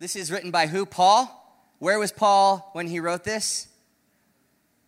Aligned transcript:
This 0.00 0.16
is 0.16 0.32
written 0.32 0.50
by 0.50 0.66
who? 0.66 0.86
Paul? 0.86 1.36
Where 1.78 1.98
was 1.98 2.10
Paul 2.10 2.68
when 2.72 2.88
he 2.88 2.98
wrote 3.00 3.22
this? 3.22 3.68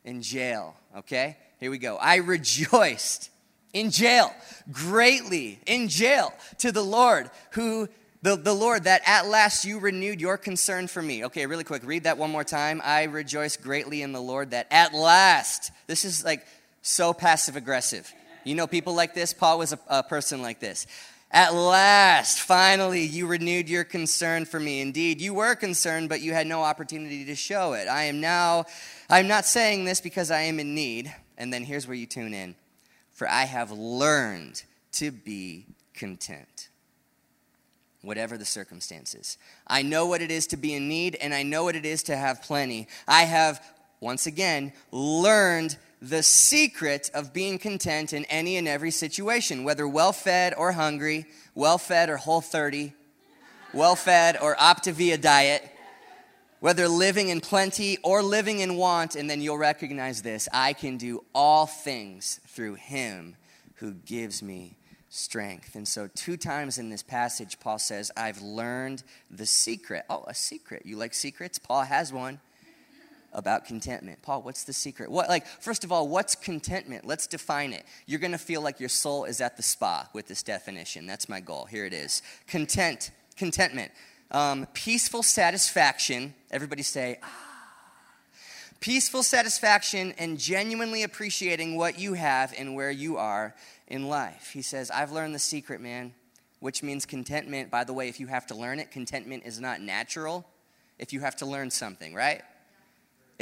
In 0.05 0.23
jail, 0.23 0.75
okay? 0.97 1.37
Here 1.61 1.71
we 1.71 1.79
go. 1.79 1.97
I 1.97 2.17
rejoiced 2.17 3.31
in 3.73 3.91
jail, 3.91 4.35
greatly 4.73 5.61
in 5.67 5.89
jail 5.89 6.35
to 6.59 6.73
the 6.73 6.83
Lord 6.83 7.31
who 7.53 7.89
the, 8.23 8.37
the 8.37 8.55
Lord, 8.55 8.85
that 8.85 9.03
at 9.05 9.27
last 9.27 9.65
you 9.65 9.81
renewed 9.81 10.21
your 10.21 10.39
concern 10.39 10.87
for 10.87 11.03
me. 11.03 11.25
Okay, 11.25 11.45
really 11.47 11.65
quick, 11.65 11.83
read 11.85 12.05
that 12.05 12.19
one 12.19 12.31
more 12.31 12.45
time. 12.45 12.81
I 12.85 13.05
rejoice 13.05 13.57
greatly 13.57 14.01
in 14.01 14.13
the 14.13 14.23
Lord 14.23 14.53
that 14.53 14.69
at 14.71 14.95
last, 14.95 15.73
this 15.89 16.05
is 16.05 16.25
like 16.25 16.47
so 16.83 17.13
passive 17.13 17.57
aggressive. 17.57 18.13
You 18.45 18.55
know 18.55 18.69
people 18.69 18.95
like 18.95 19.13
this? 19.13 19.33
Paul 19.33 19.59
was 19.59 19.73
a, 19.73 19.79
a 19.89 20.03
person 20.05 20.41
like 20.41 20.61
this. 20.61 20.87
At 21.35 21.55
last, 21.55 22.41
finally, 22.41 23.03
you 23.03 23.27
renewed 23.27 23.71
your 23.71 23.85
concern 23.85 24.45
for 24.45 24.61
me. 24.61 24.83
Indeed, 24.83 25.21
you 25.21 25.33
were 25.33 25.55
concerned, 25.55 26.11
but 26.11 26.21
you 26.21 26.35
had 26.35 26.47
no 26.47 26.63
opportunity 26.63 27.25
to 27.25 27.35
show 27.35 27.73
it. 27.73 27.89
I 27.89 28.05
am 28.05 28.21
now, 28.21 28.67
I'm 29.09 29.29
not 29.29 29.47
saying 29.47 29.87
this 29.87 30.01
because 30.01 30.31
I 30.31 30.43
am 30.43 30.61
in 30.61 30.75
need. 30.75 31.15
And 31.39 31.51
then 31.51 31.65
here's 31.65 31.87
where 31.87 31.97
you 31.97 32.07
tune 32.07 32.35
in. 32.35 32.55
For 33.13 33.27
I 33.27 33.45
have 33.45 33.71
learned 33.71 34.63
to 34.93 35.11
be 35.11 35.65
content 35.95 36.69
whatever 38.03 38.37
the 38.37 38.45
circumstances. 38.45 39.39
I 39.67 39.83
know 39.83 40.07
what 40.07 40.21
it 40.21 40.31
is 40.31 40.49
to 40.49 40.57
be 40.57 40.75
in 40.75 40.89
need, 40.89 41.15
and 41.15 41.33
I 41.33 41.45
know 41.45 41.65
what 41.65 41.77
it 41.77 41.87
is 41.87 42.03
to 42.05 42.17
have 42.17 42.43
plenty. 42.43 42.89
I 43.09 43.23
have, 43.23 43.65
once 44.01 44.27
again, 44.27 44.73
learned 44.91 45.79
the 46.03 46.23
secret 46.23 47.11
of 47.15 47.33
being 47.33 47.61
content 47.61 48.13
in 48.13 48.25
any 48.25 48.57
and 48.57 48.67
every 48.67 48.91
situation, 48.91 49.63
whether 49.63 49.87
well 49.87 50.13
fed 50.13 50.53
or 50.59 50.73
hungry, 50.73 51.27
well 51.55 51.79
fed 51.79 52.11
or 52.11 52.17
whole 52.17 52.41
30, 52.41 52.93
well 53.73 53.95
fed 53.95 54.37
or 54.43 54.57
Optavia 54.57 55.19
diet, 55.21 55.65
whether 56.59 56.89
living 56.89 57.29
in 57.29 57.41
plenty 57.41 57.99
or 58.03 58.21
living 58.21 58.59
in 58.59 58.77
want, 58.77 59.15
and 59.15 59.31
then 59.31 59.41
you'll 59.41 59.59
recognize 59.59 60.23
this 60.23 60.49
I 60.53 60.73
can 60.73 60.97
do 60.97 61.25
all 61.33 61.67
things 61.67 62.41
through 62.49 62.75
him 62.75 63.37
who 63.77 63.93
gives 63.93 64.43
me 64.43 64.77
strength. 65.09 65.77
And 65.77 65.87
so, 65.87 66.09
two 66.09 66.37
times 66.37 66.79
in 66.79 66.91
this 66.91 67.05
passage, 67.05 67.61
Paul 67.61 67.79
says, 67.79 68.11
I've 68.17 68.43
learned 68.43 69.05
the 69.31 69.47
secret. 69.47 70.05
Oh, 70.11 70.25
a 70.27 70.35
secret. 70.35 70.85
You 70.85 70.97
like 70.97 71.15
secrets? 71.15 71.61
Paul 71.61 71.83
has 71.83 72.13
one 72.13 72.41
about 73.35 73.65
contentment. 73.65 74.23
Paul, 74.23 74.43
what's 74.43 74.65
the 74.65 74.73
secret? 74.73 75.11
What 75.11 75.29
like 75.29 75.47
first 75.47 75.85
of 75.85 75.93
all, 75.93 76.09
what's 76.09 76.35
contentment? 76.35 77.07
Let's 77.07 77.27
define 77.27 77.73
it. 77.73 77.85
You're 78.07 78.21
going 78.21 78.33
to 78.33 78.39
feel 78.39 78.61
like 78.61 78.81
your 78.81 78.89
soul 78.89 79.25
is 79.25 79.41
at 79.41 79.57
the 79.57 79.63
spa 79.63 80.09
with 80.13 80.27
this 80.29 80.43
definition. 80.43 81.07
That's 81.07 81.29
my 81.29 81.41
goal. 81.41 81.65
Here 81.67 81.85
it 81.85 81.93
is. 81.93 82.23
Content, 82.47 83.11
contentment. 83.37 83.93
Um, 84.31 84.67
peaceful 84.73 85.23
satisfaction. 85.23 86.35
Everybody 86.51 86.83
say, 86.83 87.19
ah. 87.23 87.53
Peaceful 88.81 89.23
satisfaction 89.23 90.13
and 90.19 90.39
genuinely 90.39 91.05
appreciating 91.05 91.77
what 91.77 92.01
you 92.01 92.15
have 92.15 92.53
and 92.59 92.75
where 92.75 92.91
you 92.91 93.17
are 93.17 93.55
in 93.87 94.09
life. 94.09 94.51
He 94.53 94.61
says, 94.63 94.91
I've 94.91 95.13
learned 95.13 95.37
the 95.37 95.39
secret, 95.39 95.81
man, 95.81 96.15
which 96.59 96.83
means 96.83 97.07
contentment. 97.07 97.71
By 97.71 97.85
the 97.85 97.93
way, 97.93 98.09
if 98.09 98.19
you 98.19 98.27
have 98.27 98.45
to 98.49 98.57
learn 98.57 98.81
it, 98.81 98.91
contentment 98.91 99.45
is 99.47 99.61
not 99.61 99.81
natural 99.81 100.45
if 100.99 101.13
you 101.13 101.21
have 101.21 101.37
to 101.37 101.47
learn 101.47 101.71
something, 101.71 102.13
right? 102.13 102.43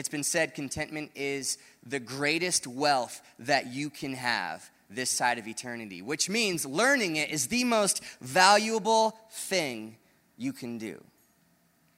It's 0.00 0.08
been 0.08 0.24
said 0.24 0.54
contentment 0.54 1.10
is 1.14 1.58
the 1.84 2.00
greatest 2.00 2.66
wealth 2.66 3.20
that 3.38 3.66
you 3.66 3.90
can 3.90 4.14
have 4.14 4.70
this 4.88 5.10
side 5.10 5.38
of 5.38 5.46
eternity, 5.46 6.00
which 6.00 6.30
means 6.30 6.64
learning 6.64 7.16
it 7.16 7.28
is 7.28 7.48
the 7.48 7.64
most 7.64 8.02
valuable 8.22 9.14
thing 9.30 9.98
you 10.38 10.54
can 10.54 10.78
do. 10.78 11.04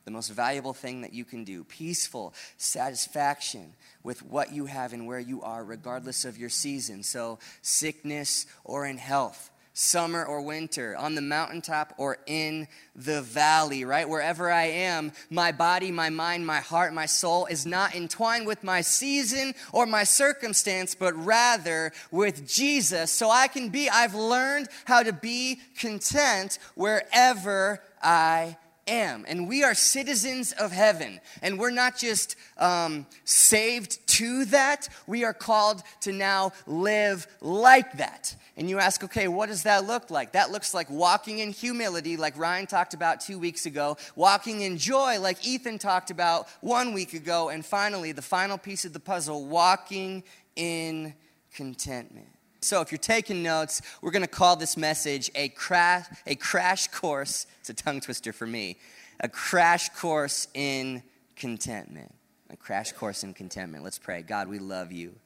The 0.04 0.10
most 0.10 0.30
valuable 0.30 0.72
thing 0.72 1.02
that 1.02 1.12
you 1.12 1.24
can 1.24 1.44
do. 1.44 1.62
Peaceful 1.62 2.34
satisfaction 2.56 3.72
with 4.02 4.20
what 4.24 4.52
you 4.52 4.66
have 4.66 4.92
and 4.92 5.06
where 5.06 5.20
you 5.20 5.40
are, 5.42 5.62
regardless 5.62 6.24
of 6.24 6.36
your 6.36 6.50
season. 6.50 7.04
So, 7.04 7.38
sickness 7.60 8.46
or 8.64 8.84
in 8.84 8.98
health, 8.98 9.51
summer 9.74 10.24
or 10.24 10.42
winter, 10.42 10.96
on 10.96 11.14
the 11.14 11.22
mountaintop 11.22 11.94
or 11.96 12.18
in 12.26 12.68
the 12.94 13.22
valley, 13.22 13.84
right? 13.84 14.08
Wherever 14.08 14.50
I 14.50 14.64
am, 14.64 15.12
my 15.30 15.52
body, 15.52 15.90
my 15.90 16.10
mind, 16.10 16.46
my 16.46 16.60
heart, 16.60 16.92
my 16.92 17.06
soul 17.06 17.46
is 17.46 17.64
not 17.64 17.94
entwined 17.94 18.46
with 18.46 18.62
my 18.62 18.82
season 18.82 19.54
or 19.72 19.86
my 19.86 20.04
circumstance, 20.04 20.94
but 20.94 21.14
rather 21.14 21.92
with 22.10 22.46
Jesus. 22.46 23.10
So 23.10 23.30
I 23.30 23.48
can 23.48 23.70
be, 23.70 23.88
I've 23.88 24.14
learned 24.14 24.68
how 24.84 25.02
to 25.02 25.12
be 25.12 25.60
content 25.78 26.58
wherever 26.74 27.82
I 28.02 28.56
am. 28.86 29.24
And 29.28 29.48
we 29.48 29.62
are 29.64 29.74
citizens 29.74 30.52
of 30.52 30.72
heaven. 30.72 31.20
And 31.40 31.58
we're 31.58 31.70
not 31.70 31.96
just 31.96 32.36
um, 32.58 33.06
saved 33.24 34.06
to 34.08 34.44
that, 34.46 34.88
we 35.06 35.24
are 35.24 35.32
called 35.32 35.82
to 36.02 36.12
now 36.12 36.52
live 36.66 37.26
like 37.40 37.98
that. 37.98 38.36
And 38.56 38.68
you 38.68 38.78
ask, 38.78 39.02
okay, 39.02 39.28
what 39.28 39.48
does 39.48 39.62
that 39.62 39.86
look 39.86 40.10
like? 40.10 40.32
That 40.32 40.50
looks 40.50 40.74
like 40.74 40.90
walking 40.90 41.38
in 41.38 41.52
humility, 41.52 42.16
like 42.16 42.36
Ryan 42.36 42.66
talked 42.66 42.92
about 42.92 43.20
two 43.20 43.38
weeks 43.38 43.64
ago, 43.64 43.96
walking 44.14 44.60
in 44.60 44.76
joy, 44.76 45.18
like 45.18 45.46
Ethan 45.46 45.78
talked 45.78 46.10
about 46.10 46.46
one 46.60 46.92
week 46.92 47.14
ago, 47.14 47.48
and 47.48 47.64
finally, 47.64 48.12
the 48.12 48.22
final 48.22 48.58
piece 48.58 48.84
of 48.84 48.92
the 48.92 49.00
puzzle, 49.00 49.46
walking 49.46 50.22
in 50.54 51.14
contentment. 51.54 52.28
So, 52.62 52.80
if 52.80 52.92
you're 52.92 52.98
taking 52.98 53.42
notes, 53.42 53.82
we're 54.02 54.12
going 54.12 54.22
to 54.22 54.28
call 54.28 54.54
this 54.54 54.76
message 54.76 55.32
a 55.34 55.48
crash, 55.48 56.06
a 56.28 56.36
crash 56.36 56.86
course. 56.86 57.48
It's 57.58 57.70
a 57.70 57.74
tongue 57.74 58.00
twister 58.00 58.32
for 58.32 58.46
me. 58.46 58.78
A 59.18 59.28
crash 59.28 59.88
course 59.88 60.46
in 60.54 61.02
contentment. 61.34 62.14
A 62.50 62.56
crash 62.56 62.92
course 62.92 63.24
in 63.24 63.34
contentment. 63.34 63.82
Let's 63.82 63.98
pray. 63.98 64.22
God, 64.22 64.46
we 64.46 64.60
love 64.60 64.92
you. 64.92 65.16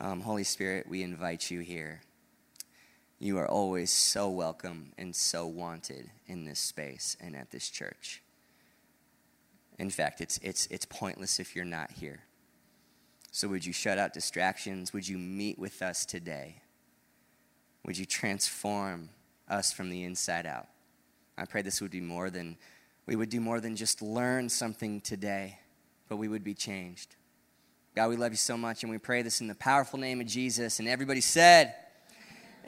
Um, 0.00 0.22
Holy 0.22 0.44
Spirit, 0.44 0.88
we 0.88 1.02
invite 1.02 1.50
you 1.50 1.60
here. 1.60 2.00
You 3.18 3.36
are 3.36 3.48
always 3.48 3.92
so 3.92 4.30
welcome 4.30 4.92
and 4.96 5.14
so 5.14 5.46
wanted 5.46 6.10
in 6.26 6.46
this 6.46 6.58
space 6.58 7.18
and 7.20 7.36
at 7.36 7.50
this 7.50 7.68
church. 7.68 8.22
In 9.78 9.90
fact, 9.90 10.22
it's, 10.22 10.38
it's, 10.38 10.66
it's 10.70 10.86
pointless 10.86 11.38
if 11.38 11.54
you're 11.54 11.66
not 11.66 11.90
here. 11.90 12.20
So, 13.30 13.48
would 13.48 13.66
you 13.66 13.74
shut 13.74 13.98
out 13.98 14.14
distractions? 14.14 14.92
Would 14.92 15.08
you 15.08 15.18
meet 15.18 15.58
with 15.58 15.82
us 15.82 16.04
today? 16.06 16.61
Would 17.84 17.98
you 17.98 18.06
transform 18.06 19.08
us 19.48 19.72
from 19.72 19.90
the 19.90 20.04
inside 20.04 20.46
out? 20.46 20.68
I 21.36 21.44
pray 21.44 21.62
this 21.62 21.80
would 21.80 21.90
be 21.90 22.00
more 22.00 22.30
than, 22.30 22.56
we 23.06 23.16
would 23.16 23.30
do 23.30 23.40
more 23.40 23.60
than 23.60 23.74
just 23.74 24.02
learn 24.02 24.48
something 24.48 25.00
today, 25.00 25.58
but 26.08 26.16
we 26.16 26.28
would 26.28 26.44
be 26.44 26.54
changed. 26.54 27.16
God, 27.94 28.08
we 28.10 28.16
love 28.16 28.32
you 28.32 28.36
so 28.36 28.56
much, 28.56 28.82
and 28.82 28.92
we 28.92 28.98
pray 28.98 29.22
this 29.22 29.40
in 29.40 29.48
the 29.48 29.54
powerful 29.54 29.98
name 29.98 30.20
of 30.20 30.26
Jesus. 30.26 30.78
And 30.78 30.88
everybody 30.88 31.20
said, 31.20 31.74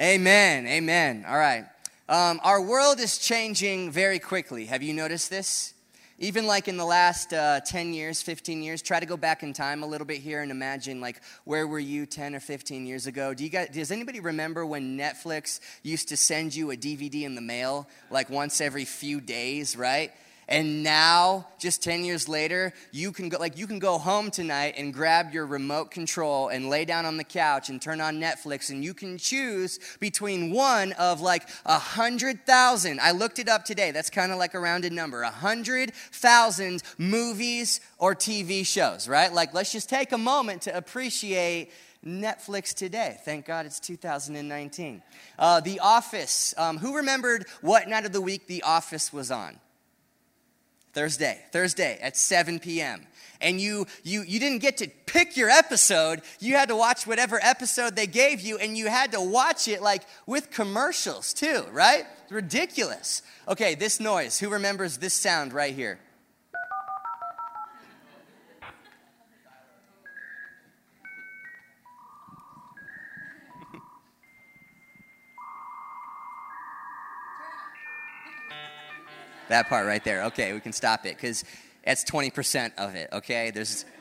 Amen. 0.00 0.66
Amen. 0.66 1.24
All 1.28 1.36
right. 1.36 1.66
Um, 2.08 2.40
our 2.42 2.60
world 2.60 2.98
is 2.98 3.18
changing 3.18 3.90
very 3.92 4.18
quickly. 4.18 4.66
Have 4.66 4.82
you 4.82 4.92
noticed 4.92 5.30
this? 5.30 5.73
Even 6.18 6.46
like 6.46 6.68
in 6.68 6.76
the 6.76 6.84
last 6.84 7.32
uh, 7.32 7.60
10 7.60 7.92
years 7.92 8.22
15 8.22 8.62
years 8.62 8.82
try 8.82 9.00
to 9.00 9.06
go 9.06 9.16
back 9.16 9.42
in 9.42 9.52
time 9.52 9.82
a 9.82 9.86
little 9.86 10.06
bit 10.06 10.18
here 10.18 10.42
and 10.42 10.50
imagine 10.50 11.00
like 11.00 11.20
where 11.44 11.66
were 11.66 11.78
you 11.78 12.06
10 12.06 12.34
or 12.34 12.40
15 12.40 12.86
years 12.86 13.06
ago? 13.06 13.34
Do 13.34 13.44
you 13.44 13.50
guys 13.50 13.68
does 13.72 13.90
anybody 13.90 14.20
remember 14.20 14.64
when 14.64 14.96
netflix 14.98 15.60
used 15.82 16.08
to 16.08 16.16
send 16.16 16.54
you 16.54 16.70
a 16.70 16.76
dvd 16.76 17.22
in 17.22 17.34
the 17.34 17.40
mail 17.40 17.88
like 18.10 18.30
once 18.30 18.60
every 18.60 18.84
few 18.84 19.20
days 19.20 19.76
right 19.76 20.12
and 20.46 20.82
now, 20.82 21.46
just 21.58 21.82
10 21.82 22.04
years 22.04 22.28
later, 22.28 22.74
you 22.92 23.12
can 23.12 23.30
go 23.30 23.38
like 23.38 23.56
you 23.56 23.66
can 23.66 23.78
go 23.78 23.96
home 23.96 24.30
tonight 24.30 24.74
and 24.76 24.92
grab 24.92 25.32
your 25.32 25.46
remote 25.46 25.90
control 25.90 26.48
and 26.48 26.68
lay 26.68 26.84
down 26.84 27.06
on 27.06 27.16
the 27.16 27.24
couch 27.24 27.70
and 27.70 27.80
turn 27.80 28.00
on 28.00 28.20
Netflix 28.20 28.68
and 28.68 28.84
you 28.84 28.92
can 28.92 29.16
choose 29.16 29.78
between 30.00 30.52
one 30.52 30.92
of 30.92 31.22
like 31.22 31.48
a 31.64 31.78
hundred 31.78 32.44
thousand. 32.44 33.00
I 33.00 33.12
looked 33.12 33.38
it 33.38 33.48
up 33.48 33.64
today. 33.64 33.90
That's 33.90 34.10
kind 34.10 34.32
of 34.32 34.38
like 34.38 34.52
a 34.52 34.60
rounded 34.60 34.92
number. 34.92 35.22
A 35.22 35.30
hundred 35.30 35.94
thousand 35.94 36.82
movies 36.98 37.80
or 37.98 38.14
TV 38.14 38.66
shows, 38.66 39.08
right? 39.08 39.32
Like 39.32 39.54
let's 39.54 39.72
just 39.72 39.88
take 39.88 40.12
a 40.12 40.18
moment 40.18 40.62
to 40.62 40.76
appreciate 40.76 41.70
Netflix 42.04 42.74
today. 42.74 43.16
Thank 43.24 43.46
God 43.46 43.64
it's 43.64 43.80
2019. 43.80 45.02
Uh, 45.38 45.60
the 45.60 45.80
Office. 45.80 46.52
Um, 46.58 46.76
who 46.76 46.96
remembered 46.96 47.46
what 47.62 47.88
night 47.88 48.04
of 48.04 48.12
the 48.12 48.20
week 48.20 48.46
The 48.46 48.62
Office 48.62 49.10
was 49.10 49.30
on? 49.30 49.58
Thursday, 50.94 51.40
Thursday 51.52 51.98
at 52.00 52.16
7 52.16 52.60
p.m. 52.60 53.06
And 53.40 53.60
you, 53.60 53.86
you, 54.04 54.22
you 54.22 54.40
didn't 54.40 54.60
get 54.60 54.78
to 54.78 54.88
pick 55.06 55.36
your 55.36 55.50
episode. 55.50 56.22
You 56.40 56.54
had 56.54 56.68
to 56.68 56.76
watch 56.76 57.06
whatever 57.06 57.38
episode 57.42 57.96
they 57.96 58.06
gave 58.06 58.40
you, 58.40 58.56
and 58.58 58.78
you 58.78 58.86
had 58.86 59.12
to 59.12 59.20
watch 59.20 59.68
it 59.68 59.82
like 59.82 60.04
with 60.26 60.50
commercials 60.50 61.34
too, 61.34 61.64
right? 61.72 62.06
Ridiculous. 62.30 63.22
Okay, 63.48 63.74
this 63.74 64.00
noise. 64.00 64.38
Who 64.38 64.48
remembers 64.48 64.98
this 64.98 65.14
sound 65.14 65.52
right 65.52 65.74
here? 65.74 65.98
That 79.48 79.68
part 79.68 79.86
right 79.86 80.02
there. 80.04 80.24
Okay, 80.24 80.52
we 80.52 80.60
can 80.60 80.72
stop 80.72 81.06
it 81.06 81.16
because 81.16 81.44
that's 81.84 82.04
20% 82.04 82.72
of 82.78 82.94
it, 82.94 83.08
okay? 83.12 83.50
There's. 83.50 83.84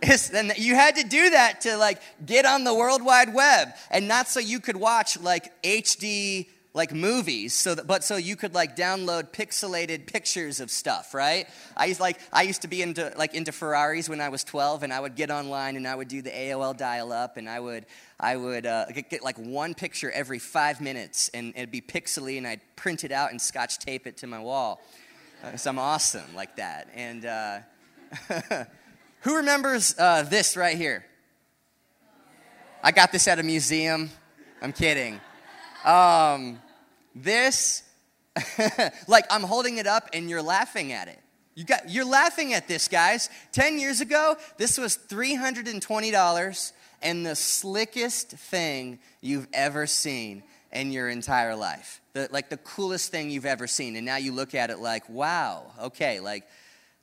It's, 0.00 0.30
and 0.30 0.52
you 0.56 0.76
had 0.76 0.94
to 0.94 1.02
do 1.02 1.30
that 1.30 1.62
to 1.62 1.76
like 1.76 2.00
get 2.24 2.46
on 2.46 2.62
the 2.62 2.72
World 2.72 3.02
Wide 3.02 3.34
Web, 3.34 3.70
and 3.90 4.06
not 4.06 4.28
so 4.28 4.38
you 4.38 4.60
could 4.60 4.76
watch 4.76 5.18
like 5.18 5.60
HD 5.64 6.46
like 6.78 6.94
movies 6.94 7.54
so 7.54 7.74
that, 7.74 7.86
but 7.86 8.02
so 8.02 8.16
you 8.16 8.36
could 8.36 8.54
like 8.54 8.74
download 8.74 9.30
pixelated 9.32 10.06
pictures 10.06 10.60
of 10.60 10.70
stuff 10.70 11.12
right? 11.12 11.46
I 11.76 11.86
used 11.86 12.00
like 12.00 12.18
i 12.32 12.42
used 12.42 12.62
to 12.62 12.68
be 12.68 12.80
into 12.80 13.12
like 13.18 13.34
into 13.34 13.52
ferraris 13.52 14.08
when 14.08 14.20
i 14.22 14.30
was 14.30 14.44
12 14.44 14.82
and 14.84 14.92
i 14.92 14.98
would 14.98 15.14
get 15.14 15.30
online 15.30 15.76
and 15.76 15.86
i 15.86 15.94
would 15.94 16.08
do 16.08 16.22
the 16.22 16.30
aol 16.30 16.74
dial 16.76 17.12
up 17.12 17.36
and 17.36 17.48
i 17.48 17.60
would 17.60 17.84
i 18.18 18.36
would 18.36 18.64
uh, 18.64 18.86
get, 18.86 19.10
get, 19.10 19.22
like 19.22 19.36
one 19.36 19.74
picture 19.74 20.10
every 20.12 20.38
five 20.38 20.80
minutes 20.80 21.28
and 21.34 21.52
it'd 21.54 21.70
be 21.70 21.82
pixely 21.82 22.38
and 22.38 22.46
i'd 22.46 22.62
print 22.76 23.04
it 23.04 23.12
out 23.12 23.30
and 23.30 23.40
scotch 23.40 23.78
tape 23.78 24.06
it 24.06 24.16
to 24.16 24.26
my 24.26 24.38
wall. 24.38 24.80
Uh, 25.44 25.56
so 25.56 25.68
i'm 25.68 25.78
awesome 25.78 26.34
like 26.34 26.56
that 26.56 26.88
and 26.94 27.26
uh, 27.26 27.58
who 29.22 29.36
remembers 29.36 29.94
uh, 29.98 30.22
this 30.22 30.56
right 30.56 30.76
here? 30.76 31.04
I 32.82 32.92
got 32.92 33.12
this 33.12 33.26
at 33.26 33.38
a 33.38 33.42
museum. 33.42 34.10
I'm 34.62 34.72
kidding. 34.72 35.20
Um, 35.84 36.60
this, 37.22 37.82
like 39.08 39.24
I'm 39.30 39.42
holding 39.42 39.78
it 39.78 39.86
up 39.86 40.10
and 40.12 40.28
you're 40.28 40.42
laughing 40.42 40.92
at 40.92 41.08
it. 41.08 41.18
You 41.54 41.64
got, 41.64 41.90
you're 41.90 42.04
laughing 42.04 42.54
at 42.54 42.68
this, 42.68 42.86
guys. 42.86 43.28
10 43.52 43.78
years 43.80 44.00
ago, 44.00 44.36
this 44.58 44.78
was 44.78 44.96
$320 44.96 46.72
and 47.02 47.26
the 47.26 47.34
slickest 47.34 48.30
thing 48.30 49.00
you've 49.20 49.48
ever 49.52 49.86
seen 49.86 50.44
in 50.72 50.92
your 50.92 51.08
entire 51.08 51.56
life. 51.56 52.00
The, 52.12 52.28
like 52.30 52.48
the 52.48 52.58
coolest 52.58 53.10
thing 53.10 53.30
you've 53.30 53.46
ever 53.46 53.66
seen. 53.66 53.96
And 53.96 54.06
now 54.06 54.16
you 54.16 54.32
look 54.32 54.54
at 54.54 54.70
it 54.70 54.78
like, 54.78 55.08
wow, 55.08 55.72
okay, 55.82 56.20
like 56.20 56.44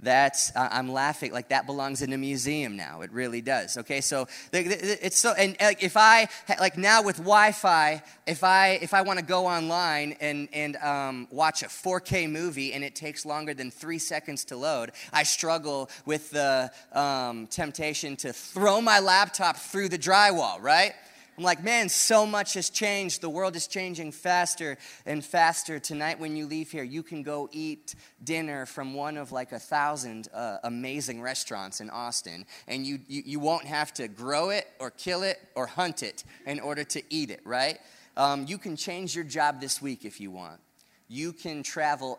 that's 0.01 0.51
i'm 0.55 0.91
laughing 0.91 1.31
like 1.31 1.49
that 1.49 1.65
belongs 1.65 2.01
in 2.01 2.11
a 2.13 2.17
museum 2.17 2.75
now. 2.75 3.01
It 3.01 3.11
really 3.11 3.41
does 3.41 3.77
okay? 3.77 4.01
So 4.01 4.27
it's 4.51 5.17
so 5.17 5.33
and 5.33 5.55
like 5.59 5.83
if 5.83 5.95
i 5.95 6.27
like 6.59 6.77
now 6.77 7.01
with 7.01 7.17
wi-fi 7.17 8.03
if 8.27 8.43
i 8.43 8.79
if 8.81 8.93
i 8.93 9.01
want 9.01 9.19
to 9.19 9.25
go 9.25 9.45
online 9.45 10.15
and 10.19 10.49
and 10.53 10.75
um, 10.77 11.27
watch 11.31 11.63
a 11.63 11.67
4k 11.67 12.29
movie 12.29 12.73
and 12.73 12.83
it 12.83 12.95
takes 12.95 13.25
longer 13.25 13.53
than 13.53 13.71
three 13.71 13.99
seconds 13.99 14.45
to 14.45 14.57
load 14.57 14.91
i 15.13 15.23
struggle 15.23 15.89
with 16.05 16.31
the 16.31 16.71
um, 16.93 17.47
temptation 17.47 18.15
to 18.17 18.33
throw 18.33 18.81
my 18.81 18.99
laptop 18.99 19.57
through 19.57 19.89
the 19.89 19.99
drywall 19.99 20.61
right 20.61 20.93
I'm 21.37 21.43
like, 21.43 21.63
man, 21.63 21.89
so 21.89 22.25
much 22.25 22.53
has 22.53 22.69
changed. 22.69 23.19
The 23.19 23.29
world 23.29 23.57
is 23.57 23.67
changing 23.67 24.13
faster 24.13 24.77
and 25.05 25.23
faster. 25.23 25.79
Tonight, 25.79 26.17
when 26.17 26.37
you 26.37 26.45
leave 26.45 26.71
here, 26.71 26.83
you 26.83 27.03
can 27.03 27.23
go 27.23 27.49
eat 27.51 27.93
dinner 28.23 28.65
from 28.65 28.93
one 28.93 29.17
of 29.17 29.33
like 29.33 29.51
a 29.51 29.59
thousand 29.59 30.29
uh, 30.33 30.57
amazing 30.63 31.21
restaurants 31.21 31.81
in 31.81 31.89
Austin, 31.89 32.45
and 32.69 32.87
you, 32.87 32.99
you, 33.09 33.23
you, 33.25 33.39
won't 33.39 33.65
have 33.65 33.93
to 33.95 34.07
grow 34.07 34.49
it 34.49 34.65
or 34.79 34.91
kill 34.91 35.23
it 35.23 35.37
or 35.55 35.67
hunt 35.67 36.03
it 36.03 36.23
in 36.45 36.61
order 36.61 36.85
to 36.85 37.03
eat 37.09 37.29
it, 37.29 37.41
right? 37.43 37.79
Um, 38.15 38.45
you 38.47 38.57
can 38.57 38.77
change 38.77 39.13
your 39.13 39.25
job 39.25 39.59
this 39.59 39.81
week 39.81 40.05
if 40.05 40.21
you 40.21 40.31
want. 40.31 40.61
You 41.09 41.33
can 41.33 41.63
travel 41.63 42.17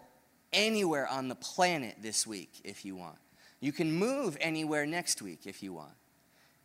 anywhere 0.53 1.09
on 1.09 1.29
the 1.29 1.35
planet 1.35 1.97
this 2.03 2.27
week 2.27 2.61
if 2.65 2.85
you 2.85 2.97
want. 2.97 3.17
You 3.61 3.73
can 3.73 3.93
move 3.93 4.37
anywhere 4.43 4.85
next 4.85 5.23
week 5.23 5.47
if 5.47 5.63
you 5.63 5.73
want. 5.73 5.95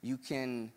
You 0.02 0.18
can 0.18 0.74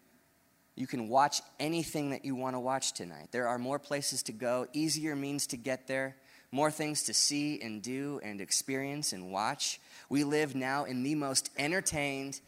you 0.77 0.87
can 0.87 1.09
watch 1.09 1.41
anything 1.61 2.11
that 2.11 2.25
you 2.25 2.35
want 2.35 2.57
to 2.57 2.61
watch 2.61 2.93
tonight. 2.93 3.29
There 3.31 3.47
are 3.47 3.59
more 3.59 3.79
places 3.79 4.23
to 4.25 4.33
go, 4.33 4.67
easier 4.73 5.15
means 5.15 5.47
to 5.49 5.57
get 5.57 5.87
there, 5.87 6.17
more 6.51 6.71
things 6.71 7.05
to 7.05 7.15
see 7.15 7.61
and 7.61 7.83
do 7.83 8.21
and 8.23 8.41
experience 8.41 9.13
and 9.13 9.31
watch. 9.31 9.81
We 10.09 10.25
live 10.25 10.55
now 10.55 10.85
in 10.85 11.03
the 11.03 11.15
most 11.15 11.51
entertained, 11.57 12.41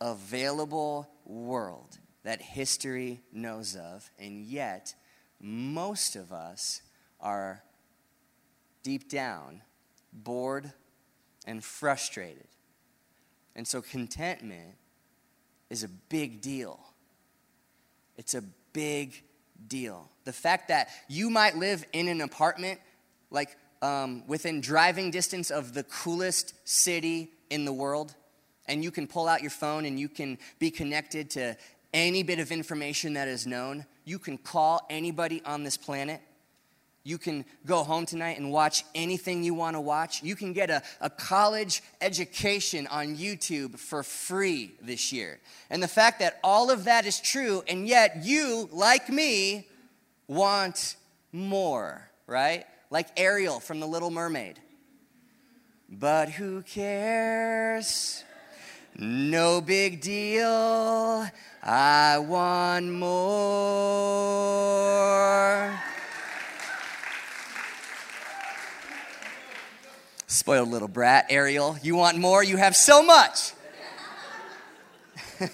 available 0.00 1.08
world 1.24 1.98
that 2.22 2.40
history 2.40 3.20
knows 3.32 3.76
of, 3.76 4.10
and 4.18 4.44
yet 4.44 4.94
most 5.40 6.16
of 6.16 6.32
us 6.32 6.80
are 7.20 7.62
deep 8.82 9.10
down 9.10 9.60
bored 10.12 10.72
and 11.46 11.62
frustrated. 11.62 12.46
And 13.56 13.66
so 13.66 13.82
contentment 13.82 14.76
is 15.70 15.82
a 15.82 15.88
big 15.88 16.40
deal 16.40 16.80
it's 18.16 18.34
a 18.34 18.42
big 18.72 19.22
deal. 19.66 20.08
The 20.24 20.32
fact 20.32 20.68
that 20.68 20.88
you 21.08 21.30
might 21.30 21.56
live 21.56 21.84
in 21.92 22.08
an 22.08 22.20
apartment, 22.20 22.80
like 23.30 23.56
um, 23.82 24.26
within 24.26 24.60
driving 24.60 25.10
distance 25.10 25.50
of 25.50 25.74
the 25.74 25.84
coolest 25.84 26.54
city 26.64 27.30
in 27.50 27.64
the 27.64 27.72
world, 27.72 28.14
and 28.66 28.82
you 28.82 28.90
can 28.90 29.06
pull 29.06 29.28
out 29.28 29.42
your 29.42 29.50
phone 29.50 29.84
and 29.84 30.00
you 30.00 30.08
can 30.08 30.38
be 30.58 30.70
connected 30.70 31.30
to 31.30 31.56
any 31.92 32.22
bit 32.22 32.38
of 32.38 32.50
information 32.50 33.14
that 33.14 33.28
is 33.28 33.46
known. 33.46 33.86
You 34.04 34.18
can 34.18 34.38
call 34.38 34.86
anybody 34.90 35.42
on 35.44 35.62
this 35.62 35.76
planet. 35.76 36.20
You 37.06 37.18
can 37.18 37.44
go 37.66 37.84
home 37.84 38.06
tonight 38.06 38.38
and 38.38 38.50
watch 38.50 38.82
anything 38.94 39.44
you 39.44 39.52
want 39.52 39.76
to 39.76 39.80
watch. 39.80 40.22
You 40.22 40.34
can 40.34 40.54
get 40.54 40.70
a, 40.70 40.82
a 41.02 41.10
college 41.10 41.82
education 42.00 42.86
on 42.86 43.16
YouTube 43.16 43.78
for 43.78 44.02
free 44.02 44.72
this 44.80 45.12
year. 45.12 45.38
And 45.68 45.82
the 45.82 45.88
fact 45.88 46.20
that 46.20 46.40
all 46.42 46.70
of 46.70 46.84
that 46.84 47.04
is 47.04 47.20
true, 47.20 47.62
and 47.68 47.86
yet 47.86 48.24
you, 48.24 48.70
like 48.72 49.10
me, 49.10 49.66
want 50.28 50.96
more, 51.30 52.08
right? 52.26 52.64
Like 52.88 53.08
Ariel 53.18 53.60
from 53.60 53.80
The 53.80 53.86
Little 53.86 54.10
Mermaid. 54.10 54.58
But 55.90 56.30
who 56.30 56.62
cares? 56.62 58.24
No 58.96 59.60
big 59.60 60.00
deal. 60.00 61.28
I 61.62 62.18
want 62.18 62.90
more. 62.90 65.03
Spoiled 70.34 70.68
little 70.68 70.88
brat, 70.88 71.26
Ariel. 71.30 71.78
You 71.80 71.94
want 71.94 72.18
more? 72.18 72.42
You 72.42 72.56
have 72.56 72.74
so 72.74 73.04
much. 73.04 73.52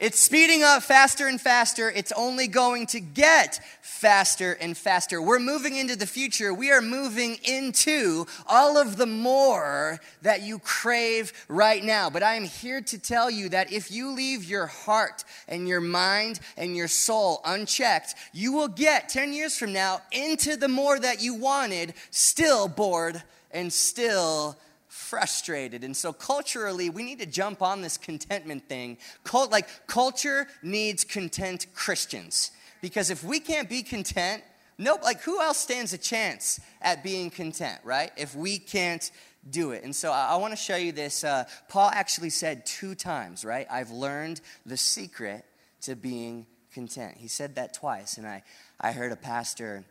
it's 0.00 0.18
speeding 0.18 0.62
up 0.62 0.82
faster 0.82 1.26
and 1.26 1.38
faster. 1.38 1.90
It's 1.90 2.10
only 2.12 2.46
going 2.46 2.86
to 2.88 3.00
get 3.00 3.60
faster 3.82 4.52
and 4.52 4.74
faster. 4.74 5.20
We're 5.20 5.38
moving 5.38 5.76
into 5.76 5.94
the 5.94 6.06
future. 6.06 6.54
We 6.54 6.72
are 6.72 6.80
moving 6.80 7.38
into 7.44 8.26
all 8.46 8.78
of 8.78 8.96
the 8.96 9.04
more 9.04 10.00
that 10.22 10.40
you 10.40 10.58
crave 10.58 11.34
right 11.48 11.84
now. 11.84 12.08
But 12.08 12.22
I 12.22 12.36
am 12.36 12.44
here 12.44 12.80
to 12.80 12.98
tell 12.98 13.30
you 13.30 13.50
that 13.50 13.72
if 13.72 13.90
you 13.90 14.12
leave 14.12 14.42
your 14.44 14.66
heart 14.66 15.22
and 15.46 15.68
your 15.68 15.82
mind 15.82 16.40
and 16.56 16.74
your 16.74 16.88
soul 16.88 17.42
unchecked, 17.44 18.14
you 18.32 18.52
will 18.52 18.68
get 18.68 19.10
10 19.10 19.34
years 19.34 19.58
from 19.58 19.74
now 19.74 20.00
into 20.12 20.56
the 20.56 20.68
more 20.68 20.98
that 20.98 21.20
you 21.20 21.34
wanted, 21.34 21.92
still 22.10 22.68
bored 22.68 23.22
and 23.50 23.70
still 23.70 24.56
frustrated. 25.00 25.82
And 25.82 25.96
so 25.96 26.12
culturally, 26.12 26.90
we 26.90 27.02
need 27.02 27.18
to 27.18 27.26
jump 27.26 27.62
on 27.62 27.80
this 27.80 27.96
contentment 27.96 28.68
thing. 28.68 28.98
Cult, 29.24 29.50
like 29.50 29.68
culture 29.86 30.46
needs 30.62 31.02
content 31.02 31.66
Christians. 31.74 32.52
Because 32.80 33.10
if 33.10 33.24
we 33.24 33.40
can't 33.40 33.68
be 33.68 33.82
content, 33.82 34.42
nope, 34.78 35.02
like 35.02 35.20
who 35.22 35.40
else 35.40 35.58
stands 35.58 35.92
a 35.92 35.98
chance 35.98 36.60
at 36.80 37.02
being 37.02 37.30
content, 37.30 37.80
right? 37.84 38.12
If 38.16 38.34
we 38.34 38.58
can't 38.58 39.10
do 39.48 39.72
it. 39.72 39.84
And 39.84 39.96
so 39.96 40.12
I, 40.12 40.28
I 40.28 40.36
want 40.36 40.52
to 40.52 40.56
show 40.56 40.76
you 40.76 40.92
this. 40.92 41.24
Uh, 41.24 41.44
Paul 41.68 41.90
actually 41.92 42.30
said 42.30 42.66
two 42.66 42.94
times, 42.94 43.44
right? 43.44 43.66
I've 43.70 43.90
learned 43.90 44.40
the 44.66 44.76
secret 44.76 45.44
to 45.82 45.96
being 45.96 46.46
content. 46.72 47.16
He 47.16 47.26
said 47.26 47.54
that 47.54 47.74
twice. 47.74 48.18
And 48.18 48.26
I, 48.26 48.42
I 48.80 48.92
heard 48.92 49.12
a 49.12 49.16
pastor 49.16 49.84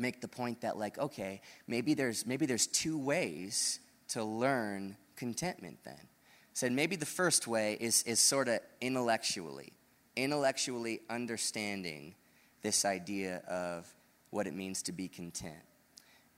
make 0.00 0.20
the 0.20 0.28
point 0.28 0.62
that 0.62 0.78
like 0.78 0.98
okay 0.98 1.40
maybe 1.66 1.94
there's 1.94 2.26
maybe 2.26 2.46
there's 2.46 2.66
two 2.66 2.98
ways 2.98 3.80
to 4.10 4.24
learn 4.24 4.96
contentment 5.16 5.78
then. 5.84 6.08
Said 6.52 6.72
maybe 6.72 6.96
the 6.96 7.06
first 7.06 7.46
way 7.46 7.76
is 7.80 8.02
is 8.04 8.20
sort 8.20 8.48
of 8.48 8.60
intellectually 8.80 9.72
intellectually 10.16 11.00
understanding 11.08 12.14
this 12.62 12.84
idea 12.84 13.38
of 13.48 13.92
what 14.30 14.46
it 14.46 14.54
means 14.54 14.82
to 14.82 14.92
be 14.92 15.08
content. 15.08 15.64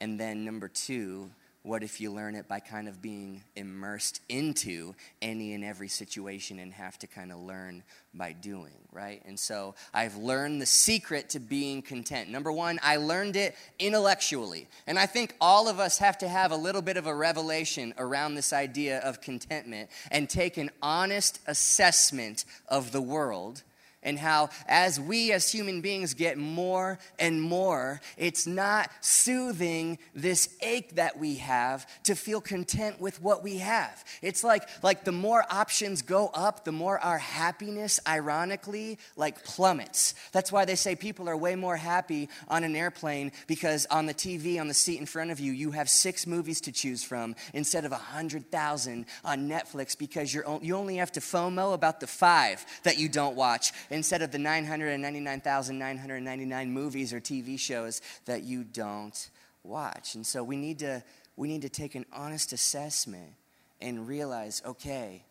And 0.00 0.18
then 0.18 0.44
number 0.44 0.68
two 0.68 1.30
what 1.62 1.82
if 1.84 2.00
you 2.00 2.10
learn 2.10 2.34
it 2.34 2.48
by 2.48 2.58
kind 2.58 2.88
of 2.88 3.00
being 3.00 3.42
immersed 3.54 4.20
into 4.28 4.94
any 5.20 5.54
and 5.54 5.64
every 5.64 5.88
situation 5.88 6.58
and 6.58 6.72
have 6.72 6.98
to 6.98 7.06
kind 7.06 7.30
of 7.30 7.38
learn 7.38 7.84
by 8.14 8.32
doing, 8.32 8.74
right? 8.90 9.22
And 9.24 9.38
so 9.38 9.74
I've 9.94 10.16
learned 10.16 10.60
the 10.60 10.66
secret 10.66 11.30
to 11.30 11.40
being 11.40 11.80
content. 11.80 12.30
Number 12.30 12.50
one, 12.50 12.80
I 12.82 12.96
learned 12.96 13.36
it 13.36 13.54
intellectually. 13.78 14.66
And 14.86 14.98
I 14.98 15.06
think 15.06 15.36
all 15.40 15.68
of 15.68 15.78
us 15.78 15.98
have 15.98 16.18
to 16.18 16.28
have 16.28 16.50
a 16.50 16.56
little 16.56 16.82
bit 16.82 16.96
of 16.96 17.06
a 17.06 17.14
revelation 17.14 17.94
around 17.96 18.34
this 18.34 18.52
idea 18.52 18.98
of 18.98 19.20
contentment 19.20 19.88
and 20.10 20.28
take 20.28 20.56
an 20.56 20.70
honest 20.82 21.38
assessment 21.46 22.44
of 22.68 22.90
the 22.90 23.02
world 23.02 23.62
and 24.02 24.18
how 24.18 24.50
as 24.66 24.98
we 24.98 25.32
as 25.32 25.50
human 25.50 25.80
beings 25.80 26.14
get 26.14 26.38
more 26.38 26.98
and 27.18 27.40
more, 27.40 28.00
it's 28.16 28.46
not 28.46 28.90
soothing 29.00 29.98
this 30.14 30.54
ache 30.60 30.96
that 30.96 31.18
we 31.18 31.36
have 31.36 31.86
to 32.04 32.14
feel 32.14 32.40
content 32.40 33.00
with 33.00 33.22
what 33.22 33.42
we 33.42 33.58
have. 33.58 34.04
It's 34.20 34.42
like 34.42 34.68
like 34.82 35.04
the 35.04 35.12
more 35.12 35.44
options 35.50 36.02
go 36.02 36.30
up, 36.34 36.64
the 36.64 36.72
more 36.72 36.98
our 36.98 37.18
happiness 37.18 38.00
ironically 38.06 38.98
like 39.16 39.44
plummets. 39.44 40.14
That's 40.32 40.50
why 40.50 40.64
they 40.64 40.76
say 40.76 40.96
people 40.96 41.28
are 41.28 41.36
way 41.36 41.54
more 41.56 41.76
happy 41.76 42.28
on 42.48 42.64
an 42.64 42.74
airplane 42.76 43.32
because 43.46 43.86
on 43.86 44.06
the 44.06 44.14
TV 44.14 44.60
on 44.60 44.68
the 44.68 44.74
seat 44.74 44.98
in 44.98 45.06
front 45.06 45.30
of 45.30 45.40
you, 45.40 45.52
you 45.52 45.70
have 45.72 45.88
six 45.88 46.26
movies 46.26 46.60
to 46.62 46.72
choose 46.72 47.04
from 47.04 47.36
instead 47.54 47.84
of 47.84 47.92
a 47.92 47.96
hundred 47.96 48.50
thousand 48.50 49.06
on 49.24 49.48
Netflix 49.48 49.96
because 49.96 50.32
you're 50.32 50.42
you 50.62 50.76
only 50.76 50.96
have 50.96 51.12
to 51.12 51.20
FOMO 51.20 51.74
about 51.74 52.00
the 52.00 52.06
five 52.06 52.64
that 52.82 52.98
you 52.98 53.08
don't 53.08 53.36
watch 53.36 53.72
instead 53.92 54.22
of 54.22 54.32
the 54.32 54.38
999,999 54.38 56.72
movies 56.72 57.12
or 57.12 57.20
TV 57.20 57.60
shows 57.60 58.00
that 58.24 58.42
you 58.42 58.64
don't 58.64 59.28
watch. 59.62 60.14
And 60.14 60.26
so 60.26 60.42
we 60.42 60.56
need 60.56 60.78
to 60.80 61.04
we 61.36 61.46
need 61.48 61.62
to 61.62 61.68
take 61.68 61.94
an 61.94 62.06
honest 62.12 62.52
assessment 62.52 63.34
and 63.80 64.08
realize, 64.08 64.60
okay, 64.66 65.24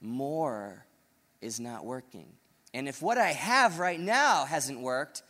more 0.00 0.86
is 1.42 1.60
not 1.60 1.84
working. 1.84 2.28
And 2.72 2.88
if 2.88 3.02
what 3.02 3.18
I 3.18 3.32
have 3.32 3.78
right 3.78 4.00
now 4.00 4.46
hasn't 4.46 4.80
worked, 4.80 5.22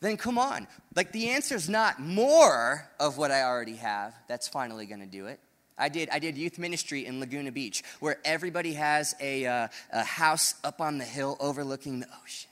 then 0.00 0.16
come 0.16 0.38
on. 0.38 0.66
Like 0.96 1.12
the 1.12 1.28
answer 1.30 1.54
is 1.54 1.68
not 1.68 2.00
more 2.00 2.88
of 2.98 3.18
what 3.18 3.30
I 3.30 3.42
already 3.42 3.76
have. 3.76 4.14
That's 4.26 4.48
finally 4.48 4.86
going 4.86 5.00
to 5.00 5.06
do 5.06 5.26
it. 5.26 5.38
I 5.80 5.88
did, 5.88 6.10
I 6.10 6.18
did 6.18 6.36
youth 6.36 6.58
ministry 6.58 7.06
in 7.06 7.18
Laguna 7.18 7.50
Beach 7.50 7.82
where 7.98 8.18
everybody 8.24 8.74
has 8.74 9.14
a, 9.20 9.46
uh, 9.46 9.68
a 9.92 10.04
house 10.04 10.54
up 10.62 10.80
on 10.80 10.98
the 10.98 11.04
hill 11.04 11.36
overlooking 11.40 12.00
the 12.00 12.08
ocean. 12.22 12.50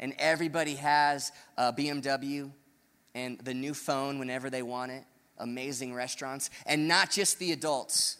And 0.00 0.14
everybody 0.18 0.74
has 0.74 1.30
a 1.56 1.72
BMW 1.72 2.50
and 3.14 3.38
the 3.38 3.54
new 3.54 3.74
phone 3.74 4.18
whenever 4.18 4.50
they 4.50 4.62
want 4.62 4.90
it, 4.90 5.04
amazing 5.38 5.94
restaurants, 5.94 6.50
and 6.66 6.88
not 6.88 7.10
just 7.10 7.38
the 7.38 7.52
adults. 7.52 8.16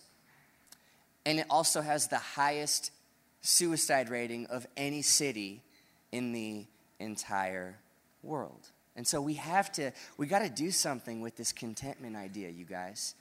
And 1.27 1.41
it 1.41 1.47
also 1.51 1.81
has 1.81 2.09
the 2.09 2.19
highest 2.19 2.93
suicide 3.41 4.09
rating 4.09 4.47
of 4.47 4.67
any 4.77 5.03
city 5.03 5.63
in 6.13 6.33
the 6.33 6.67
entire 7.01 7.77
world. 8.23 8.69
And 8.97 9.07
so 9.07 9.21
we 9.21 9.35
have 9.35 9.73
to, 9.73 9.93
we 10.17 10.27
got 10.27 10.41
to 10.41 10.49
do 10.49 10.71
something 10.71 11.21
with 11.21 11.37
this 11.37 11.53
contentment 11.53 12.15
idea, 12.15 12.51
you 12.51 12.65
guys. 12.65 13.15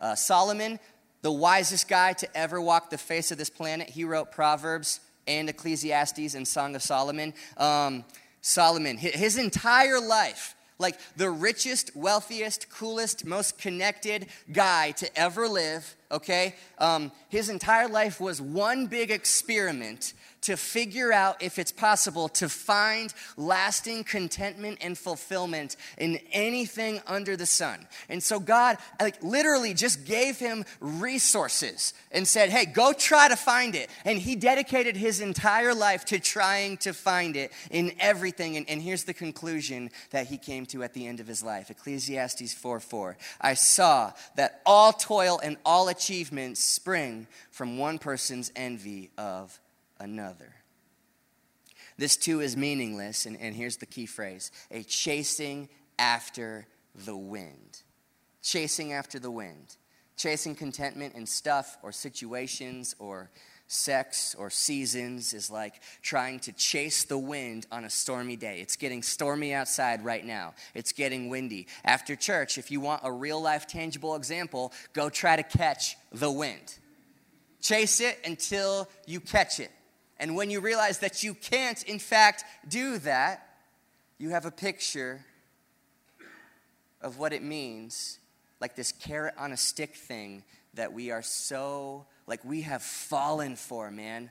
Uh, 0.00 0.14
Solomon, 0.14 0.78
the 1.22 1.32
wisest 1.32 1.88
guy 1.88 2.12
to 2.14 2.36
ever 2.36 2.60
walk 2.60 2.90
the 2.90 2.98
face 2.98 3.30
of 3.30 3.38
this 3.38 3.50
planet, 3.50 3.90
he 3.90 4.04
wrote 4.04 4.32
Proverbs 4.32 5.00
and 5.26 5.48
Ecclesiastes 5.48 6.34
and 6.34 6.46
Song 6.46 6.74
of 6.74 6.82
Solomon. 6.82 7.34
Um, 7.56 8.04
Solomon, 8.40 8.96
his 8.96 9.36
entire 9.36 10.00
life, 10.00 10.54
like 10.78 10.98
the 11.16 11.28
richest, 11.30 11.94
wealthiest, 11.96 12.70
coolest, 12.70 13.24
most 13.24 13.58
connected 13.58 14.26
guy 14.52 14.92
to 14.92 15.18
ever 15.18 15.48
live, 15.48 15.96
okay? 16.10 16.54
Um, 16.78 17.12
his 17.28 17.48
entire 17.48 17.88
life 17.88 18.20
was 18.20 18.40
one 18.40 18.86
big 18.86 19.10
experiment 19.10 20.14
to 20.42 20.56
figure 20.56 21.12
out 21.12 21.42
if 21.42 21.58
it's 21.58 21.72
possible 21.72 22.28
to 22.28 22.48
find 22.48 23.12
lasting 23.36 24.04
contentment 24.04 24.78
and 24.80 24.96
fulfillment 24.96 25.76
in 25.96 26.18
anything 26.32 27.00
under 27.06 27.36
the 27.36 27.46
sun. 27.46 27.86
And 28.08 28.22
so 28.22 28.38
God 28.38 28.78
like 29.00 29.22
literally 29.22 29.74
just 29.74 30.04
gave 30.04 30.38
him 30.38 30.64
resources 30.80 31.92
and 32.10 32.26
said, 32.26 32.50
"Hey, 32.50 32.66
go 32.66 32.92
try 32.92 33.28
to 33.28 33.36
find 33.36 33.74
it." 33.74 33.90
And 34.04 34.18
he 34.18 34.36
dedicated 34.36 34.96
his 34.96 35.20
entire 35.20 35.74
life 35.74 36.04
to 36.06 36.18
trying 36.18 36.76
to 36.78 36.92
find 36.92 37.36
it 37.36 37.52
in 37.70 37.92
everything. 37.98 38.56
And, 38.56 38.68
and 38.68 38.80
here's 38.80 39.04
the 39.04 39.14
conclusion 39.14 39.90
that 40.10 40.28
he 40.28 40.38
came 40.38 40.66
to 40.66 40.82
at 40.82 40.94
the 40.94 41.06
end 41.06 41.20
of 41.20 41.26
his 41.26 41.42
life. 41.42 41.70
Ecclesiastes 41.70 42.54
4 42.54 42.80
4. 42.80 43.16
I 43.40 43.54
saw 43.54 44.12
that 44.36 44.62
all 44.64 44.92
toil 44.92 45.40
and 45.42 45.56
all 45.64 45.88
achievement 45.98 46.56
spring 46.56 47.26
from 47.50 47.76
one 47.76 47.98
person's 47.98 48.52
envy 48.54 49.10
of 49.18 49.58
another. 49.98 50.54
This 51.96 52.16
too 52.16 52.40
is 52.40 52.56
meaningless, 52.56 53.26
and, 53.26 53.36
and 53.40 53.56
here's 53.56 53.78
the 53.78 53.86
key 53.86 54.06
phrase 54.06 54.52
a 54.70 54.84
chasing 54.84 55.68
after 55.98 56.66
the 56.94 57.16
wind. 57.16 57.82
Chasing 58.42 58.92
after 58.92 59.18
the 59.18 59.30
wind. 59.30 59.76
Chasing 60.16 60.54
contentment 60.54 61.14
in 61.14 61.26
stuff 61.26 61.76
or 61.82 61.90
situations 61.90 62.94
or 63.00 63.30
sex 63.68 64.34
or 64.38 64.50
seasons 64.50 65.34
is 65.34 65.50
like 65.50 65.74
trying 66.02 66.40
to 66.40 66.52
chase 66.52 67.04
the 67.04 67.18
wind 67.18 67.66
on 67.70 67.84
a 67.84 67.90
stormy 67.90 68.34
day. 68.34 68.60
It's 68.60 68.76
getting 68.76 69.02
stormy 69.02 69.54
outside 69.54 70.04
right 70.04 70.24
now. 70.24 70.54
It's 70.74 70.92
getting 70.92 71.28
windy. 71.28 71.68
After 71.84 72.16
church, 72.16 72.58
if 72.58 72.70
you 72.70 72.80
want 72.80 73.02
a 73.04 73.12
real 73.12 73.40
life 73.40 73.66
tangible 73.66 74.16
example, 74.16 74.72
go 74.94 75.10
try 75.10 75.36
to 75.36 75.42
catch 75.42 75.96
the 76.10 76.30
wind. 76.30 76.78
Chase 77.60 78.00
it 78.00 78.18
until 78.24 78.88
you 79.06 79.20
catch 79.20 79.60
it. 79.60 79.70
And 80.18 80.34
when 80.34 80.50
you 80.50 80.60
realize 80.60 80.98
that 81.00 81.22
you 81.22 81.34
can't, 81.34 81.80
in 81.84 81.98
fact, 81.98 82.44
do 82.66 82.98
that, 82.98 83.46
you 84.18 84.30
have 84.30 84.46
a 84.46 84.50
picture 84.50 85.24
of 87.00 87.18
what 87.18 87.32
it 87.32 87.42
means, 87.42 88.18
like 88.60 88.74
this 88.74 88.92
carrot 88.92 89.34
on 89.38 89.52
a 89.52 89.56
stick 89.56 89.94
thing 89.94 90.42
that 90.74 90.92
we 90.92 91.10
are 91.10 91.22
so, 91.22 92.06
like 92.28 92.44
we 92.44 92.62
have 92.62 92.82
fallen 92.82 93.56
for, 93.56 93.90
man. 93.90 94.30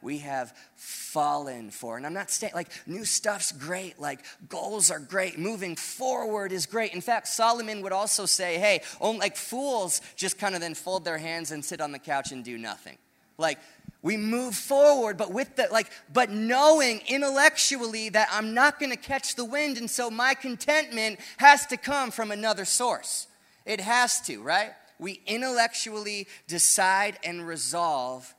We 0.00 0.18
have 0.18 0.54
fallen 0.76 1.70
for. 1.70 1.96
And 1.96 2.04
I'm 2.04 2.12
not 2.12 2.30
saying, 2.30 2.52
like, 2.54 2.68
new 2.86 3.06
stuff's 3.06 3.52
great, 3.52 3.98
like, 3.98 4.20
goals 4.50 4.90
are 4.90 4.98
great, 4.98 5.38
moving 5.38 5.76
forward 5.76 6.52
is 6.52 6.66
great. 6.66 6.92
In 6.92 7.00
fact, 7.00 7.26
Solomon 7.26 7.80
would 7.80 7.92
also 7.92 8.26
say, 8.26 8.58
hey, 8.58 8.82
only, 9.00 9.20
like, 9.20 9.36
fools 9.36 10.02
just 10.14 10.38
kind 10.38 10.54
of 10.54 10.60
then 10.60 10.74
fold 10.74 11.06
their 11.06 11.16
hands 11.16 11.52
and 11.52 11.64
sit 11.64 11.80
on 11.80 11.90
the 11.90 11.98
couch 11.98 12.32
and 12.32 12.44
do 12.44 12.58
nothing. 12.58 12.98
Like, 13.38 13.58
we 14.02 14.18
move 14.18 14.54
forward, 14.54 15.16
but 15.16 15.32
with 15.32 15.56
the, 15.56 15.68
like, 15.72 15.90
but 16.12 16.30
knowing 16.30 17.00
intellectually 17.08 18.10
that 18.10 18.28
I'm 18.30 18.52
not 18.52 18.78
gonna 18.78 18.98
catch 18.98 19.34
the 19.34 19.44
wind, 19.46 19.78
and 19.78 19.90
so 19.90 20.10
my 20.10 20.34
contentment 20.34 21.18
has 21.38 21.64
to 21.68 21.78
come 21.78 22.10
from 22.10 22.30
another 22.30 22.66
source. 22.66 23.26
It 23.64 23.80
has 23.80 24.20
to, 24.26 24.42
right? 24.42 24.72
We 24.98 25.20
intellectually 25.26 26.28
decide 26.46 27.18
and 27.24 27.46
resolve 27.46 28.34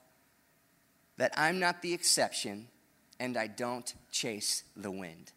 that 1.17 1.33
I'm 1.37 1.59
not 1.59 1.81
the 1.81 1.93
exception 1.93 2.67
and 3.19 3.37
I 3.37 3.47
don't 3.47 3.93
chase 4.11 4.63
the 4.75 4.91
wind. 4.91 5.31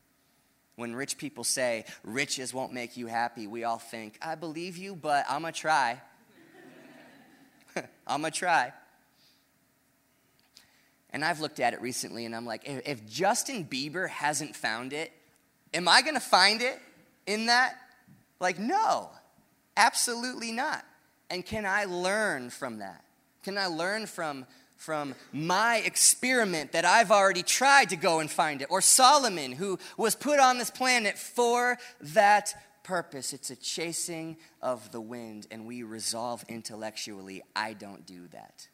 When 0.76 0.94
rich 0.94 1.18
people 1.18 1.44
say 1.44 1.84
riches 2.04 2.54
won't 2.54 2.72
make 2.72 2.96
you 2.96 3.06
happy, 3.06 3.46
we 3.46 3.64
all 3.64 3.78
think, 3.78 4.18
I 4.22 4.34
believe 4.34 4.76
you, 4.76 4.94
but 4.94 5.24
I'm 5.28 5.42
gonna 5.42 5.52
try. 5.52 6.00
I'm 8.06 8.22
gonna 8.22 8.30
try. 8.30 8.72
And 11.10 11.24
I've 11.24 11.40
looked 11.40 11.58
at 11.58 11.72
it 11.72 11.80
recently 11.80 12.26
and 12.26 12.36
I'm 12.36 12.46
like, 12.46 12.62
if 12.64 13.06
Justin 13.06 13.64
Bieber 13.64 14.08
hasn't 14.08 14.54
found 14.54 14.92
it, 14.92 15.10
am 15.72 15.88
I 15.88 16.02
gonna 16.02 16.20
find 16.20 16.62
it 16.62 16.78
in 17.26 17.46
that? 17.46 17.74
Like, 18.40 18.58
no, 18.58 19.10
absolutely 19.76 20.52
not. 20.52 20.84
And 21.30 21.44
can 21.44 21.66
I 21.66 21.84
learn 21.84 22.50
from 22.50 22.78
that? 22.78 23.04
Can 23.42 23.58
I 23.58 23.66
learn 23.66 24.06
from, 24.06 24.46
from 24.76 25.14
my 25.32 25.76
experiment 25.84 26.72
that 26.72 26.84
I've 26.84 27.10
already 27.10 27.42
tried 27.42 27.90
to 27.90 27.96
go 27.96 28.20
and 28.20 28.30
find 28.30 28.62
it? 28.62 28.68
Or 28.70 28.80
Solomon, 28.80 29.52
who 29.52 29.78
was 29.96 30.14
put 30.14 30.40
on 30.40 30.58
this 30.58 30.70
planet 30.70 31.18
for 31.18 31.78
that 32.00 32.54
purpose. 32.88 33.34
It's 33.34 33.50
a 33.50 33.56
chasing 33.56 34.38
of 34.62 34.90
the 34.92 35.00
wind, 35.00 35.46
and 35.50 35.66
we 35.66 35.82
resolve 35.82 36.42
intellectually, 36.48 37.42
I 37.54 37.74
don't 37.74 38.06
do 38.06 38.26
that. 38.28 38.66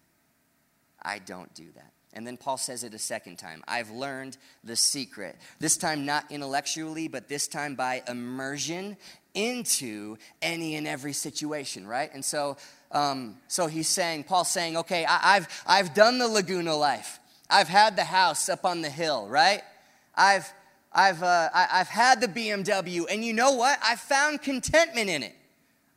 I 1.02 1.18
don't 1.18 1.52
do 1.52 1.66
that. 1.74 1.92
And 2.12 2.24
then 2.24 2.36
Paul 2.36 2.56
says 2.56 2.84
it 2.84 2.94
a 2.94 2.98
second 2.98 3.36
time 3.38 3.64
I've 3.66 3.90
learned 3.90 4.38
the 4.62 4.76
secret. 4.76 5.36
This 5.58 5.76
time, 5.76 6.06
not 6.06 6.30
intellectually, 6.30 7.08
but 7.08 7.28
this 7.28 7.48
time 7.48 7.74
by 7.74 8.04
immersion 8.06 8.96
into 9.34 10.16
any 10.40 10.76
and 10.76 10.86
every 10.86 11.12
situation, 11.12 11.86
right? 11.86 12.10
And 12.14 12.24
so, 12.24 12.56
um, 12.92 13.36
so 13.48 13.66
he's 13.66 13.88
saying, 13.88 14.24
Paul's 14.24 14.50
saying, 14.50 14.76
okay, 14.78 15.04
I, 15.04 15.36
I've, 15.36 15.64
I've 15.66 15.94
done 15.94 16.18
the 16.18 16.28
Laguna 16.28 16.74
life. 16.74 17.18
I've 17.50 17.68
had 17.68 17.96
the 17.96 18.04
house 18.04 18.48
up 18.48 18.64
on 18.64 18.80
the 18.80 18.90
hill, 18.90 19.26
right? 19.28 19.62
I've, 20.14 20.50
I've, 20.92 21.22
uh, 21.22 21.50
I, 21.52 21.66
have 21.70 21.88
had 21.88 22.20
the 22.20 22.28
BMW, 22.28 23.04
and 23.10 23.24
you 23.24 23.32
know 23.32 23.52
what? 23.52 23.78
I 23.84 23.96
found 23.96 24.42
contentment 24.42 25.10
in 25.10 25.22
it. 25.24 25.34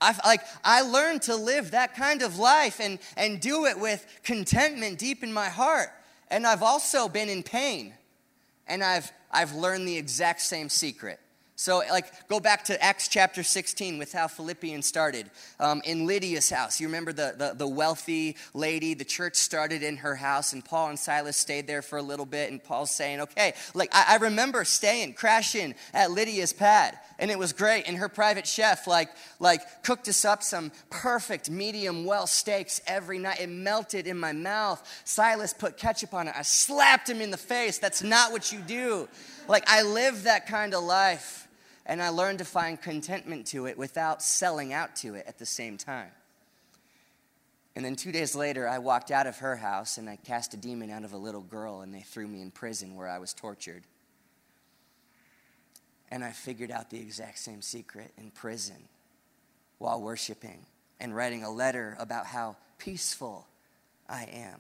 I've, 0.02 0.20
like 0.26 0.42
I 0.64 0.82
learned 0.82 1.24
to 1.24 1.36
live 1.36 1.72
that 1.72 1.96
kind 1.96 2.22
of 2.22 2.38
life 2.38 2.80
and, 2.80 3.00
and 3.16 3.40
do 3.40 3.66
it 3.66 3.80
with 3.80 4.06
contentment 4.24 5.00
deep 5.00 5.24
in 5.24 5.34
my 5.34 5.50
heart. 5.50 5.90
And 6.30 6.46
I've 6.46 6.62
also 6.62 7.08
been 7.08 7.30
in 7.30 7.42
pain. 7.42 7.94
And 8.68 8.84
I've, 8.84 9.12
I've 9.32 9.54
learned 9.54 9.88
the 9.88 9.98
exact 9.98 10.42
same 10.42 10.70
secret 10.70 11.20
So, 11.60 11.80
like, 11.90 12.28
go 12.28 12.40
back 12.40 12.66
to 12.66 12.80
Acts 12.84 13.08
chapter 13.08 13.42
16 13.42 13.98
with 13.98 14.14
how 14.14 14.28
Philippians 14.28 14.86
started. 14.86 15.28
Um, 15.60 15.82
in 15.86 16.06
Lydia's 16.06 16.52
house, 16.52 16.80
you 16.80 16.86
remember 16.86 17.12
the, 17.12 17.34
the, 17.36 17.56
the, 17.56 17.68
wealthy 17.68 18.36
lady? 18.54 18.94
The 18.94 19.04
church 19.04 19.34
started 19.34 19.82
in 19.82 19.98
her 19.98 20.14
house, 20.14 20.54
and 20.54 20.64
Paul 20.64 20.90
and 20.90 21.00
Silas 21.00 21.36
stayed 21.36 21.66
there 21.66 21.82
for 21.82 21.98
a 21.98 22.02
little 22.04 22.28
bit. 22.28 22.52
And 22.52 22.64
Paul's 22.64 22.92
saying, 22.92 23.22
Okay, 23.22 23.56
like, 23.74 23.90
I, 23.92 24.06
I 24.10 24.16
remember 24.18 24.64
staying, 24.66 25.16
crashing 25.16 25.74
at 25.96 26.12
Lydia's 26.12 26.54
pad, 26.54 27.00
and 27.18 27.32
it 27.32 27.40
was 27.40 27.54
great. 27.54 27.88
And 27.88 27.98
her 27.98 28.08
private 28.08 28.46
chef, 28.46 28.86
like, 28.86 29.10
like 29.40 29.82
cooked 29.82 30.08
us 30.08 30.26
up 30.26 30.44
some 30.44 30.72
perfect 30.92 31.50
medium 31.50 32.06
well 32.06 32.28
steaks 32.28 32.82
every 32.86 33.18
night. 33.18 33.42
It 33.42 33.50
melted 33.50 34.06
in 34.06 34.20
my 34.20 34.32
mouth. 34.32 34.88
Silas 35.06 35.56
put 35.56 35.76
ketchup 35.76 36.14
on 36.14 36.28
it. 36.28 36.36
I 36.38 36.44
slapped 36.44 37.10
him 37.10 37.20
in 37.20 37.32
the 37.32 37.36
face. 37.36 37.80
That's 37.80 38.04
not 38.04 38.32
what 38.32 38.52
you 38.52 38.60
do. 38.60 39.10
Like, 39.48 39.64
I 39.68 39.82
live 39.82 40.26
that 40.26 40.46
kind 40.46 40.76
of 40.76 40.84
life 40.84 41.46
and 41.88 42.04
I 42.04 42.10
learned 42.10 42.40
to 42.40 42.46
find 42.46 42.80
contentment 42.80 43.48
to 43.48 43.66
it 43.66 43.78
without 43.78 44.22
selling 44.22 44.74
out 44.74 44.98
to 44.98 45.16
it 45.16 45.26
at 45.26 45.40
the 45.40 45.46
same 45.46 45.78
time. 45.78 46.12
And 47.78 47.86
then 47.86 47.96
two 47.96 48.12
days 48.12 48.36
later, 48.36 48.68
I 48.68 48.80
walked 48.80 49.10
out 49.10 49.26
of 49.26 49.38
her 49.38 49.56
house 49.56 49.98
and 49.98 50.10
I 50.10 50.18
cast 50.18 50.54
a 50.54 50.58
demon 50.58 50.92
out 50.92 51.06
of 51.06 51.14
a 51.14 51.18
little 51.18 51.42
girl, 51.42 51.82
and 51.82 51.94
they 51.94 52.02
threw 52.02 52.28
me 52.28 52.42
in 52.42 52.52
prison 52.52 52.96
where 52.96 53.08
I 53.08 53.20
was 53.20 53.34
tortured. 53.34 53.84
And 56.12 56.24
I 56.24 56.32
figured 56.32 56.72
out 56.72 56.90
the 56.90 57.00
exact 57.00 57.40
same 57.40 57.62
secret 57.62 58.12
in 58.18 58.32
prison 58.32 58.78
while 59.78 60.02
worshiping 60.02 60.66
and 61.00 61.16
writing 61.16 61.44
a 61.44 61.52
letter 61.52 61.96
about 62.00 62.26
how 62.26 62.58
peaceful 62.80 63.48
I 64.10 64.24
am. 64.34 64.60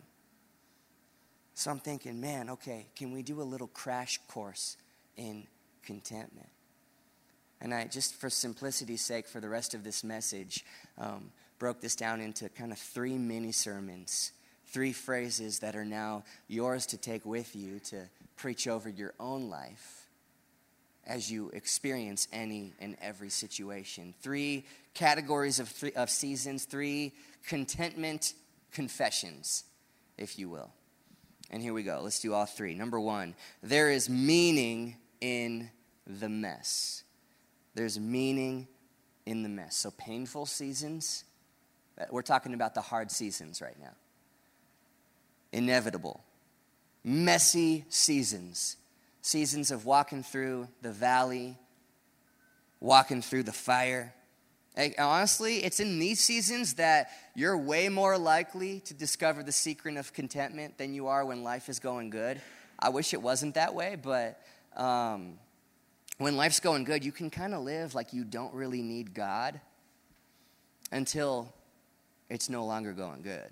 So 1.55 1.71
I'm 1.71 1.79
thinking, 1.79 2.21
man, 2.21 2.51
okay, 2.51 2.85
can 2.95 3.11
we 3.11 3.23
do 3.23 3.41
a 3.41 3.43
little 3.43 3.67
crash 3.67 4.19
course 4.27 4.77
in 5.17 5.47
contentment? 5.83 6.49
And 7.61 7.73
I, 7.73 7.85
just 7.85 8.15
for 8.15 8.29
simplicity's 8.29 9.01
sake, 9.01 9.27
for 9.27 9.39
the 9.39 9.49
rest 9.49 9.73
of 9.73 9.83
this 9.83 10.03
message, 10.03 10.63
um, 10.97 11.31
broke 11.59 11.81
this 11.81 11.95
down 11.95 12.21
into 12.21 12.49
kind 12.49 12.71
of 12.71 12.77
three 12.77 13.17
mini 13.17 13.51
sermons, 13.51 14.31
three 14.65 14.93
phrases 14.93 15.59
that 15.59 15.75
are 15.75 15.85
now 15.85 16.23
yours 16.47 16.85
to 16.87 16.97
take 16.97 17.25
with 17.25 17.55
you 17.55 17.79
to 17.79 18.07
preach 18.35 18.67
over 18.67 18.89
your 18.89 19.13
own 19.19 19.49
life 19.49 20.07
as 21.07 21.31
you 21.31 21.49
experience 21.53 22.27
any 22.31 22.73
and 22.79 22.95
every 23.01 23.29
situation. 23.29 24.13
Three 24.21 24.65
categories 24.93 25.59
of, 25.59 25.69
three, 25.69 25.93
of 25.93 26.09
seasons, 26.09 26.65
three 26.65 27.13
contentment 27.47 28.33
confessions, 28.71 29.63
if 30.17 30.37
you 30.37 30.49
will. 30.49 30.71
And 31.49 31.63
here 31.63 31.73
we 31.73 31.83
go. 31.83 32.01
Let's 32.03 32.19
do 32.19 32.33
all 32.33 32.45
three. 32.45 32.75
Number 32.75 32.99
one, 32.99 33.33
there 33.63 33.89
is 33.89 34.09
meaning 34.09 34.97
in 35.21 35.69
the 36.05 36.29
mess. 36.29 37.03
There's 37.77 37.99
meaning 37.99 38.67
in 39.27 39.43
the 39.43 39.49
mess. 39.49 39.75
So, 39.75 39.91
painful 39.91 40.47
seasons, 40.47 41.23
uh, 42.01 42.05
we're 42.09 42.23
talking 42.23 42.55
about 42.55 42.73
the 42.73 42.81
hard 42.81 43.11
seasons 43.11 43.61
right 43.61 43.79
now. 43.79 43.93
Inevitable. 45.51 46.23
Messy 47.03 47.85
seasons. 47.89 48.77
Seasons 49.21 49.69
of 49.69 49.85
walking 49.85 50.23
through 50.23 50.67
the 50.81 50.91
valley, 50.91 51.55
walking 52.79 53.21
through 53.21 53.43
the 53.43 53.53
fire. 53.53 54.11
honestly, 54.97 55.63
it's 55.63 55.79
in 55.79 55.99
these 55.99 56.19
seasons 56.19 56.73
that 56.75 57.11
you're 57.35 57.55
way 57.55 57.89
more 57.89 58.17
likely 58.17 58.79
to 58.85 58.95
discover 58.95 59.43
the 59.43 59.51
secret 59.51 59.97
of 59.97 60.13
contentment 60.13 60.79
than 60.79 60.95
you 60.95 61.05
are 61.05 61.23
when 61.23 61.43
life 61.43 61.69
is 61.69 61.77
going 61.77 62.09
good. 62.09 62.41
I 62.79 62.89
wish 62.89 63.13
it 63.13 63.21
wasn't 63.21 63.53
that 63.53 63.75
way, 63.75 63.97
but 64.01 64.41
um, 64.75 65.37
when 66.17 66.35
life's 66.35 66.59
going 66.59 66.83
good, 66.83 67.05
you 67.05 67.11
can 67.11 67.29
kind 67.29 67.53
of 67.53 67.63
live 67.63 67.93
like 67.93 68.13
you 68.13 68.23
don't 68.23 68.53
really 68.53 68.81
need 68.81 69.13
God 69.13 69.59
until 70.91 71.53
it's 72.29 72.49
no 72.49 72.65
longer 72.65 72.93
going 72.93 73.21
good. 73.21 73.49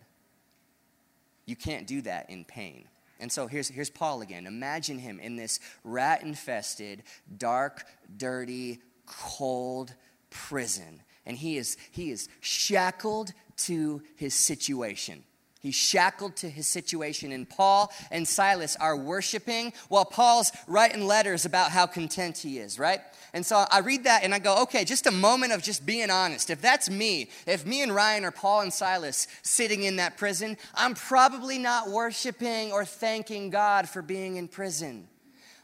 You 1.46 1.56
can't 1.56 1.86
do 1.86 2.02
that 2.02 2.30
in 2.30 2.44
pain. 2.44 2.86
And 3.20 3.32
so 3.32 3.48
here's, 3.48 3.70
here's 3.70 3.90
Paul 3.90 4.22
again. 4.22 4.48
Imagine 4.48 5.00
him 5.00 5.20
in 5.20 5.36
this 5.36 5.60
rat 5.84 6.24
infested, 6.24 7.04
dark, 7.38 7.86
dirty, 8.18 8.80
cold 9.06 9.94
prison. 10.30 11.02
And 11.26 11.38
he 11.38 11.58
is, 11.58 11.78
he 11.92 12.12
is 12.12 12.28
shackled 12.42 13.32
to 13.58 14.02
his 14.16 14.34
situation. 14.34 15.24
He's 15.66 15.74
shackled 15.74 16.36
to 16.36 16.48
his 16.48 16.68
situation, 16.68 17.32
and 17.32 17.50
Paul 17.50 17.92
and 18.12 18.28
Silas 18.28 18.76
are 18.76 18.96
worshiping 18.96 19.74
while 19.90 20.06
Paul's 20.06 20.52
writing 20.68 21.08
letters 21.08 21.44
about 21.44 21.72
how 21.72 21.88
content 21.88 22.38
he 22.38 22.60
is, 22.60 22.78
right? 22.78 23.00
And 23.34 23.44
so 23.44 23.66
I 23.72 23.80
read 23.80 24.04
that 24.04 24.24
and 24.24 24.32
I 24.32 24.38
go, 24.38 24.62
okay, 24.62 24.86
just 24.86 25.08
a 25.08 25.12
moment 25.12 25.54
of 25.54 25.64
just 25.64 25.84
being 25.84 26.12
honest. 26.12 26.52
If 26.52 26.62
that's 26.62 26.88
me, 26.88 27.32
if 27.48 27.66
me 27.66 27.82
and 27.82 27.96
Ryan 27.96 28.26
are 28.26 28.32
Paul 28.32 28.62
and 28.62 28.72
Silas 28.72 29.28
sitting 29.42 29.82
in 29.82 29.96
that 29.96 30.18
prison, 30.18 30.56
I'm 30.76 30.94
probably 30.94 31.58
not 31.58 31.90
worshiping 31.90 32.72
or 32.72 32.86
thanking 32.86 33.50
God 33.50 33.90
for 33.90 34.04
being 34.04 34.36
in 34.36 34.48
prison. 34.48 35.08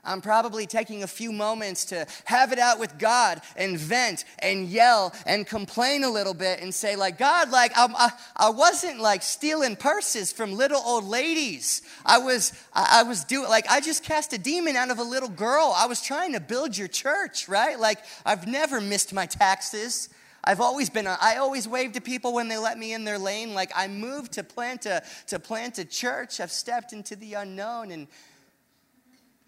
I'm 0.03 0.21
probably 0.21 0.65
taking 0.65 1.03
a 1.03 1.07
few 1.07 1.31
moments 1.31 1.85
to 1.85 2.07
have 2.25 2.51
it 2.51 2.57
out 2.57 2.79
with 2.79 2.97
God 2.97 3.39
and 3.55 3.77
vent 3.77 4.25
and 4.39 4.67
yell 4.67 5.13
and 5.27 5.45
complain 5.45 6.03
a 6.03 6.09
little 6.09 6.33
bit 6.33 6.59
and 6.59 6.73
say, 6.73 6.95
like, 6.95 7.19
God, 7.19 7.51
like, 7.51 7.71
I, 7.75 8.11
I, 8.35 8.49
wasn't 8.49 8.99
like 8.99 9.21
stealing 9.21 9.75
purses 9.75 10.33
from 10.33 10.53
little 10.53 10.81
old 10.83 11.03
ladies. 11.03 11.83
I 12.03 12.17
was, 12.17 12.51
I, 12.73 13.01
I 13.01 13.03
was 13.03 13.23
doing, 13.23 13.47
like, 13.47 13.69
I 13.69 13.79
just 13.79 14.03
cast 14.03 14.33
a 14.33 14.39
demon 14.39 14.75
out 14.75 14.89
of 14.89 14.97
a 14.97 15.03
little 15.03 15.29
girl. 15.29 15.71
I 15.77 15.85
was 15.85 16.01
trying 16.01 16.33
to 16.33 16.39
build 16.39 16.75
your 16.75 16.87
church, 16.87 17.47
right? 17.47 17.79
Like, 17.79 17.99
I've 18.25 18.47
never 18.47 18.81
missed 18.81 19.13
my 19.13 19.27
taxes. 19.27 20.09
I've 20.43 20.61
always 20.61 20.89
been, 20.89 21.05
I 21.05 21.35
always 21.37 21.67
wave 21.67 21.93
to 21.93 22.01
people 22.01 22.33
when 22.33 22.47
they 22.47 22.57
let 22.57 22.79
me 22.79 22.93
in 22.93 23.03
their 23.03 23.19
lane. 23.19 23.53
Like 23.53 23.71
I 23.75 23.87
moved 23.87 24.31
to 24.33 24.43
plant 24.43 24.87
a, 24.87 25.03
to 25.27 25.37
plant 25.37 25.77
a 25.77 25.85
church. 25.85 26.39
I've 26.39 26.51
stepped 26.51 26.93
into 26.93 27.15
the 27.15 27.35
unknown 27.35 27.91
and 27.91 28.07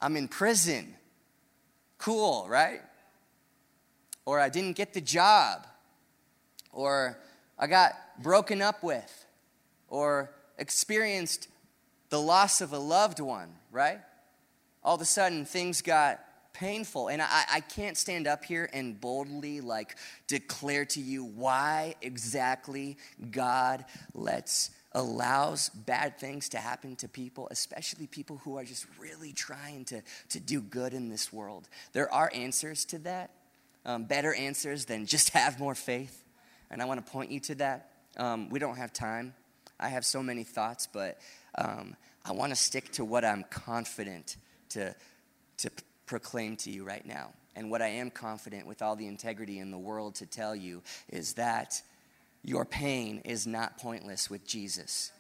I'm 0.04 0.18
in 0.18 0.28
prison. 0.28 0.94
Cool, 1.98 2.46
right? 2.50 2.82
Or 4.26 4.38
I 4.38 4.50
didn't 4.50 4.74
get 4.74 4.94
the 4.94 5.00
job. 5.00 5.66
Or 6.74 7.18
I 7.58 7.68
got 7.68 7.94
broken 8.22 8.62
up 8.62 8.84
with. 8.84 9.26
Or 9.88 10.32
experienced 10.58 11.48
the 12.10 12.20
loss 12.20 12.60
of 12.60 12.74
a 12.74 12.78
loved 12.78 13.22
one, 13.22 13.48
right? 13.72 14.00
All 14.84 14.96
of 14.96 15.02
a 15.02 15.06
sudden, 15.06 15.46
things 15.46 15.82
got 15.82 16.20
painful. 16.52 17.08
And 17.08 17.22
I, 17.22 17.46
I 17.50 17.60
can't 17.62 17.98
stand 17.98 18.28
up 18.28 18.44
here 18.44 18.70
and 18.74 19.00
boldly, 19.00 19.62
like, 19.62 19.96
declare 20.28 20.84
to 20.86 21.00
you 21.00 21.24
why 21.24 21.96
exactly 22.02 22.98
God 23.32 23.86
lets 24.14 24.70
allows 24.94 25.70
bad 25.70 26.20
things 26.20 26.50
to 26.50 26.58
happen 26.58 26.96
to 26.98 27.08
people, 27.08 27.48
especially 27.52 28.08
people 28.08 28.40
who 28.44 28.58
are 28.58 28.64
just 28.64 28.86
really 29.00 29.34
trying 29.34 29.86
to, 29.86 30.02
to 30.30 30.40
do 30.40 30.62
good 30.62 30.94
in 30.94 31.10
this 31.10 31.34
world. 31.34 31.68
There 31.94 32.12
are 32.14 32.32
answers 32.34 32.86
to 32.86 33.00
that, 33.00 33.32
um, 33.86 34.06
better 34.06 34.34
answers 34.34 34.86
than 34.86 35.06
just 35.06 35.30
have 35.34 35.60
more 35.60 35.76
faith. 35.76 36.24
And 36.70 36.82
I 36.82 36.86
want 36.86 37.06
to 37.06 37.12
point 37.12 37.32
you 37.32 37.40
to 37.42 37.56
that. 37.56 37.90
Um, 38.18 38.50
we 38.50 38.60
don't 38.60 38.78
have 38.78 38.94
time. 38.94 39.34
I 39.80 39.90
have 39.90 40.06
so 40.06 40.22
many 40.22 40.44
thoughts, 40.44 40.88
but 40.92 41.20
um, 41.56 41.96
I 42.24 42.32
want 42.32 42.52
to 42.52 42.56
stick 42.56 42.92
to 42.94 43.06
what 43.06 43.26
I'm 43.26 43.44
confident 43.50 44.38
to, 44.70 44.96
to 45.58 45.72
proclaim 46.06 46.56
to 46.58 46.72
you 46.72 46.84
right 46.84 47.06
now. 47.06 47.32
And 47.56 47.70
what 47.70 47.82
I 47.82 47.88
am 47.88 48.10
confident 48.10 48.66
with 48.66 48.82
all 48.82 48.96
the 48.96 49.08
integrity 49.08 49.60
in 49.60 49.72
the 49.72 49.78
world 49.78 50.16
to 50.16 50.26
tell 50.26 50.56
you 50.56 50.82
is 51.10 51.34
that 51.34 51.82
your 52.44 52.66
pain 52.66 53.22
is 53.26 53.48
not 53.48 53.78
pointless 53.78 54.30
with 54.30 54.46
Jesus. 54.46 55.12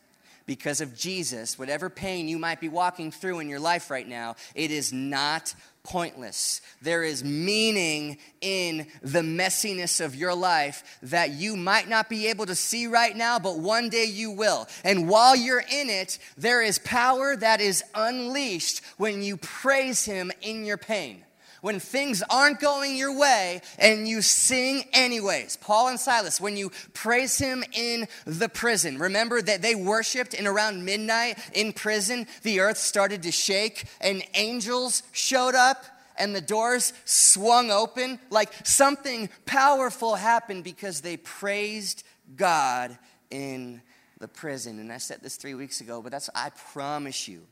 Because 0.45 0.81
of 0.81 0.97
Jesus, 0.97 1.57
whatever 1.57 1.89
pain 1.89 2.27
you 2.27 2.37
might 2.37 2.59
be 2.59 2.67
walking 2.67 3.11
through 3.11 3.39
in 3.39 3.47
your 3.47 3.61
life 3.61 3.89
right 3.89 4.07
now, 4.07 4.35
it 4.55 4.71
is 4.71 4.91
not 4.91 5.55
pointless. 5.83 6.61
There 6.81 7.01
is 7.01 7.23
meaning 7.23 8.17
in 8.41 8.87
the 9.01 9.21
messiness 9.21 10.03
of 10.03 10.15
your 10.15 10.35
life 10.35 10.99
that 11.03 11.31
you 11.31 11.55
might 11.55 11.87
not 11.87 12.09
be 12.09 12.27
able 12.27 12.45
to 12.45 12.55
see 12.55 12.87
right 12.87 13.15
now, 13.15 13.39
but 13.39 13.59
one 13.59 13.87
day 13.87 14.05
you 14.05 14.31
will. 14.31 14.67
And 14.83 15.07
while 15.07 15.35
you're 15.35 15.59
in 15.59 15.89
it, 15.89 16.19
there 16.37 16.61
is 16.61 16.77
power 16.79 17.37
that 17.37 17.61
is 17.61 17.81
unleashed 17.95 18.81
when 18.97 19.21
you 19.21 19.37
praise 19.37 20.03
Him 20.03 20.29
in 20.41 20.65
your 20.65 20.77
pain 20.77 21.23
when 21.63 21.79
things 21.79 22.21
aren't 22.29 22.59
going 22.59 22.97
your 22.97 23.17
way 23.17 23.61
and 23.79 24.05
you 24.05 24.21
sing 24.21 24.83
anyways. 24.91 25.55
Paul 25.55 25.87
and 25.87 25.97
Silas, 25.99 26.41
when 26.41 26.57
you 26.57 26.73
praise 26.93 27.37
him 27.37 27.63
in 27.71 28.05
the 28.25 28.49
prison, 28.49 28.97
remember 28.97 29.41
that 29.41 29.61
they 29.61 29.73
worshiped 29.73 30.33
and 30.33 30.45
around 30.45 30.83
midnight 30.83 31.39
in 31.53 31.71
prison, 31.71 32.27
the 32.41 32.59
earth 32.59 32.77
started 32.77 33.23
to 33.23 33.31
shake 33.31 33.85
and 34.01 34.21
angels 34.33 35.03
showed 35.13 35.55
up 35.55 35.85
and 36.17 36.35
the 36.35 36.41
doors 36.41 36.91
swung 37.05 37.71
open. 37.71 38.19
Like 38.29 38.51
something 38.65 39.29
powerful 39.45 40.15
happened 40.15 40.65
because 40.65 40.99
they 40.99 41.15
praised 41.15 42.03
God 42.35 42.97
in 43.31 43.81
the 44.19 44.27
prison. 44.27 44.79
And 44.79 44.91
I 44.91 44.97
said 44.97 45.21
this 45.21 45.37
three 45.37 45.53
weeks 45.53 45.79
ago, 45.79 46.01
but 46.01 46.11
that's, 46.11 46.29
I 46.35 46.49
promise 46.73 47.29
you, 47.29 47.47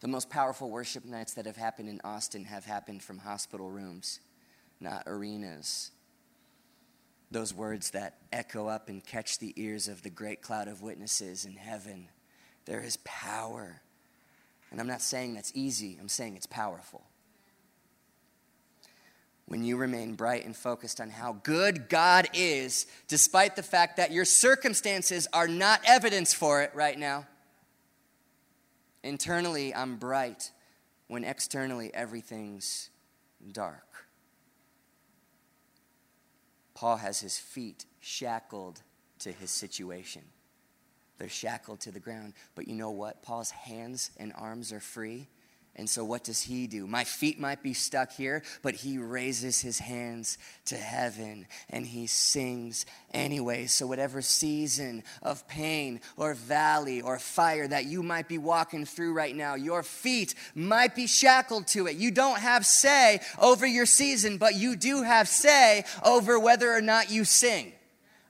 the 0.00 0.08
most 0.08 0.30
powerful 0.30 0.70
worship 0.70 1.04
nights 1.04 1.34
that 1.34 1.46
have 1.46 1.56
happened 1.56 1.88
in 1.88 2.00
Austin 2.02 2.44
have 2.44 2.64
happened 2.64 3.02
from 3.02 3.18
hospital 3.18 3.70
rooms. 3.70 4.20
not 4.82 5.02
arenas. 5.06 5.90
Those 7.30 7.52
words 7.52 7.90
that 7.90 8.16
echo 8.32 8.66
up 8.66 8.88
and 8.88 9.04
catch 9.04 9.38
the 9.38 9.52
ears 9.56 9.88
of 9.88 10.02
the 10.02 10.08
great 10.08 10.40
cloud 10.40 10.68
of 10.68 10.80
witnesses 10.80 11.44
in 11.44 11.52
heaven. 11.52 12.08
There 12.64 12.80
is 12.80 12.96
power. 13.04 13.82
And 14.70 14.80
I'm 14.80 14.86
not 14.86 15.02
saying 15.02 15.34
that's 15.34 15.52
easy, 15.54 15.98
I'm 16.00 16.08
saying 16.08 16.36
it's 16.36 16.46
powerful. 16.46 17.02
When 19.46 19.64
you 19.64 19.76
remain 19.76 20.14
bright 20.14 20.46
and 20.46 20.56
focused 20.56 21.00
on 21.00 21.10
how 21.10 21.34
good 21.42 21.88
God 21.88 22.28
is, 22.32 22.86
despite 23.06 23.56
the 23.56 23.62
fact 23.62 23.96
that 23.96 24.12
your 24.12 24.24
circumstances 24.24 25.28
are 25.32 25.48
not 25.48 25.80
evidence 25.84 26.32
for 26.32 26.62
it 26.62 26.70
right 26.74 26.98
now. 26.98 27.26
Internally, 29.02 29.74
I'm 29.74 29.96
bright 29.96 30.50
when 31.08 31.24
externally 31.24 31.92
everything's 31.94 32.90
dark. 33.52 34.06
Paul 36.74 36.96
has 36.96 37.20
his 37.20 37.38
feet 37.38 37.86
shackled 38.00 38.82
to 39.20 39.32
his 39.32 39.50
situation. 39.50 40.22
They're 41.18 41.28
shackled 41.28 41.80
to 41.80 41.90
the 41.90 42.00
ground. 42.00 42.32
But 42.54 42.68
you 42.68 42.74
know 42.74 42.90
what? 42.90 43.22
Paul's 43.22 43.50
hands 43.50 44.10
and 44.16 44.32
arms 44.36 44.72
are 44.72 44.80
free 44.80 45.28
and 45.76 45.88
so, 45.88 46.04
what 46.04 46.24
does 46.24 46.42
he 46.42 46.66
do? 46.66 46.86
My 46.86 47.04
feet 47.04 47.38
might 47.38 47.62
be 47.62 47.74
stuck 47.74 48.12
here, 48.12 48.42
but 48.60 48.74
he 48.74 48.98
raises 48.98 49.60
his 49.60 49.78
hands 49.78 50.36
to 50.66 50.76
heaven 50.76 51.46
and 51.70 51.86
he 51.86 52.08
sings 52.08 52.86
anyway. 53.14 53.66
So, 53.66 53.86
whatever 53.86 54.20
season 54.20 55.04
of 55.22 55.46
pain 55.46 56.00
or 56.16 56.34
valley 56.34 57.00
or 57.00 57.18
fire 57.20 57.68
that 57.68 57.86
you 57.86 58.02
might 58.02 58.28
be 58.28 58.36
walking 58.36 58.84
through 58.84 59.14
right 59.14 59.34
now, 59.34 59.54
your 59.54 59.84
feet 59.84 60.34
might 60.54 60.96
be 60.96 61.06
shackled 61.06 61.68
to 61.68 61.86
it. 61.86 61.96
You 61.96 62.10
don't 62.10 62.40
have 62.40 62.66
say 62.66 63.20
over 63.40 63.64
your 63.64 63.86
season, 63.86 64.38
but 64.38 64.56
you 64.56 64.74
do 64.74 65.02
have 65.02 65.28
say 65.28 65.84
over 66.04 66.38
whether 66.38 66.70
or 66.70 66.82
not 66.82 67.10
you 67.10 67.24
sing. 67.24 67.72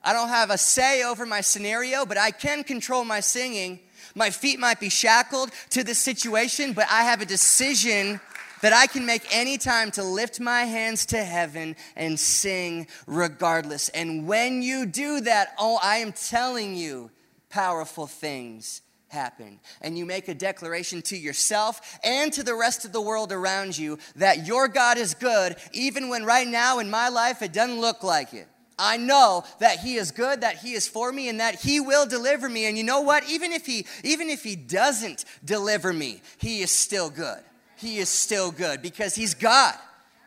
I 0.03 0.13
don't 0.13 0.29
have 0.29 0.51
a 0.51 0.57
say 0.57 1.03
over 1.03 1.25
my 1.25 1.41
scenario, 1.41 2.05
but 2.05 2.17
I 2.17 2.31
can 2.31 2.63
control 2.63 3.03
my 3.03 3.19
singing 3.19 3.79
my 4.15 4.29
feet 4.29 4.59
might 4.59 4.79
be 4.79 4.89
shackled 4.89 5.51
to 5.71 5.83
this 5.83 5.99
situation, 5.99 6.73
but 6.73 6.87
I 6.89 7.03
have 7.03 7.21
a 7.21 7.25
decision 7.25 8.19
that 8.61 8.73
I 8.73 8.87
can 8.87 9.05
make 9.05 9.23
anytime 9.35 9.91
to 9.91 10.03
lift 10.03 10.39
my 10.39 10.63
hands 10.63 11.05
to 11.07 11.23
heaven 11.23 11.75
and 11.95 12.19
sing 12.19 12.87
regardless. 13.07 13.89
And 13.89 14.27
when 14.27 14.61
you 14.61 14.85
do 14.85 15.21
that, 15.21 15.55
oh, 15.57 15.79
I 15.81 15.97
am 15.97 16.11
telling 16.11 16.75
you, 16.75 17.11
powerful 17.49 18.07
things 18.07 18.81
happen. 19.09 19.59
And 19.81 19.97
you 19.97 20.05
make 20.05 20.27
a 20.27 20.33
declaration 20.33 21.01
to 21.03 21.17
yourself 21.17 21.99
and 22.03 22.31
to 22.33 22.43
the 22.43 22.55
rest 22.55 22.85
of 22.85 22.93
the 22.93 23.01
world 23.01 23.31
around 23.31 23.77
you 23.77 23.99
that 24.15 24.47
your 24.47 24.67
God 24.67 24.97
is 24.97 25.13
good, 25.13 25.57
even 25.73 26.09
when 26.09 26.23
right 26.23 26.47
now 26.47 26.79
in 26.79 26.89
my 26.89 27.09
life 27.09 27.41
it 27.41 27.51
doesn't 27.51 27.81
look 27.81 28.03
like 28.03 28.33
it. 28.33 28.47
I 28.81 28.97
know 28.97 29.43
that 29.59 29.79
he 29.79 29.95
is 29.95 30.09
good, 30.11 30.41
that 30.41 30.57
he 30.57 30.73
is 30.73 30.87
for 30.87 31.11
me, 31.11 31.29
and 31.29 31.39
that 31.39 31.55
he 31.55 31.79
will 31.79 32.07
deliver 32.07 32.49
me. 32.49 32.65
And 32.65 32.77
you 32.77 32.83
know 32.83 33.01
what? 33.01 33.29
Even 33.29 33.51
if 33.51 33.65
he, 33.65 33.85
even 34.03 34.29
if 34.29 34.43
he 34.43 34.55
doesn't 34.55 35.23
deliver 35.45 35.93
me, 35.93 36.21
he 36.39 36.61
is 36.61 36.71
still 36.71 37.11
good. 37.11 37.39
He 37.77 37.99
is 37.99 38.09
still 38.09 38.51
good 38.51 38.81
because 38.81 39.13
he's 39.15 39.35
God. 39.35 39.75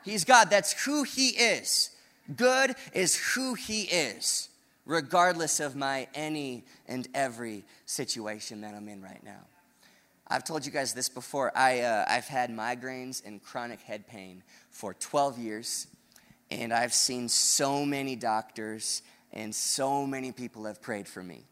He's 0.05 0.25
God. 0.25 0.51
That's 0.51 0.85
who 0.85 1.03
he 1.03 1.31
is. 1.31 1.90
Good 2.37 2.77
is 2.93 3.17
who 3.35 3.55
he 3.55 3.83
is, 3.83 4.49
regardless 4.87 5.59
of 5.59 5.75
my 5.75 6.07
any 6.14 6.64
and 6.87 7.09
every 7.12 7.64
situation 7.87 8.61
that 8.61 8.75
I'm 8.75 8.88
in 8.88 9.03
right 9.03 9.23
now. 9.25 9.40
I've 10.29 10.45
told 10.45 10.64
you 10.64 10.73
guys 10.73 10.95
this 10.95 11.09
before. 11.09 11.53
I, 11.57 11.81
uh, 11.81 12.05
I've 12.09 12.27
had 12.27 12.51
migraines 12.51 13.25
and 13.27 13.43
chronic 13.43 13.81
head 13.83 14.07
pain 14.07 14.43
for 14.71 14.95
12 14.95 15.38
years. 15.38 15.87
And 16.55 16.73
I've 16.73 16.95
seen 16.95 17.29
so 17.29 17.85
many 17.85 18.14
doctors, 18.14 19.03
and 19.33 19.53
so 19.53 20.07
many 20.07 20.31
people 20.31 20.67
have 20.67 20.81
prayed 20.81 21.09
for 21.09 21.21
me. 21.21 21.47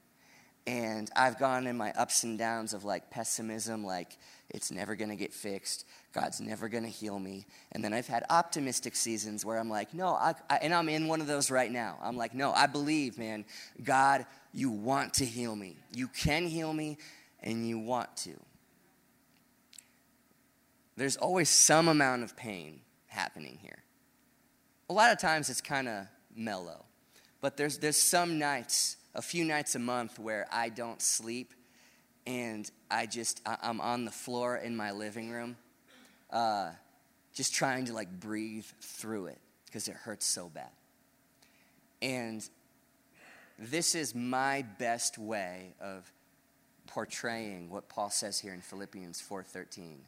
And 0.65 1.11
I've 1.17 1.41
gone 1.41 1.67
in 1.67 1.77
my 1.77 1.91
ups 1.95 2.23
and 2.23 2.39
downs 2.39 2.73
of 2.73 2.85
like 2.85 3.11
pessimism, 3.11 3.85
like 3.85 4.17
it's 4.49 4.71
never 4.71 4.95
gonna 4.95 5.17
get 5.17 5.33
fixed, 5.33 5.87
God's 6.13 6.41
never 6.41 6.69
gonna 6.69 6.87
heal 6.87 7.19
me. 7.19 7.47
And 7.73 7.83
then 7.83 7.93
I've 7.93 8.07
had 8.07 8.23
optimistic 8.31 8.95
seasons 8.95 9.45
where 9.45 9.59
I'm 9.59 9.69
like, 9.69 9.93
no, 9.93 10.11
I, 10.11 10.35
I, 10.49 10.59
and 10.59 10.73
I'm 10.73 10.89
in 10.89 11.09
one 11.09 11.21
of 11.21 11.27
those 11.27 11.51
right 11.51 11.71
now. 11.71 11.99
I'm 12.01 12.17
like, 12.17 12.33
no, 12.33 12.53
I 12.53 12.69
believe, 12.69 13.19
man, 13.19 13.45
God, 13.83 14.25
you 14.53 14.71
want 14.71 15.15
to 15.15 15.25
heal 15.25 15.57
me. 15.57 15.79
You 15.93 16.07
can 16.07 16.47
heal 16.47 16.73
me, 16.73 16.99
and 17.43 17.69
you 17.69 17.81
want 17.81 18.17
to. 18.19 18.35
There's 20.97 21.17
always 21.17 21.49
some 21.49 21.89
amount 21.89 22.23
of 22.23 22.37
pain 22.37 22.83
happening 23.09 23.59
here 23.61 23.82
a 24.89 24.93
lot 24.93 25.13
of 25.13 25.19
times 25.19 25.51
it's 25.51 25.61
kind 25.61 25.89
of 25.89 26.07
mellow. 26.35 26.85
But 27.41 27.57
there's, 27.57 27.79
there's 27.79 27.97
some 27.97 28.39
nights, 28.39 28.97
a 29.15 29.23
few 29.23 29.45
nights 29.45 29.75
a 29.75 29.79
month, 29.79 30.19
where 30.19 30.47
I 30.53 30.69
don't 30.69 31.01
sleep 31.03 31.55
and 32.27 32.71
I 32.91 33.07
just, 33.07 33.41
I, 33.45 33.57
am 33.63 33.81
on 33.81 34.05
the 34.05 34.11
floor 34.11 34.57
in 34.57 34.77
my 34.77 34.93
living 34.93 35.31
room, 35.31 35.57
uh, 36.31 36.71
just 37.35 37.55
trying 37.55 37.87
to 37.87 37.93
like 37.93 38.21
breathe 38.21 38.67
through 38.81 39.27
it 39.27 39.39
because 39.67 39.89
it 39.89 39.95
hurts 39.95 40.27
so 40.27 40.49
bad. 40.49 40.71
And 42.01 42.49
this 43.59 43.95
is 43.95 44.15
my 44.15 44.63
best 44.79 45.19
way 45.19 45.75
of 45.81 46.11
portraying 46.87 47.71
what 47.71 47.89
Paul 47.89 48.11
says 48.11 48.39
here 48.39 48.53
in 48.53 48.61
Philippians 48.61 49.21
4:13 49.21 50.01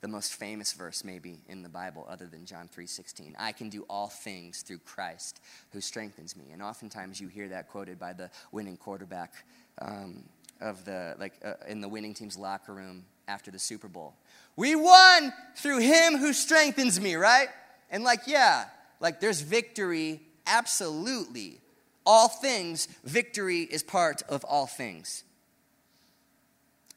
the 0.00 0.08
most 0.08 0.34
famous 0.34 0.72
verse 0.72 1.04
maybe 1.04 1.38
in 1.48 1.62
the 1.62 1.68
bible 1.68 2.06
other 2.08 2.26
than 2.26 2.44
john 2.44 2.68
3.16 2.68 3.34
i 3.38 3.52
can 3.52 3.68
do 3.68 3.84
all 3.88 4.08
things 4.08 4.62
through 4.62 4.78
christ 4.78 5.40
who 5.72 5.80
strengthens 5.80 6.36
me. 6.36 6.50
And 6.52 6.62
oftentimes 6.62 7.20
you 7.20 7.28
hear 7.28 7.48
that 7.48 7.68
quoted 7.68 7.98
by 7.98 8.12
the 8.12 8.30
winning 8.52 8.76
quarterback 8.76 9.32
um, 9.80 10.24
of 10.60 10.84
the 10.84 11.14
like 11.18 11.34
uh, 11.44 11.54
in 11.68 11.80
the 11.80 11.88
winning 11.88 12.14
team's 12.14 12.36
locker 12.36 12.74
room 12.74 13.04
after 13.26 13.50
the 13.50 13.58
super 13.58 13.88
bowl. 13.88 14.14
We 14.56 14.74
won 14.74 15.32
through 15.56 15.78
him 15.78 16.16
who 16.16 16.32
strengthens 16.32 17.00
me 17.00 17.14
right? 17.14 17.48
And 17.90 18.04
like 18.04 18.20
yeah 18.26 18.66
like 19.00 19.20
there's 19.20 19.40
victory 19.40 20.20
absolutely. 20.46 21.60
All 22.04 22.28
things 22.28 22.88
victory 23.04 23.60
is 23.62 23.82
part 23.82 24.22
of 24.28 24.44
all 24.44 24.66
things. 24.66 25.24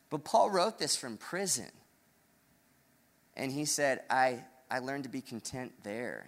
But 0.10 0.24
paul 0.24 0.50
wrote 0.50 0.80
this 0.80 0.96
from 0.96 1.18
prison 1.18 1.72
and 3.36 3.52
he 3.52 3.66
said, 3.66 4.02
I, 4.10 4.44
I 4.70 4.80
learned 4.80 5.04
to 5.04 5.10
be 5.10 5.22
content 5.22 5.72
there. 5.84 6.28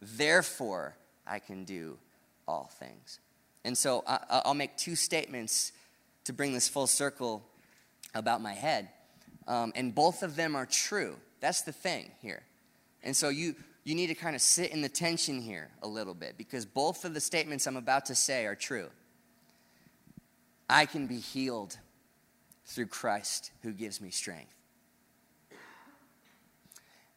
Therefore, 0.00 0.96
I 1.26 1.38
can 1.38 1.64
do 1.64 1.98
all 2.46 2.70
things. 2.78 3.20
And 3.64 3.76
so 3.76 4.02
I, 4.06 4.42
will 4.44 4.54
make 4.54 4.76
two 4.76 4.96
statements 4.96 5.72
to 6.24 6.32
bring 6.32 6.52
this 6.52 6.68
full 6.68 6.86
circle 6.86 7.44
about 8.14 8.40
my 8.40 8.52
head. 8.52 8.88
Um, 9.46 9.72
and 9.74 9.94
both 9.94 10.22
of 10.22 10.36
them 10.36 10.56
are 10.56 10.66
true. 10.66 11.16
That's 11.40 11.62
the 11.62 11.72
thing 11.72 12.10
here. 12.20 12.42
And 13.02 13.16
so 13.16 13.28
you, 13.28 13.54
you 13.84 13.94
need 13.94 14.08
to 14.08 14.14
kind 14.14 14.36
of 14.36 14.42
sit 14.42 14.70
in 14.70 14.80
the 14.80 14.88
tension 14.88 15.40
here 15.40 15.70
a 15.82 15.88
little 15.88 16.14
bit 16.14 16.36
because 16.38 16.64
both 16.64 17.04
of 17.04 17.14
the 17.14 17.20
statements 17.20 17.66
I'm 17.66 17.76
about 17.76 18.06
to 18.06 18.14
say 18.14 18.46
are 18.46 18.54
true. 18.54 18.88
I 20.68 20.86
can 20.86 21.06
be 21.06 21.18
healed 21.18 21.76
through 22.64 22.86
Christ 22.86 23.50
who 23.62 23.72
gives 23.72 24.00
me 24.00 24.10
strength 24.10 24.54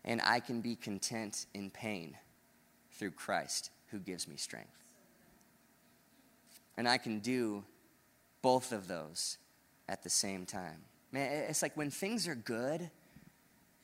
and 0.05 0.21
I 0.23 0.39
can 0.39 0.61
be 0.61 0.75
content 0.75 1.47
in 1.53 1.71
pain 1.71 2.15
through 2.93 3.11
Christ 3.11 3.71
who 3.87 3.99
gives 3.99 4.27
me 4.27 4.37
strength. 4.37 4.69
And 6.77 6.87
I 6.87 6.97
can 6.97 7.19
do 7.19 7.63
both 8.41 8.71
of 8.71 8.87
those 8.87 9.37
at 9.89 10.03
the 10.03 10.09
same 10.09 10.45
time. 10.45 10.83
Man, 11.11 11.45
it's 11.49 11.61
like 11.61 11.75
when 11.75 11.89
things 11.89 12.27
are 12.27 12.35
good, 12.35 12.89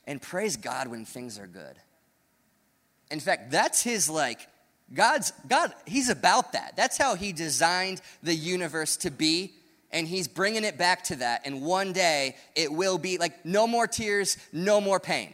and 0.06 0.22
praise 0.22 0.58
God 0.58 0.88
when 0.88 1.06
things 1.06 1.40
are 1.40 1.48
good. 1.48 1.76
In 3.10 3.20
fact, 3.20 3.52
that's 3.52 3.82
his 3.82 4.10
like, 4.10 4.48
God's, 4.94 5.32
God, 5.48 5.74
he's 5.86 6.10
about 6.10 6.54
that. 6.54 6.74
That's 6.76 6.98
how 6.98 7.16
he 7.16 7.32
designed 7.32 8.02
the 8.22 8.34
universe 8.34 8.98
to 8.98 9.12
be, 9.12 9.54
and 9.92 10.08
he's 10.08 10.28
bringing 10.28 10.64
it 10.64 10.78
back 10.78 11.04
to 11.06 11.18
that. 11.18 11.42
And 11.46 11.62
one 11.62 11.94
day 11.94 12.36
it 12.56 12.72
will 12.72 12.98
be 12.98 13.18
like 13.18 13.46
no 13.46 13.68
more 13.68 13.88
tears, 13.88 14.38
no 14.52 14.82
more 14.82 15.00
pain. 15.00 15.34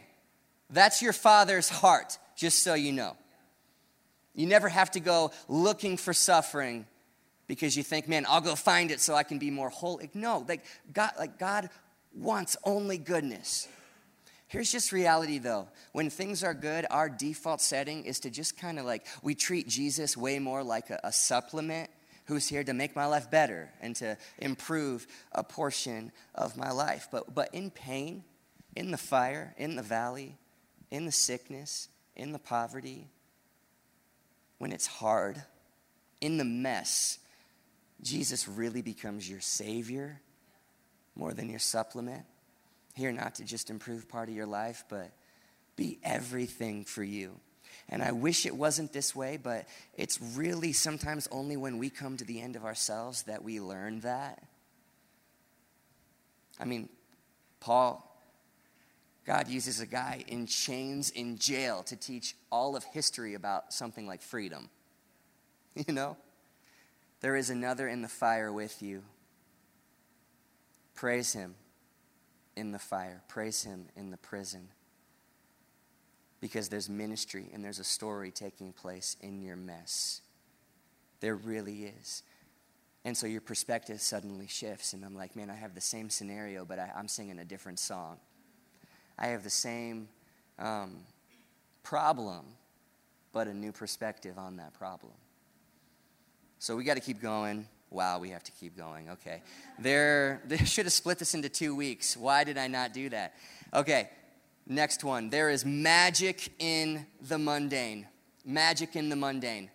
That's 0.70 1.00
your 1.02 1.12
father's 1.12 1.68
heart, 1.68 2.18
just 2.36 2.62
so 2.62 2.74
you 2.74 2.92
know. 2.92 3.16
You 4.34 4.46
never 4.46 4.68
have 4.68 4.90
to 4.92 5.00
go 5.00 5.32
looking 5.48 5.96
for 5.96 6.12
suffering 6.12 6.86
because 7.46 7.76
you 7.76 7.82
think, 7.82 8.06
man, 8.06 8.26
I'll 8.28 8.40
go 8.40 8.54
find 8.54 8.90
it 8.90 9.00
so 9.00 9.14
I 9.14 9.22
can 9.22 9.38
be 9.38 9.50
more 9.50 9.70
holy. 9.70 10.10
No, 10.14 10.44
like 10.46 10.64
God, 10.92 11.10
like 11.18 11.38
God 11.38 11.70
wants 12.14 12.56
only 12.64 12.98
goodness. 12.98 13.66
Here's 14.46 14.70
just 14.70 14.92
reality 14.92 15.38
though. 15.38 15.68
When 15.92 16.08
things 16.08 16.44
are 16.44 16.54
good, 16.54 16.86
our 16.90 17.08
default 17.08 17.60
setting 17.60 18.04
is 18.04 18.20
to 18.20 18.30
just 18.30 18.58
kind 18.58 18.78
of 18.78 18.84
like, 18.84 19.06
we 19.22 19.34
treat 19.34 19.68
Jesus 19.68 20.16
way 20.16 20.38
more 20.38 20.62
like 20.62 20.90
a, 20.90 21.00
a 21.04 21.12
supplement 21.12 21.90
who's 22.26 22.46
here 22.46 22.62
to 22.62 22.74
make 22.74 22.94
my 22.94 23.06
life 23.06 23.30
better 23.30 23.70
and 23.80 23.96
to 23.96 24.16
improve 24.38 25.06
a 25.32 25.42
portion 25.42 26.12
of 26.34 26.56
my 26.56 26.70
life. 26.70 27.08
But, 27.10 27.34
but 27.34 27.54
in 27.54 27.70
pain, 27.70 28.24
in 28.76 28.90
the 28.90 28.98
fire, 28.98 29.54
in 29.56 29.76
the 29.76 29.82
valley, 29.82 30.36
in 30.90 31.06
the 31.06 31.12
sickness, 31.12 31.88
in 32.16 32.32
the 32.32 32.38
poverty, 32.38 33.08
when 34.58 34.72
it's 34.72 34.86
hard, 34.86 35.42
in 36.20 36.36
the 36.36 36.44
mess, 36.44 37.18
Jesus 38.02 38.48
really 38.48 38.82
becomes 38.82 39.28
your 39.28 39.40
Savior 39.40 40.20
more 41.14 41.32
than 41.32 41.48
your 41.48 41.58
supplement. 41.58 42.24
Here, 42.94 43.12
not 43.12 43.36
to 43.36 43.44
just 43.44 43.70
improve 43.70 44.08
part 44.08 44.28
of 44.28 44.34
your 44.34 44.46
life, 44.46 44.84
but 44.88 45.10
be 45.76 45.98
everything 46.02 46.84
for 46.84 47.04
you. 47.04 47.38
And 47.88 48.02
I 48.02 48.12
wish 48.12 48.44
it 48.44 48.54
wasn't 48.54 48.92
this 48.92 49.14
way, 49.14 49.38
but 49.40 49.66
it's 49.94 50.20
really 50.20 50.72
sometimes 50.72 51.28
only 51.30 51.56
when 51.56 51.78
we 51.78 51.90
come 51.90 52.16
to 52.16 52.24
the 52.24 52.40
end 52.40 52.56
of 52.56 52.64
ourselves 52.64 53.22
that 53.22 53.42
we 53.42 53.60
learn 53.60 54.00
that. 54.00 54.42
I 56.60 56.64
mean, 56.64 56.88
Paul, 57.60 58.04
God 59.28 59.46
uses 59.46 59.80
a 59.80 59.86
guy 59.86 60.24
in 60.26 60.46
chains 60.46 61.10
in 61.10 61.36
jail 61.36 61.82
to 61.82 61.96
teach 61.96 62.34
all 62.50 62.74
of 62.76 62.84
history 62.84 63.34
about 63.34 63.74
something 63.74 64.06
like 64.06 64.22
freedom. 64.22 64.70
You 65.86 65.92
know? 65.92 66.16
There 67.20 67.36
is 67.36 67.50
another 67.50 67.86
in 67.86 68.02
the 68.02 68.08
fire 68.08 68.50
with 68.50 68.82
you. 68.82 69.02
Praise 70.94 71.34
him 71.34 71.54
in 72.56 72.72
the 72.72 72.78
fire, 72.78 73.22
praise 73.28 73.62
him 73.62 73.86
in 73.94 74.10
the 74.10 74.16
prison. 74.16 74.68
Because 76.40 76.68
there's 76.68 76.88
ministry 76.88 77.50
and 77.52 77.62
there's 77.62 77.78
a 77.78 77.84
story 77.84 78.32
taking 78.32 78.72
place 78.72 79.16
in 79.20 79.42
your 79.42 79.56
mess. 79.56 80.22
There 81.20 81.36
really 81.36 81.92
is. 82.00 82.22
And 83.04 83.16
so 83.16 83.26
your 83.26 83.42
perspective 83.42 84.00
suddenly 84.00 84.48
shifts, 84.48 84.94
and 84.94 85.04
I'm 85.04 85.14
like, 85.14 85.36
man, 85.36 85.50
I 85.50 85.54
have 85.54 85.74
the 85.74 85.80
same 85.80 86.10
scenario, 86.10 86.64
but 86.64 86.78
I, 86.78 86.90
am 86.96 87.08
singing 87.08 87.38
a 87.38 87.44
different 87.44 87.78
song. 87.78 88.18
I 89.18 89.28
have 89.28 89.42
the 89.42 89.50
same 89.50 90.08
um, 90.58 90.96
problem, 91.82 92.44
but 93.32 93.48
a 93.48 93.54
new 93.54 93.72
perspective 93.72 94.38
on 94.38 94.56
that 94.56 94.74
problem. 94.74 95.12
So 96.58 96.76
we 96.76 96.84
got 96.84 96.94
to 96.94 97.00
keep 97.00 97.20
going. 97.20 97.66
Wow, 97.90 98.18
we 98.18 98.30
have 98.30 98.42
to 98.44 98.52
keep 98.52 98.76
going. 98.76 99.08
Okay. 99.10 99.42
There, 99.78 100.42
they 100.46 100.58
should 100.58 100.86
have 100.86 100.92
split 100.92 101.18
this 101.18 101.34
into 101.34 101.48
two 101.48 101.74
weeks. 101.74 102.16
Why 102.16 102.44
did 102.44 102.58
I 102.58 102.66
not 102.66 102.92
do 102.92 103.08
that? 103.10 103.34
Okay, 103.74 104.10
next 104.66 105.04
one. 105.04 105.30
There 105.30 105.50
is 105.50 105.64
magic 105.64 106.52
in 106.58 107.06
the 107.20 107.38
mundane. 107.38 108.06
Magic 108.44 108.96
in 108.96 109.08
the 109.08 109.16
mundane. 109.16 109.70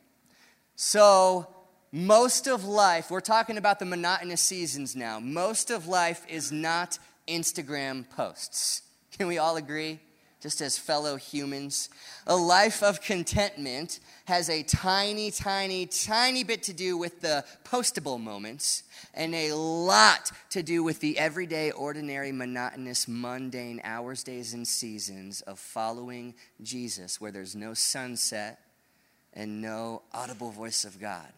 So, 0.75 1.47
most 1.91 2.47
of 2.47 2.65
life, 2.65 3.11
we're 3.11 3.19
talking 3.21 3.57
about 3.57 3.77
the 3.77 3.85
monotonous 3.85 4.41
seasons 4.41 4.95
now. 4.95 5.19
Most 5.19 5.69
of 5.69 5.87
life 5.87 6.25
is 6.27 6.51
not 6.51 6.97
Instagram 7.27 8.09
posts. 8.09 8.81
Can 9.17 9.27
we 9.27 9.37
all 9.37 9.57
agree? 9.57 9.99
Just 10.41 10.59
as 10.59 10.77
fellow 10.77 11.15
humans. 11.15 11.87
A 12.27 12.35
life 12.35 12.83
of 12.83 12.99
contentment 12.99 13.99
has 14.25 14.49
a 14.49 14.63
tiny, 14.63 15.31
tiny, 15.31 15.85
tiny 15.85 16.43
bit 16.43 16.63
to 16.63 16.73
do 16.73 16.97
with 16.97 17.21
the 17.21 17.45
postable 17.63 18.19
moments 18.19 18.83
and 19.13 19.33
a 19.35 19.53
lot 19.53 20.31
to 20.49 20.63
do 20.63 20.83
with 20.83 20.99
the 20.99 21.17
everyday, 21.17 21.71
ordinary, 21.71 22.31
monotonous, 22.31 23.07
mundane 23.07 23.79
hours, 23.83 24.23
days, 24.23 24.53
and 24.53 24.67
seasons 24.67 25.41
of 25.41 25.59
following 25.59 26.33
Jesus, 26.61 27.21
where 27.21 27.31
there's 27.31 27.55
no 27.55 27.73
sunset 27.73 28.59
and 29.33 29.61
no 29.61 30.01
audible 30.11 30.51
voice 30.51 30.83
of 30.83 30.99
God. 30.99 31.31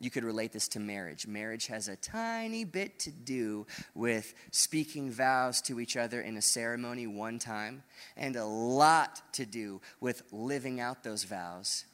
You 0.00 0.10
could 0.10 0.24
relate 0.24 0.52
this 0.52 0.68
to 0.68 0.80
marriage. 0.80 1.26
Marriage 1.26 1.68
has 1.68 1.88
a 1.88 1.96
tiny 1.96 2.64
bit 2.64 2.98
to 3.00 3.10
do 3.10 3.66
with 3.94 4.34
speaking 4.50 5.10
vows 5.10 5.60
to 5.62 5.80
each 5.80 5.96
other 5.96 6.20
in 6.20 6.36
a 6.36 6.42
ceremony 6.42 7.06
one 7.06 7.38
time, 7.38 7.84
and 8.16 8.36
a 8.36 8.44
lot 8.44 9.22
to 9.34 9.46
do 9.46 9.80
with 10.00 10.22
living 10.32 10.80
out 10.80 11.04
those 11.04 11.24
vows 11.24 11.84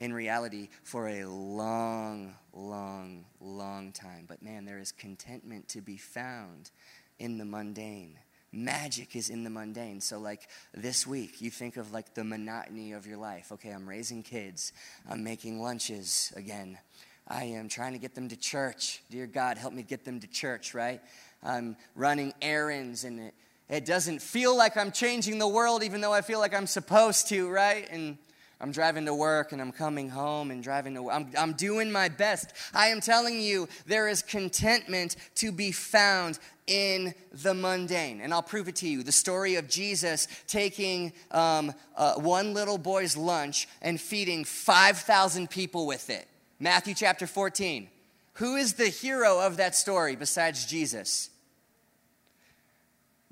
in 0.00 0.14
reality 0.14 0.68
for 0.82 1.08
a 1.08 1.26
long, 1.26 2.34
long, 2.54 3.26
long 3.40 3.92
time. 3.92 4.24
But 4.26 4.42
man, 4.42 4.64
there 4.64 4.78
is 4.78 4.90
contentment 4.90 5.68
to 5.68 5.82
be 5.82 5.98
found 5.98 6.70
in 7.18 7.36
the 7.36 7.44
mundane. 7.44 8.18
Magic 8.52 9.14
is 9.14 9.30
in 9.30 9.44
the 9.44 9.50
mundane. 9.50 10.00
So, 10.00 10.18
like 10.18 10.48
this 10.74 11.06
week, 11.06 11.40
you 11.40 11.50
think 11.50 11.76
of 11.76 11.92
like 11.92 12.14
the 12.14 12.24
monotony 12.24 12.92
of 12.92 13.06
your 13.06 13.18
life. 13.18 13.52
Okay, 13.52 13.70
I'm 13.70 13.88
raising 13.88 14.22
kids, 14.24 14.72
I'm 15.08 15.22
making 15.22 15.60
lunches 15.60 16.32
again. 16.34 16.78
I 17.30 17.44
am 17.44 17.68
trying 17.68 17.92
to 17.92 18.00
get 18.00 18.16
them 18.16 18.28
to 18.28 18.36
church. 18.36 19.02
Dear 19.08 19.28
God, 19.28 19.56
help 19.56 19.72
me 19.72 19.84
get 19.84 20.04
them 20.04 20.18
to 20.18 20.26
church, 20.26 20.74
right? 20.74 21.00
I'm 21.44 21.76
running 21.94 22.34
errands 22.42 23.04
and 23.04 23.20
it, 23.20 23.34
it 23.68 23.84
doesn't 23.86 24.20
feel 24.20 24.56
like 24.56 24.76
I'm 24.76 24.90
changing 24.90 25.38
the 25.38 25.46
world, 25.46 25.84
even 25.84 26.00
though 26.00 26.12
I 26.12 26.22
feel 26.22 26.40
like 26.40 26.52
I'm 26.52 26.66
supposed 26.66 27.28
to, 27.28 27.48
right? 27.48 27.88
And 27.88 28.18
I'm 28.60 28.72
driving 28.72 29.06
to 29.06 29.14
work 29.14 29.52
and 29.52 29.62
I'm 29.62 29.70
coming 29.70 30.08
home 30.08 30.50
and 30.50 30.60
driving 30.60 30.94
to 30.94 31.08
I'm, 31.08 31.30
I'm 31.38 31.52
doing 31.52 31.92
my 31.92 32.08
best. 32.08 32.52
I 32.74 32.88
am 32.88 33.00
telling 33.00 33.40
you, 33.40 33.68
there 33.86 34.08
is 34.08 34.22
contentment 34.22 35.14
to 35.36 35.52
be 35.52 35.70
found 35.70 36.40
in 36.66 37.14
the 37.32 37.54
mundane. 37.54 38.20
And 38.20 38.34
I'll 38.34 38.42
prove 38.42 38.66
it 38.66 38.76
to 38.76 38.88
you. 38.88 39.04
The 39.04 39.12
story 39.12 39.54
of 39.54 39.68
Jesus 39.68 40.26
taking 40.48 41.12
um, 41.30 41.72
uh, 41.96 42.14
one 42.14 42.54
little 42.54 42.76
boy's 42.76 43.16
lunch 43.16 43.68
and 43.80 44.00
feeding 44.00 44.44
5,000 44.44 45.48
people 45.48 45.86
with 45.86 46.10
it. 46.10 46.26
Matthew 46.62 46.92
chapter 46.92 47.26
14. 47.26 47.88
Who 48.34 48.56
is 48.56 48.74
the 48.74 48.88
hero 48.88 49.40
of 49.40 49.56
that 49.56 49.74
story 49.74 50.14
besides 50.14 50.66
Jesus? 50.66 51.30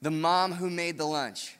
The 0.00 0.10
mom 0.10 0.52
who 0.52 0.70
made 0.70 0.96
the 0.96 1.04
lunch. 1.04 1.54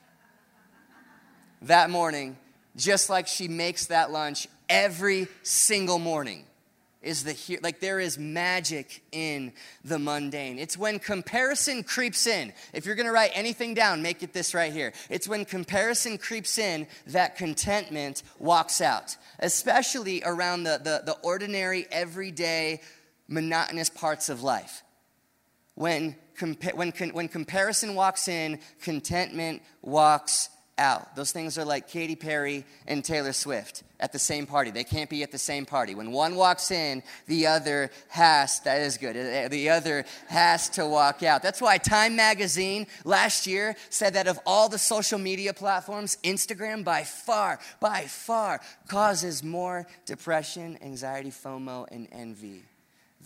That 1.62 1.90
morning, 1.90 2.38
just 2.74 3.11
like 3.11 3.26
she 3.26 3.48
makes 3.48 3.87
that 3.87 4.11
lunch 4.11 4.48
every 4.68 5.28
single 5.42 5.98
morning 5.98 6.44
is 7.01 7.25
the 7.25 7.33
here 7.33 7.61
like 7.63 7.81
there 7.81 8.01
is 8.01 8.19
magic 8.19 9.03
in 9.13 9.53
the 9.85 9.99
mundane. 9.99 10.59
It's 10.59 10.77
when 10.77 10.99
comparison 10.99 11.85
creeps 11.85 12.27
in. 12.27 12.53
If 12.73 12.87
you're 12.87 12.97
going 12.97 13.07
to 13.07 13.13
write 13.13 13.31
anything 13.35 13.75
down 13.75 14.03
make 14.03 14.23
it 14.23 14.33
this 14.33 14.55
right 14.55 14.73
here. 14.73 14.93
It's 15.09 15.29
when 15.29 15.45
comparison 15.45 16.19
creeps 16.19 16.59
in 16.59 16.87
that 17.07 17.37
contentment 17.37 18.23
walks 18.39 18.81
out 18.81 19.17
especially 19.39 20.23
around 20.25 20.65
the, 20.65 20.81
the, 20.83 21.03
the 21.05 21.17
ordinary 21.23 21.87
everyday 21.91 22.81
monotonous 23.29 23.91
parts 23.91 24.29
of 24.29 24.43
life. 24.43 24.83
When, 25.75 26.17
compa- 26.39 26.75
when, 26.75 26.91
when 27.13 27.29
comparison 27.29 27.95
walks 27.95 28.29
in 28.29 28.59
contentment 28.83 29.63
walks 29.83 30.49
out. 30.79 31.17
Those 31.17 31.33
things 31.33 31.59
are 31.59 31.64
like 31.64 31.88
Katy 31.88 32.17
Perry 32.17 32.64
and 32.87 33.05
Taylor 33.05 33.33
Swift 33.33 33.83
at 34.01 34.12
the 34.12 34.19
same 34.19 34.47
party. 34.47 34.71
They 34.71 34.85
can't 34.85 35.11
be 35.11 35.23
at 35.23 35.33
the 35.33 35.38
same 35.38 35.67
party. 35.67 35.95
When 35.95 36.12
one 36.12 36.37
walks 36.37 36.71
in, 36.71 37.03
the 37.27 37.49
other 37.49 37.91
has, 38.09 38.61
that 38.61 38.81
is 38.81 38.97
good, 38.97 39.17
uh, 39.17 39.49
the 39.49 39.71
other 39.71 40.05
has 40.29 40.69
to 40.71 40.87
walk 40.87 41.23
out. 41.23 41.43
That's 41.43 41.61
why 41.61 41.79
Time 41.79 42.17
Magazine 42.17 42.87
last 43.05 43.47
year 43.47 43.77
said 43.91 44.14
that 44.14 44.29
of 44.29 44.38
all 44.47 44.69
the 44.69 44.79
social 44.79 45.19
media 45.19 45.53
platforms, 45.53 46.19
Instagram 46.23 46.85
by 46.85 47.03
far, 47.05 47.59
by 47.81 48.03
far 48.03 48.61
causes 48.87 49.43
more 49.43 49.87
depression, 50.07 50.79
anxiety, 50.83 51.31
FOMO, 51.31 51.87
and 51.91 52.09
envy 52.12 52.62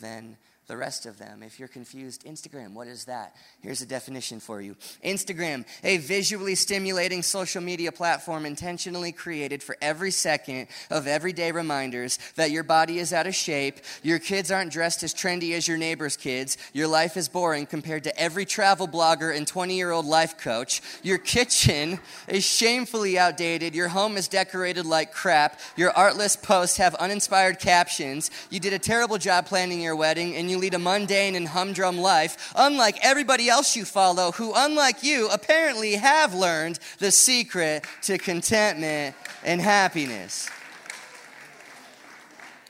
than 0.01 0.37
the 0.68 0.77
rest 0.77 1.07
of 1.07 1.18
them. 1.18 1.42
If 1.42 1.59
you're 1.59 1.68
confused, 1.68 2.25
Instagram, 2.25 2.72
what 2.72 2.87
is 2.87 3.07
that? 3.07 3.35
Here's 3.61 3.83
a 3.83 3.87
definition 3.87 4.38
for 4.38 4.61
you 4.61 4.77
Instagram, 5.05 5.64
a 5.83 5.98
visually 5.98 6.55
stimulating 6.55 7.22
social 7.22 7.61
media 7.61 7.90
platform 7.90 8.46
intentionally 8.46 9.12
created 9.12 9.62
for 9.62 9.77
every 9.83 10.11
second 10.11 10.68
of 10.90 11.07
everyday 11.07 11.51
reminders 11.53 12.18
that 12.37 12.53
your 12.53 12.62
body 12.62 13.01
is 13.01 13.12
out 13.12 13.27
of 13.27 13.35
shape, 13.35 13.81
your 14.03 14.18
kids 14.18 14.51
aren't 14.51 14.72
dressed 14.72 15.03
as 15.03 15.12
trendy 15.12 15.53
as 15.53 15.66
your 15.66 15.79
neighbor's 15.79 16.16
kids, 16.16 16.57
your 16.72 16.87
life 16.87 17.16
is 17.16 17.29
boring 17.29 17.66
compared 17.66 18.05
to 18.05 18.18
every 18.18 18.44
travel 18.44 18.87
blogger 18.87 19.37
and 19.37 19.46
20 19.46 19.75
year 19.75 19.90
old 19.90 20.07
life 20.07 20.38
coach, 20.38 20.81
your 21.03 21.18
kitchen 21.18 21.98
is 22.29 22.44
shamefully 22.44 23.18
outdated, 23.18 23.75
your 23.75 23.88
home 23.88 24.16
is 24.16 24.29
decorated 24.29 24.87
like 24.87 25.12
crap, 25.12 25.59
your 25.77 25.90
artless 25.90 26.37
posts 26.37 26.77
have 26.77 26.94
uninspired 26.96 27.59
captions, 27.59 28.31
you 28.48 28.61
did 28.61 28.72
a 28.72 28.79
terrible 28.79 29.18
job 29.18 29.46
planning 29.46 29.81
your 29.81 29.96
wedding, 29.96 30.37
and 30.37 30.51
you 30.51 30.62
lead 30.62 30.75
a 30.75 30.79
mundane 30.79 31.35
and 31.35 31.48
humdrum 31.48 31.98
life, 31.98 32.53
unlike 32.57 32.96
everybody 33.03 33.48
else 33.48 33.77
you 33.77 33.85
follow, 33.85 34.33
who, 34.33 34.53
unlike 34.55 35.03
you, 35.03 35.29
apparently 35.29 35.96
have 35.96 36.33
learned 36.33 36.79
the 36.98 37.11
secret 37.11 37.85
to 38.01 38.16
contentment 38.16 39.14
and 39.44 39.61
happiness. 39.61 40.48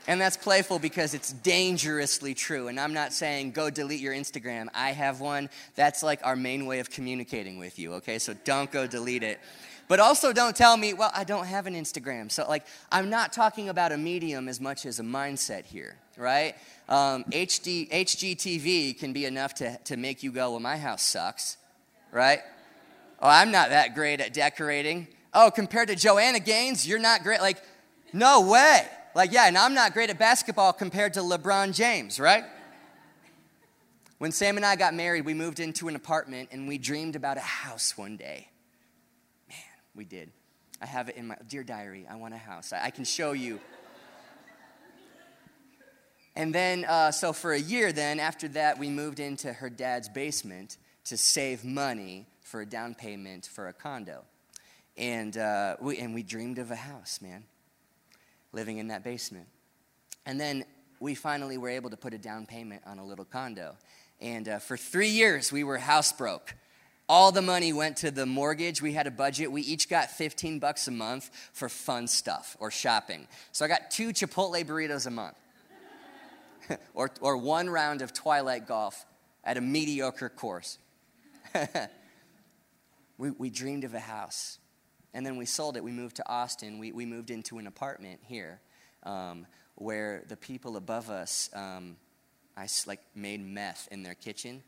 And 0.05 0.19
that's 0.19 0.35
playful 0.35 0.79
because 0.79 1.13
it's 1.13 1.31
dangerously 1.31 2.33
true. 2.33 2.67
And 2.67 2.77
I'm 2.77 2.93
not 2.93 3.13
saying 3.13 3.51
go 3.51 3.69
delete 3.69 4.01
your 4.01 4.13
Instagram. 4.13 4.67
I 4.73 4.91
have 4.91 5.21
one. 5.21 5.49
That's 5.75 6.03
like 6.03 6.19
our 6.23 6.35
main 6.35 6.65
way 6.65 6.79
of 6.79 6.89
communicating 6.89 7.57
with 7.57 7.79
you, 7.79 7.93
okay? 7.93 8.19
So 8.19 8.33
don't 8.43 8.69
go 8.69 8.85
delete 8.85 9.23
it. 9.23 9.39
But 9.87 9.99
also 9.99 10.33
don't 10.33 10.55
tell 10.55 10.75
me, 10.75 10.93
well, 10.93 11.11
I 11.13 11.23
don't 11.23 11.45
have 11.45 11.67
an 11.67 11.75
Instagram. 11.75 12.31
So, 12.31 12.47
like, 12.47 12.65
I'm 12.91 13.09
not 13.09 13.31
talking 13.31 13.69
about 13.69 13.91
a 13.91 13.97
medium 13.97 14.49
as 14.49 14.59
much 14.59 14.85
as 14.85 14.99
a 14.99 15.03
mindset 15.03 15.65
here, 15.65 15.95
right? 16.17 16.55
Um, 16.89 17.23
HD, 17.25 17.89
HGTV 17.89 18.99
can 18.99 19.13
be 19.13 19.25
enough 19.25 19.55
to, 19.55 19.77
to 19.85 19.97
make 19.97 20.23
you 20.23 20.31
go, 20.31 20.51
well, 20.51 20.59
my 20.59 20.77
house 20.77 21.03
sucks, 21.03 21.57
right? 22.11 22.39
Oh, 23.21 23.29
I'm 23.29 23.51
not 23.51 23.69
that 23.69 23.95
great 23.95 24.19
at 24.19 24.33
decorating. 24.33 25.07
Oh, 25.33 25.51
compared 25.53 25.87
to 25.87 25.95
Joanna 25.95 26.39
Gaines, 26.39 26.87
you're 26.87 26.99
not 26.99 27.23
great. 27.23 27.41
Like, 27.41 27.63
No 28.11 28.41
way. 28.41 28.85
Like, 29.15 29.31
yeah, 29.31 29.47
and 29.47 29.57
I'm 29.57 29.73
not 29.73 29.93
great 29.93 30.09
at 30.09 30.19
basketball 30.19 30.73
compared 30.73 31.13
to 31.15 31.21
LeBron 31.21 31.73
James, 31.73 32.19
right? 32.19 32.43
When 34.17 34.31
Sam 34.31 34.57
and 34.57 34.65
I 34.65 34.75
got 34.75 34.93
married, 34.93 35.25
we 35.25 35.33
moved 35.33 35.59
into 35.59 35.87
an 35.87 35.95
apartment 35.95 36.49
and 36.51 36.67
we 36.67 36.77
dreamed 36.77 37.15
about 37.15 37.37
a 37.37 37.41
house 37.41 37.97
one 37.97 38.17
day. 38.17 38.47
Man, 39.49 39.57
we 39.95 40.05
did. 40.05 40.31
I 40.81 40.85
have 40.85 41.09
it 41.09 41.15
in 41.15 41.27
my 41.27 41.37
dear 41.47 41.63
diary. 41.63 42.07
I 42.09 42.15
want 42.15 42.33
a 42.33 42.37
house. 42.37 42.73
I, 42.73 42.85
I 42.85 42.89
can 42.89 43.05
show 43.05 43.33
you. 43.33 43.59
And 46.35 46.53
then, 46.53 46.85
uh, 46.85 47.11
so 47.11 47.31
for 47.31 47.53
a 47.53 47.59
year, 47.59 47.91
then 47.91 48.19
after 48.19 48.47
that, 48.49 48.79
we 48.79 48.89
moved 48.89 49.19
into 49.19 49.53
her 49.53 49.69
dad's 49.69 50.09
basement 50.09 50.77
to 51.05 51.17
save 51.17 51.63
money 51.63 52.27
for 52.41 52.61
a 52.61 52.65
down 52.65 52.95
payment 52.95 53.45
for 53.45 53.67
a 53.67 53.73
condo. 53.73 54.23
And, 54.97 55.37
uh, 55.37 55.77
we, 55.79 55.97
and 55.97 56.13
we 56.13 56.23
dreamed 56.23 56.59
of 56.59 56.71
a 56.71 56.75
house, 56.75 57.19
man, 57.21 57.43
living 58.51 58.77
in 58.77 58.87
that 58.87 59.03
basement. 59.03 59.47
And 60.25 60.39
then 60.39 60.65
we 60.99 61.15
finally 61.15 61.57
were 61.57 61.69
able 61.69 61.89
to 61.89 61.97
put 61.97 62.13
a 62.13 62.17
down 62.17 62.45
payment 62.45 62.81
on 62.85 62.97
a 62.97 63.05
little 63.05 63.25
condo. 63.25 63.75
And 64.21 64.47
uh, 64.47 64.59
for 64.59 64.77
three 64.77 65.09
years, 65.09 65.51
we 65.51 65.63
were 65.63 65.77
house 65.77 66.13
broke. 66.13 66.55
All 67.09 67.31
the 67.31 67.41
money 67.41 67.73
went 67.73 67.97
to 67.97 68.11
the 68.11 68.25
mortgage. 68.25 68.81
We 68.81 68.93
had 68.93 69.05
a 69.05 69.11
budget. 69.11 69.51
We 69.51 69.61
each 69.61 69.89
got 69.89 70.09
15 70.09 70.59
bucks 70.59 70.87
a 70.87 70.91
month 70.91 71.29
for 71.51 71.67
fun 71.67 72.07
stuff 72.07 72.55
or 72.59 72.71
shopping. 72.71 73.27
So 73.51 73.65
I 73.65 73.67
got 73.67 73.91
two 73.91 74.09
Chipotle 74.09 74.63
burritos 74.63 75.05
a 75.05 75.11
month. 75.11 75.35
or, 76.93 77.11
or 77.21 77.37
one 77.37 77.69
round 77.69 78.01
of 78.01 78.13
Twilight 78.13 78.67
golf 78.67 79.05
at 79.43 79.57
a 79.57 79.61
mediocre 79.61 80.29
course. 80.29 80.77
we, 83.17 83.31
we 83.31 83.49
dreamed 83.49 83.83
of 83.83 83.93
a 83.93 83.99
house. 83.99 84.59
And 85.13 85.25
then 85.25 85.37
we 85.37 85.45
sold 85.45 85.77
it. 85.77 85.83
We 85.83 85.91
moved 85.91 86.15
to 86.17 86.29
Austin. 86.29 86.79
We, 86.79 86.91
we 86.91 87.05
moved 87.05 87.29
into 87.29 87.59
an 87.59 87.67
apartment 87.67 88.19
here 88.23 88.61
um, 89.03 89.45
where 89.75 90.23
the 90.27 90.37
people 90.37 90.75
above 90.75 91.09
us, 91.09 91.49
um, 91.53 91.97
I 92.57 92.67
like 92.87 93.01
made 93.15 93.45
meth 93.45 93.87
in 93.91 94.03
their 94.03 94.15
kitchen. 94.15 94.63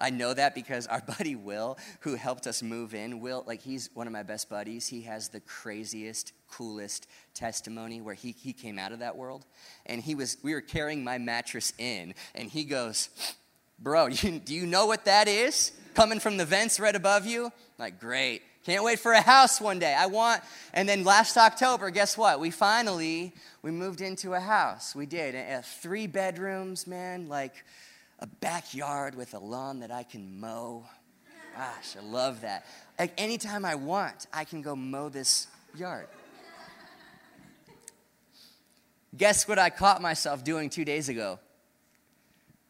I 0.00 0.10
know 0.10 0.32
that 0.32 0.54
because 0.54 0.86
our 0.86 1.00
buddy 1.18 1.36
Will, 1.36 1.78
who 2.00 2.14
helped 2.14 2.46
us 2.46 2.62
move 2.62 2.94
in, 2.94 3.20
Will, 3.20 3.44
like 3.46 3.60
he's 3.60 3.90
one 3.94 4.06
of 4.06 4.12
my 4.12 4.22
best 4.22 4.48
buddies. 4.48 4.86
He 4.86 5.02
has 5.02 5.28
the 5.28 5.40
craziest, 5.40 6.32
coolest 6.50 7.06
testimony 7.34 8.00
where 8.00 8.14
he, 8.14 8.32
he 8.32 8.52
came 8.52 8.78
out 8.78 8.92
of 8.92 9.00
that 9.00 9.16
world. 9.16 9.44
And 9.86 10.00
he 10.00 10.14
was, 10.14 10.38
we 10.42 10.54
were 10.54 10.60
carrying 10.60 11.04
my 11.04 11.18
mattress 11.18 11.72
in, 11.78 12.14
and 12.34 12.48
he 12.48 12.64
goes, 12.64 13.08
Bro, 13.78 14.06
you, 14.08 14.38
do 14.38 14.54
you 14.54 14.66
know 14.66 14.86
what 14.86 15.04
that 15.06 15.28
is? 15.28 15.72
Coming 15.94 16.20
from 16.20 16.36
the 16.36 16.44
vents 16.44 16.78
right 16.78 16.94
above 16.94 17.26
you? 17.26 17.46
I'm 17.46 17.52
like, 17.78 18.00
great. 18.00 18.42
Can't 18.64 18.84
wait 18.84 18.98
for 18.98 19.12
a 19.12 19.22
house 19.22 19.58
one 19.58 19.78
day. 19.78 19.94
I 19.94 20.06
want, 20.06 20.42
and 20.74 20.86
then 20.86 21.02
last 21.02 21.38
October, 21.38 21.88
guess 21.88 22.18
what? 22.18 22.40
We 22.40 22.50
finally, 22.50 23.32
we 23.62 23.70
moved 23.70 24.02
into 24.02 24.34
a 24.34 24.40
house. 24.40 24.94
We 24.94 25.06
did. 25.06 25.34
Three 25.64 26.06
bedrooms, 26.06 26.86
man, 26.86 27.26
like 27.28 27.64
a 28.20 28.26
backyard 28.26 29.14
with 29.14 29.34
a 29.34 29.38
lawn 29.38 29.80
that 29.80 29.90
I 29.90 30.02
can 30.02 30.38
mow. 30.40 30.84
Gosh, 31.56 31.96
I 31.96 32.04
love 32.04 32.42
that. 32.42 32.66
Like 32.98 33.12
anytime 33.18 33.64
I 33.64 33.74
want, 33.74 34.26
I 34.32 34.44
can 34.44 34.62
go 34.62 34.76
mow 34.76 35.08
this 35.08 35.46
yard. 35.74 36.06
Guess 39.16 39.48
what 39.48 39.58
I 39.58 39.70
caught 39.70 40.00
myself 40.00 40.44
doing 40.44 40.70
two 40.70 40.84
days 40.84 41.08
ago? 41.08 41.40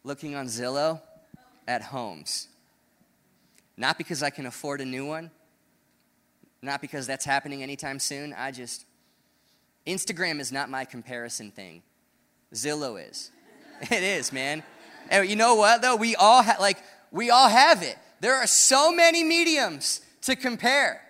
Looking 0.05 0.35
on 0.35 0.47
Zillow 0.47 1.03
at 1.69 1.83
homes. 1.83 2.49
Not 3.77 3.99
because 3.99 4.23
I 4.23 4.31
can 4.31 4.47
afford 4.47 4.81
a 4.81 4.85
new 4.85 5.07
one, 5.07 5.31
not 6.63 6.81
because 6.81 7.07
that's 7.07 7.25
happening 7.25 7.63
anytime 7.63 7.99
soon. 7.99 8.33
I 8.33 8.51
just, 8.51 8.87
Instagram 9.87 10.41
is 10.41 10.53
not 10.53 10.71
my 10.71 10.85
comparison 10.85 11.51
thing. 11.51 11.83
Zillow 12.55 13.03
is. 13.09 13.31
It 13.83 14.03
is, 14.03 14.31
man. 14.31 14.63
And 15.11 15.29
you 15.29 15.37
know 15.37 15.57
what, 15.57 15.83
though? 15.83 15.97
We 15.97 16.17
all, 16.17 16.43
ha- 16.43 16.57
like, 16.59 16.79
we 17.11 17.31
all 17.31 17.49
have 17.49 17.83
it. 17.83 17.97
There 18.21 18.37
are 18.37 18.47
so 18.47 18.93
many 18.93 19.25
mediums 19.25 20.01
to 20.23 20.37
compare 20.37 21.03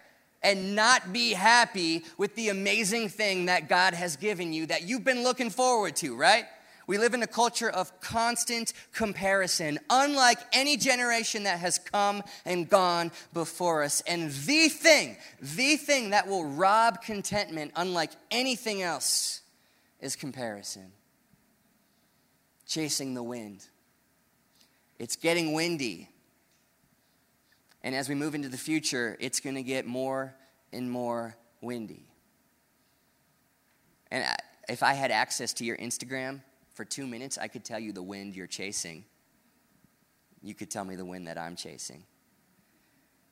and 0.43 0.75
not 0.75 1.13
be 1.13 1.33
happy 1.33 2.05
with 2.17 2.35
the 2.35 2.49
amazing 2.49 3.11
thing 3.11 3.47
that 3.47 3.69
God 3.69 3.95
has 3.95 4.17
given 4.17 4.53
you 4.53 4.67
that 4.67 4.83
you've 4.83 5.05
been 5.05 5.23
looking 5.23 5.51
forward 5.51 5.97
to, 5.97 6.17
right? 6.17 6.45
We 6.87 6.99
live 6.99 7.15
in 7.15 7.23
a 7.23 7.27
culture 7.29 7.71
of 7.71 8.01
constant 8.01 8.73
comparison, 8.93 9.79
unlike 9.91 10.39
any 10.53 10.77
generation 10.77 11.45
that 11.45 11.61
has 11.61 11.79
come 11.79 12.23
and 12.45 12.69
gone 12.69 13.13
before 13.33 13.85
us. 13.85 14.01
And 14.09 14.31
the 14.31 14.69
thing, 14.69 15.17
the 15.41 15.77
thing 15.77 16.11
that 16.11 16.27
will 16.27 16.45
rob 16.45 17.03
contentment, 17.03 17.73
unlike 17.77 18.11
anything 18.33 18.83
else, 18.83 19.43
is 20.01 20.17
comparison. 20.17 20.91
Chasing 22.67 23.15
the 23.15 23.23
wind. 23.23 23.67
It's 25.01 25.17
getting 25.17 25.53
windy. 25.53 26.09
And 27.83 27.93
as 27.93 28.09
we 28.09 28.15
move 28.15 28.37
into 28.37 28.49
the 28.49 28.59
future, 28.59 29.17
it's 29.19 29.41
going 29.41 29.57
to 29.57 29.65
get 29.65 29.87
more 29.87 30.33
and 30.73 30.89
more 30.89 31.35
windy. 31.61 32.07
And 34.13 34.25
if 34.69 34.85
I 34.85 34.93
had 34.93 35.11
access 35.11 35.53
to 35.55 35.65
your 35.65 35.77
Instagram, 35.79 36.43
for 36.81 36.85
two 36.87 37.07
minutes, 37.07 37.37
I 37.37 37.49
could 37.49 37.63
tell 37.63 37.79
you 37.79 37.93
the 37.93 38.03
wind 38.03 38.35
you're 38.35 38.47
chasing. 38.47 39.05
You 40.43 40.55
could 40.55 40.71
tell 40.71 40.85
me 40.85 40.97
the 40.97 41.05
wind 41.05 41.27
that 41.27 41.37
I'm 41.37 41.55
chasing. 41.55 42.05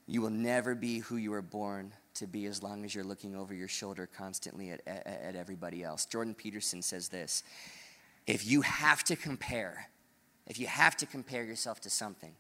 You 0.07 0.21
will 0.21 0.29
never 0.29 0.75
be 0.75 0.99
who 0.99 1.17
you 1.17 1.31
were 1.31 1.41
born 1.41 1.95
to 2.15 2.27
be 2.27 2.45
as 2.45 2.63
long 2.63 2.85
as 2.85 2.95
you're 2.95 3.05
looking 3.05 3.35
over 3.35 3.55
your 3.55 3.69
shoulder 3.69 4.07
constantly 4.07 4.71
at, 4.71 4.83
at, 4.87 5.07
at 5.07 5.35
everybody 5.35 5.83
else. 5.83 6.05
Jordan 6.05 6.35
Peterson 6.35 6.83
says 6.83 7.09
this 7.09 7.43
if 8.27 8.47
you 8.47 8.61
have 8.61 9.03
to 9.05 9.17
compare, 9.17 9.89
if 10.49 10.59
you 10.59 10.67
have 10.67 10.97
to 10.97 11.07
compare 11.07 11.45
yourself 11.45 11.81
to 11.83 11.91
something, 11.91 12.35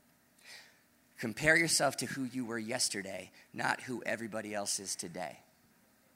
compare 1.18 1.56
yourself 1.56 1.96
to 1.98 2.06
who 2.06 2.24
you 2.24 2.44
were 2.44 2.58
yesterday, 2.58 3.30
not 3.54 3.82
who 3.82 4.02
everybody 4.04 4.54
else 4.54 4.80
is 4.80 4.96
today. 4.96 5.38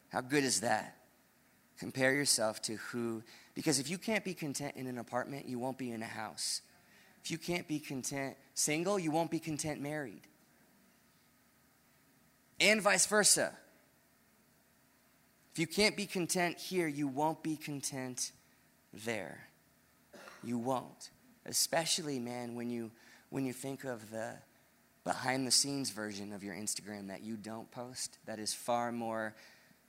How 0.09 0.22
good 0.22 0.42
is 0.42 0.62
that? 0.62 0.96
Compare 1.78 2.14
yourself 2.14 2.61
to 2.62 2.76
who 2.76 3.22
because 3.55 3.78
if 3.78 3.90
you 3.90 3.98
can't 3.98 4.24
be 4.24 4.35
content 4.35 4.74
in 4.76 4.87
an 4.87 4.98
apartment, 4.98 5.46
you 5.46 5.59
won't 5.59 5.78
be 5.78 5.90
in 5.90 6.02
a 6.02 6.07
house. 6.07 6.62
If 7.22 7.31
you 7.31 7.38
can't 7.38 7.68
be 7.68 7.78
content 7.78 8.37
single, 8.55 8.98
you 8.98 9.11
won't 9.11 9.31
be 9.31 9.38
content 9.38 9.81
married. 9.81 10.22
And 12.59 12.81
vice 12.81 13.07
versa. 13.07 13.52
If 15.52 15.59
you 15.59 15.66
can't 15.66 15.96
be 15.96 16.07
content 16.07 16.59
here, 16.59 16.88
you 16.88 17.07
won't 17.07 17.42
be 17.42 17.57
content 17.57 18.33
there. 18.92 19.48
You 20.42 20.57
won't. 20.57 21.11
Especially, 21.46 22.18
man, 22.18 22.55
when 22.55 22.70
you 22.70 22.90
when 23.31 23.44
you 23.46 23.52
think 23.52 23.85
of 23.85 24.11
the 24.11 24.35
behind 25.05 25.46
the 25.46 25.50
scenes 25.50 25.90
version 25.90 26.33
of 26.33 26.44
your 26.44 26.55
Instagram 26.55 27.09
that 27.09 27.22
you 27.22 27.37
don't 27.37 27.70
post, 27.70 28.18
that 28.26 28.38
is 28.38 28.55
far 28.55 28.92
more 28.92 29.35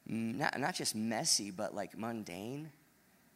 mm, 0.10 0.36
not, 0.36 0.60
not 0.60 0.76
just 0.76 0.96
messy, 0.96 1.52
but 1.52 1.76
like 1.76 1.98
mundane 1.98 2.72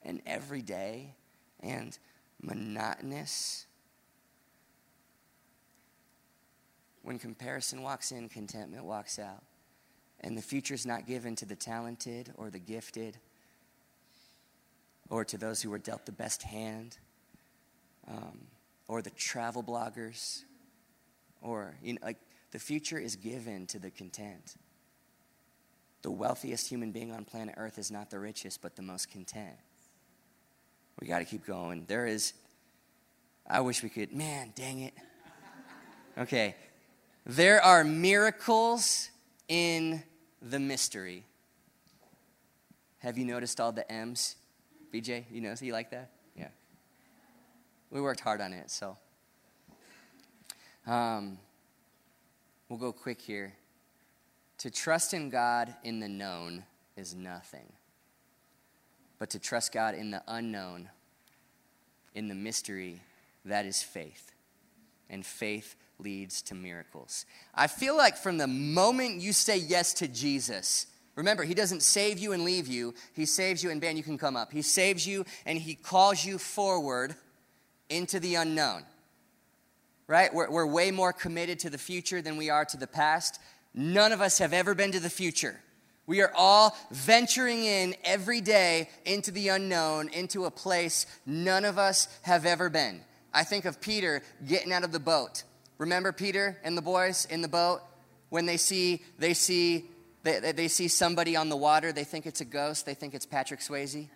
and 0.03 0.21
everyday 0.25 1.13
and 1.61 1.97
monotonous. 2.41 3.65
When 7.03 7.19
comparison 7.19 7.83
walks 7.83 8.11
in, 8.11 8.27
contentment 8.29 8.83
walks 8.83 9.19
out. 9.19 9.43
And 10.21 10.37
the 10.37 10.41
future 10.41 10.73
is 10.73 10.85
not 10.85 11.05
given 11.05 11.35
to 11.37 11.45
the 11.45 11.55
talented 11.55 12.33
or 12.35 12.49
the 12.49 12.59
gifted 12.59 13.17
or 15.09 15.23
to 15.25 15.37
those 15.37 15.61
who 15.61 15.69
were 15.69 15.77
dealt 15.77 16.05
the 16.05 16.11
best 16.11 16.41
hand 16.41 16.97
um, 18.07 18.39
or 18.87 19.01
the 19.01 19.09
travel 19.11 19.63
bloggers 19.63 20.43
or, 21.41 21.75
you 21.81 21.93
know, 21.93 21.99
like 22.03 22.17
the 22.51 22.59
future 22.59 22.97
is 22.97 23.15
given 23.15 23.67
to 23.67 23.79
the 23.79 23.91
content. 23.91 24.55
The 26.01 26.11
wealthiest 26.11 26.67
human 26.69 26.91
being 26.91 27.11
on 27.11 27.25
planet 27.25 27.55
Earth 27.57 27.77
is 27.77 27.91
not 27.91 28.09
the 28.09 28.19
richest, 28.19 28.61
but 28.61 28.75
the 28.75 28.81
most 28.81 29.11
content. 29.11 29.55
We 30.99 31.07
got 31.07 31.19
to 31.19 31.25
keep 31.25 31.45
going. 31.45 31.85
There 31.87 32.05
is, 32.07 32.33
I 33.47 33.61
wish 33.61 33.83
we 33.83 33.89
could, 33.89 34.13
man, 34.13 34.53
dang 34.55 34.79
it. 34.79 34.93
Okay. 36.17 36.55
There 37.25 37.61
are 37.61 37.83
miracles 37.83 39.09
in 39.47 40.01
the 40.41 40.59
mystery. 40.59 41.23
Have 42.99 43.17
you 43.17 43.25
noticed 43.25 43.59
all 43.59 43.71
the 43.71 43.89
M's? 43.91 44.35
BJ, 44.93 45.25
you 45.29 45.41
know, 45.41 45.53
you 45.61 45.73
like 45.73 45.91
that? 45.91 46.11
We 47.91 48.01
worked 48.01 48.19
hard 48.19 48.41
on 48.41 48.53
it, 48.53 48.69
so. 48.69 48.97
Um, 50.85 51.37
we'll 52.69 52.79
go 52.79 52.91
quick 52.91 53.21
here. 53.21 53.53
To 54.59 54.71
trust 54.71 55.13
in 55.13 55.29
God 55.29 55.73
in 55.83 55.99
the 55.99 56.07
known 56.07 56.63
is 56.95 57.13
nothing 57.13 57.71
but 59.19 59.29
to 59.31 59.39
trust 59.39 59.71
God 59.71 59.95
in 59.95 60.11
the 60.11 60.21
unknown, 60.27 60.89
in 62.13 62.27
the 62.27 62.35
mystery, 62.35 63.01
that 63.45 63.65
is 63.65 63.81
faith. 63.81 64.31
And 65.09 65.25
faith 65.25 65.75
leads 65.99 66.41
to 66.43 66.55
miracles. 66.55 67.25
I 67.55 67.67
feel 67.67 67.97
like 67.97 68.17
from 68.17 68.37
the 68.37 68.47
moment 68.47 69.21
you 69.21 69.33
say 69.33 69.57
yes 69.57 69.93
to 69.95 70.07
Jesus, 70.07 70.87
Remember, 71.15 71.43
He 71.43 71.55
doesn't 71.55 71.81
save 71.81 72.19
you 72.19 72.33
and 72.33 72.43
leave 72.43 72.67
you. 72.67 72.93
He 73.13 73.25
saves 73.25 73.63
you, 73.63 73.71
and 73.71 73.81
Ben, 73.81 73.97
you 73.97 74.03
can 74.03 74.19
come 74.19 74.35
up. 74.35 74.51
He 74.51 74.61
saves 74.61 75.07
you 75.07 75.25
and 75.47 75.57
He 75.57 75.73
calls 75.73 76.23
you 76.23 76.37
forward 76.37 77.15
into 77.89 78.19
the 78.19 78.35
unknown. 78.35 78.83
Right? 80.07 80.33
We're, 80.33 80.49
we're 80.49 80.65
way 80.65 80.91
more 80.91 81.11
committed 81.11 81.59
to 81.59 81.69
the 81.69 81.77
future 81.77 82.21
than 82.21 82.37
we 82.37 82.49
are 82.49 82.65
to 82.65 82.77
the 82.77 82.87
past. 82.87 83.39
None 83.73 84.11
of 84.11 84.21
us 84.21 84.39
have 84.39 84.53
ever 84.53 84.73
been 84.73 84.93
to 84.93 84.99
the 84.99 85.09
future. 85.09 85.59
We 86.05 86.21
are 86.21 86.31
all 86.33 86.75
venturing 86.89 87.65
in 87.65 87.93
every 88.05 88.39
day 88.39 88.89
into 89.05 89.29
the 89.29 89.49
unknown, 89.49 90.07
into 90.09 90.45
a 90.45 90.51
place 90.51 91.05
none 91.25 91.65
of 91.65 91.77
us 91.77 92.07
have 92.21 92.45
ever 92.45 92.69
been. 92.69 93.01
I 93.33 93.43
think 93.43 93.65
of 93.65 93.81
Peter 93.81 94.23
getting 94.47 94.71
out 94.71 94.85
of 94.85 94.93
the 94.93 94.99
boat. 94.99 95.43
Remember 95.77 96.13
Peter 96.13 96.57
and 96.63 96.77
the 96.77 96.81
boys 96.81 97.27
in 97.29 97.41
the 97.41 97.49
boat? 97.49 97.81
When 98.29 98.45
they 98.45 98.57
see, 98.57 99.03
they 99.19 99.33
see, 99.33 99.89
they, 100.23 100.53
they 100.53 100.67
see 100.69 100.87
somebody 100.87 101.35
on 101.35 101.49
the 101.49 101.57
water, 101.57 101.91
they 101.91 102.05
think 102.05 102.25
it's 102.25 102.41
a 102.41 102.45
ghost, 102.45 102.85
they 102.85 102.93
think 102.93 103.13
it's 103.13 103.25
Patrick 103.25 103.59
Swayze. 103.59 104.07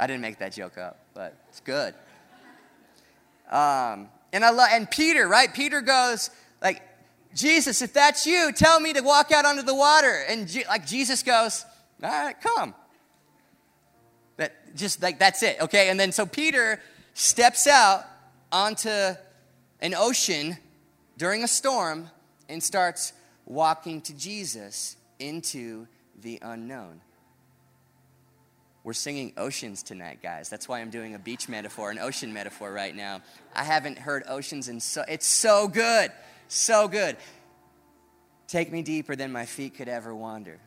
I 0.00 0.06
didn't 0.06 0.22
make 0.22 0.38
that 0.38 0.52
joke 0.52 0.78
up, 0.78 0.98
but 1.12 1.36
it's 1.50 1.60
good. 1.60 1.92
Um, 3.50 4.08
and 4.32 4.42
I 4.42 4.50
love, 4.50 4.70
and 4.72 4.90
Peter, 4.90 5.28
right? 5.28 5.52
Peter 5.52 5.82
goes 5.82 6.30
like, 6.62 6.80
Jesus, 7.34 7.82
if 7.82 7.92
that's 7.92 8.26
you, 8.26 8.50
tell 8.50 8.80
me 8.80 8.94
to 8.94 9.02
walk 9.02 9.30
out 9.30 9.44
onto 9.44 9.62
the 9.62 9.74
water. 9.74 10.24
And 10.26 10.50
like 10.68 10.86
Jesus 10.86 11.22
goes, 11.22 11.66
all 12.02 12.08
right, 12.08 12.34
come. 12.40 12.74
That 14.38 14.74
just 14.74 15.02
like 15.02 15.18
that's 15.18 15.42
it, 15.42 15.60
okay? 15.60 15.90
And 15.90 16.00
then 16.00 16.12
so 16.12 16.24
Peter 16.24 16.80
steps 17.12 17.66
out 17.66 18.06
onto 18.50 18.88
an 18.88 19.94
ocean 19.94 20.56
during 21.18 21.44
a 21.44 21.48
storm 21.48 22.08
and 22.48 22.62
starts 22.62 23.12
walking 23.44 24.00
to 24.00 24.14
Jesus 24.14 24.96
into 25.18 25.86
the 26.22 26.38
unknown. 26.40 27.02
We're 28.82 28.94
singing 28.94 29.34
oceans 29.36 29.82
tonight, 29.82 30.20
guys. 30.22 30.48
That's 30.48 30.66
why 30.66 30.80
I'm 30.80 30.90
doing 30.90 31.14
a 31.14 31.18
beach 31.18 31.48
metaphor, 31.48 31.90
an 31.90 31.98
ocean 31.98 32.32
metaphor 32.32 32.72
right 32.72 32.94
now. 32.94 33.20
I 33.54 33.64
haven't 33.64 33.98
heard 33.98 34.22
oceans 34.26 34.68
in 34.68 34.80
so 34.80 35.04
it's 35.06 35.26
so 35.26 35.68
good. 35.68 36.10
So 36.48 36.88
good. 36.88 37.16
Take 38.48 38.72
me 38.72 38.82
deeper 38.82 39.14
than 39.14 39.32
my 39.32 39.44
feet 39.44 39.74
could 39.74 39.88
ever 39.88 40.14
wander. 40.14 40.58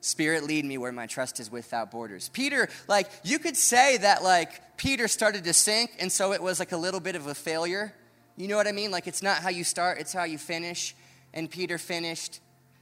Spirit, 0.00 0.44
lead 0.44 0.64
me 0.64 0.78
where 0.78 0.92
my 0.92 1.06
trust 1.06 1.38
is 1.38 1.50
without 1.50 1.90
borders. 1.90 2.28
Peter, 2.30 2.68
like, 2.88 3.08
you 3.22 3.38
could 3.38 3.56
say 3.56 3.98
that, 3.98 4.22
like, 4.22 4.76
Peter 4.76 5.06
started 5.06 5.44
to 5.44 5.52
sink, 5.52 5.92
and 5.98 6.10
so 6.10 6.32
it 6.32 6.42
was 6.42 6.58
like 6.58 6.72
a 6.72 6.76
little 6.76 7.00
bit 7.00 7.14
of 7.14 7.26
a 7.26 7.34
failure. 7.34 7.94
You 8.36 8.48
know 8.48 8.56
what 8.56 8.66
I 8.66 8.72
mean? 8.72 8.90
Like, 8.90 9.06
it's 9.06 9.22
not 9.22 9.38
how 9.38 9.50
you 9.50 9.64
start, 9.64 9.98
it's 9.98 10.12
how 10.12 10.24
you 10.24 10.38
finish. 10.38 10.94
And 11.32 11.50
Peter 11.50 11.78
finished 11.78 12.40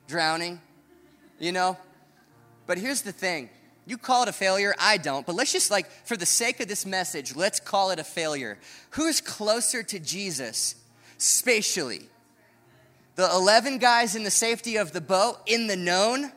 drowning, 0.08 0.60
you 1.38 1.52
know? 1.52 1.76
But 2.66 2.78
here's 2.78 3.02
the 3.02 3.12
thing 3.12 3.50
you 3.86 3.98
call 3.98 4.22
it 4.22 4.28
a 4.28 4.32
failure, 4.32 4.74
I 4.78 4.96
don't, 4.96 5.26
but 5.26 5.34
let's 5.34 5.52
just, 5.52 5.70
like, 5.70 5.90
for 6.04 6.16
the 6.16 6.26
sake 6.26 6.60
of 6.60 6.68
this 6.68 6.86
message, 6.86 7.34
let's 7.34 7.58
call 7.60 7.90
it 7.90 7.98
a 7.98 8.04
failure. 8.04 8.58
Who's 8.90 9.20
closer 9.20 9.82
to 9.82 9.98
Jesus 9.98 10.76
spatially? 11.18 12.02
The 13.16 13.28
11 13.30 13.78
guys 13.78 14.14
in 14.14 14.24
the 14.24 14.30
safety 14.30 14.76
of 14.76 14.92
the 14.92 15.00
boat 15.00 15.38
in 15.46 15.66
the 15.66 15.76
known? 15.76 16.32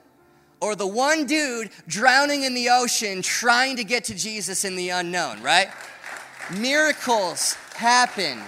or 0.61 0.75
the 0.75 0.87
one 0.87 1.25
dude 1.25 1.69
drowning 1.87 2.43
in 2.43 2.53
the 2.53 2.69
ocean 2.69 3.21
trying 3.21 3.75
to 3.75 3.83
get 3.83 4.05
to 4.05 4.15
Jesus 4.15 4.65
in 4.65 4.75
the 4.75 4.89
unknown, 4.89 5.41
right? 5.43 5.69
Miracles 6.57 7.53
happen 7.75 8.41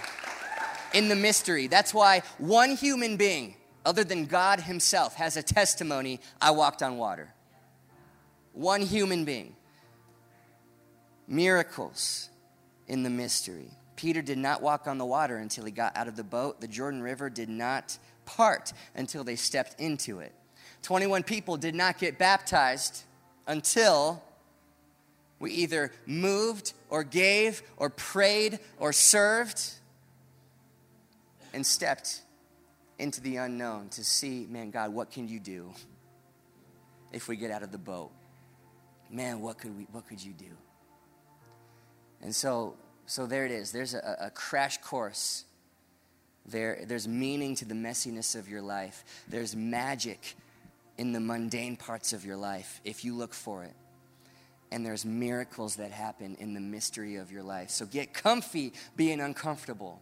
in 0.94 1.10
the 1.10 1.16
mystery. 1.16 1.68
That's 1.68 1.94
why 1.94 2.24
one 2.38 2.72
human 2.76 3.18
being, 3.18 3.56
other 3.86 4.04
than 4.04 4.26
God 4.26 4.62
Himself, 4.62 5.16
has 5.16 5.38
a 5.38 5.44
testimony 5.44 6.20
I 6.42 6.52
walked 6.52 6.82
on 6.82 6.98
water. 6.98 7.34
One 8.58 8.82
human 8.82 9.24
being. 9.24 9.56
Miracles 11.28 12.30
in 12.88 13.04
the 13.04 13.10
mystery. 13.10 13.70
Peter 13.96 14.24
did 14.24 14.40
not 14.40 14.64
walk 14.64 14.88
on 14.88 14.98
the 14.98 15.06
water 15.06 15.38
until 15.38 15.64
he 15.64 15.72
got 15.72 15.96
out 15.96 16.08
of 16.08 16.16
the 16.16 16.24
boat. 16.24 16.60
The 16.60 16.68
Jordan 16.68 17.04
River 17.04 17.30
did 17.30 17.50
not 17.50 17.96
part 18.26 18.74
until 18.96 19.24
they 19.24 19.36
stepped 19.36 19.80
into 19.80 20.22
it. 20.22 20.34
21 20.82 21.22
people 21.22 21.56
did 21.56 21.76
not 21.76 22.00
get 22.00 22.18
baptized 22.18 23.04
until 23.46 24.24
we 25.38 25.52
either 25.52 25.92
moved 26.08 26.74
or 26.90 27.04
gave 27.04 27.62
or 27.78 27.92
prayed 27.92 28.58
or 28.80 28.92
served 28.92 29.62
and 31.54 31.64
stepped 31.64 32.22
into 32.98 33.22
the 33.22 33.36
unknown 33.36 33.90
to 33.90 34.04
see, 34.04 34.48
man, 34.50 34.72
God, 34.72 34.92
what 34.96 35.12
can 35.12 35.28
you 35.28 35.40
do 35.40 35.72
if 37.12 37.28
we 37.28 37.36
get 37.36 37.52
out 37.52 37.62
of 37.62 37.72
the 37.72 37.78
boat? 37.78 38.10
Man, 39.10 39.42
what 39.42 39.58
could 39.58 39.78
we 39.78 39.88
what 39.92 40.08
could 40.08 40.24
you 40.24 40.34
do? 40.34 40.58
And 42.22 42.36
so 42.36 42.76
so 43.08 43.26
there 43.26 43.46
it 43.46 43.52
is. 43.52 43.72
There's 43.72 43.94
a, 43.94 44.18
a 44.22 44.30
crash 44.30 44.78
course. 44.80 45.46
There, 46.46 46.84
there's 46.86 47.08
meaning 47.08 47.56
to 47.56 47.66
the 47.66 47.74
messiness 47.74 48.38
of 48.38 48.48
your 48.50 48.62
life. 48.62 49.04
There's 49.28 49.56
magic 49.56 50.36
in 50.98 51.14
the 51.14 51.20
mundane 51.20 51.78
parts 51.78 52.14
of 52.14 52.26
your 52.26 52.38
life 52.38 52.82
if 52.84 53.06
you 53.06 53.16
look 53.16 53.34
for 53.34 53.64
it. 53.64 53.74
And 54.72 54.86
there's 54.86 55.06
miracles 55.06 55.78
that 55.78 55.92
happen 55.92 56.36
in 56.40 56.54
the 56.54 56.60
mystery 56.60 57.16
of 57.16 57.32
your 57.32 57.44
life. 57.44 57.70
So 57.70 57.86
get 57.86 58.14
comfy 58.14 58.74
being 58.98 59.22
uncomfortable. 59.22 60.02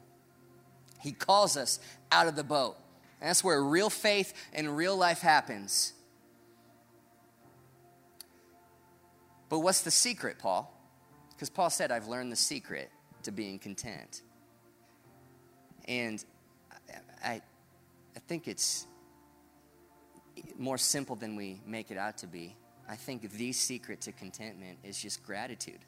He 1.01 1.12
calls 1.12 1.56
us 1.58 1.80
out 2.12 2.28
of 2.28 2.36
the 2.36 2.43
boat. 2.43 2.76
And 3.22 3.30
that's 3.30 3.43
where 3.43 3.62
real 3.62 3.91
faith 3.91 4.34
and 4.53 4.76
real 4.76 4.97
life 4.97 5.20
happens. 5.20 5.93
But 9.50 9.60
what's 9.60 9.82
the 9.82 9.91
secret, 9.91 10.39
Paul? 10.39 10.72
Because 11.32 11.50
Paul 11.50 11.70
said, 11.70 11.91
I've 11.91 12.08
learned 12.08 12.32
the 12.32 12.38
secret 12.38 12.89
to 13.24 13.32
being 13.32 13.60
content. 13.60 14.22
And 15.88 16.24
I, 17.24 17.41
I 18.16 18.20
think 18.28 18.48
it's 18.48 18.88
more 20.58 20.78
simple 20.78 21.16
than 21.16 21.36
we 21.36 21.62
make 21.66 21.91
it 21.91 21.98
out 21.98 22.18
to 22.20 22.28
be. 22.28 22.56
I 22.88 22.96
think 22.96 23.30
the 23.32 23.52
secret 23.52 24.02
to 24.02 24.12
contentment 24.12 24.80
is 24.84 25.02
just 25.02 25.24
gratitude. 25.24 25.80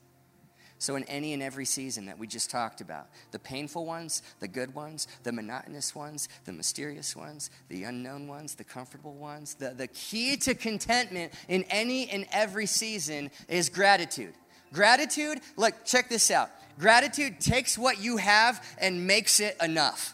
So, 0.80 0.95
in 0.95 1.03
any 1.05 1.34
and 1.34 1.41
every 1.41 1.65
season 1.65 2.05
that 2.05 2.19
we 2.19 2.28
just 2.28 2.51
talked 2.51 2.82
about, 2.82 3.07
the 3.32 3.39
painful 3.39 3.86
ones, 3.86 4.21
the 4.39 4.47
good 4.47 4.75
ones, 4.75 5.07
the 5.23 5.32
monotonous 5.32 5.95
ones, 5.95 6.30
the 6.45 6.53
mysterious 6.53 7.15
ones, 7.15 7.49
the 7.67 7.84
unknown 7.84 8.28
ones, 8.28 8.53
the 8.53 8.63
comfortable 8.63 9.15
ones, 9.15 9.55
the, 9.55 9.71
the 9.71 9.88
key 9.88 10.38
to 10.38 10.53
contentment 10.53 11.34
in 11.47 11.63
any 11.71 12.09
and 12.09 12.28
every 12.32 12.67
season 12.67 13.32
is 13.47 13.69
gratitude. 13.69 14.36
Gratitude, 14.71 15.39
look, 15.55 15.73
check 15.84 16.09
this 16.09 16.30
out. 16.30 16.51
Gratitude 16.78 17.39
takes 17.39 17.78
what 17.78 17.99
you 17.99 18.17
have 18.17 18.63
and 18.78 19.07
makes 19.07 19.39
it 19.39 19.57
enough. 19.61 20.13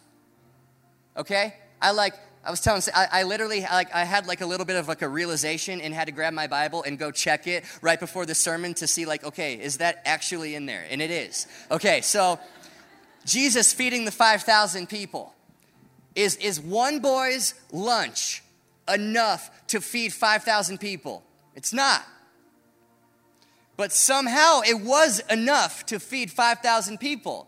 Okay? 1.18 1.56
I 1.82 1.92
like 1.92 2.14
I 2.46 2.52
was 2.52 2.60
telling, 2.60 2.82
I, 2.94 3.08
I 3.12 3.24
literally, 3.24 3.62
like, 3.62 3.94
I 3.94 4.04
had 4.04 4.28
like 4.28 4.42
a 4.42 4.46
little 4.46 4.66
bit 4.66 4.76
of 4.76 4.88
like 4.88 5.02
a 5.02 5.08
realization 5.08 5.80
and 5.80 5.94
had 5.94 6.08
to 6.08 6.12
grab 6.12 6.34
my 6.34 6.48
Bible 6.48 6.84
and 6.84 7.00
go 7.00 7.10
check 7.10 7.48
it 7.48 7.64
right 7.82 8.00
before 8.00 8.26
the 8.26 8.36
sermon 8.36 8.74
to 8.76 8.88
see, 8.88 9.06
like, 9.06 9.24
okay, 9.24 9.54
is 9.54 9.78
that 9.78 10.02
actually 10.06 10.56
in 10.56 10.66
there? 10.66 10.86
And 10.90 11.02
it 11.02 11.10
is. 11.10 11.48
Okay, 11.72 12.02
so 12.02 12.40
Jesus 13.26 13.72
feeding 13.72 14.04
the 14.04 14.12
5,000 14.12 14.90
people. 14.90 15.34
Is, 16.16 16.36
is 16.36 16.60
one 16.60 17.00
boy's 17.00 17.54
lunch 17.72 18.44
enough 18.94 19.50
to 19.68 19.80
feed 19.80 20.12
5,000 20.14 20.80
people? 20.80 21.24
It's 21.56 21.72
not. 21.72 22.04
But 23.78 23.92
somehow 23.92 24.62
it 24.62 24.82
was 24.82 25.22
enough 25.32 25.86
to 25.88 26.00
feed 26.00 26.30
5,000 26.30 27.00
people. 27.00 27.48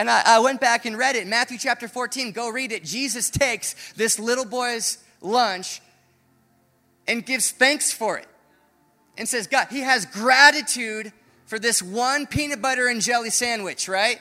And 0.00 0.08
I, 0.08 0.22
I, 0.24 0.38
went 0.38 0.62
back 0.62 0.86
and 0.86 0.96
read 0.96 1.14
it. 1.14 1.26
Matthew 1.26 1.58
chapter 1.58 1.86
14, 1.86 2.32
go 2.32 2.48
read 2.48 2.72
it. 2.72 2.84
Jesus 2.84 3.28
takes 3.28 3.92
this 3.92 4.18
little 4.18 4.46
boy's 4.46 4.96
lunch 5.20 5.82
and 7.06 7.24
gives 7.26 7.50
thanks 7.50 7.92
for 7.92 8.16
it 8.16 8.26
and 9.18 9.28
says, 9.28 9.46
God, 9.46 9.66
he 9.68 9.80
has 9.80 10.06
gratitude 10.06 11.12
for 11.44 11.58
this 11.58 11.82
one 11.82 12.26
peanut 12.26 12.62
butter 12.62 12.88
and 12.88 13.02
jelly 13.02 13.28
sandwich, 13.28 13.88
right? 13.88 14.18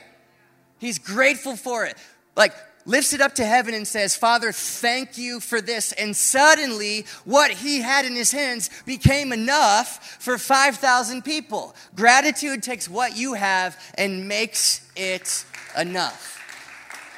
He's 0.80 1.00
grateful 1.00 1.56
for 1.56 1.86
it. 1.86 1.96
Like, 2.36 2.54
lifts 2.86 3.14
it 3.14 3.22
up 3.22 3.36
to 3.36 3.46
heaven 3.46 3.74
and 3.74 3.88
says, 3.88 4.18
Father, 4.18 4.52
thank 4.52 5.18
you 5.18 5.40
for 5.40 5.62
this. 5.62 5.94
And 5.94 6.14
suddenly, 6.14 7.06
what 7.24 7.52
he 7.52 7.80
had 7.80 8.04
in 8.04 8.16
his 8.16 8.34
hands 8.34 8.70
became 8.86 9.32
enough 9.32 10.18
for 10.20 10.38
5,000 10.38 11.24
people. 11.24 11.74
Gratitude 11.96 12.64
takes 12.64 12.90
what 12.90 13.16
you 13.16 13.36
have 13.36 13.82
and 13.98 14.28
makes 14.28 14.90
it 14.98 15.46
enough. 15.78 16.38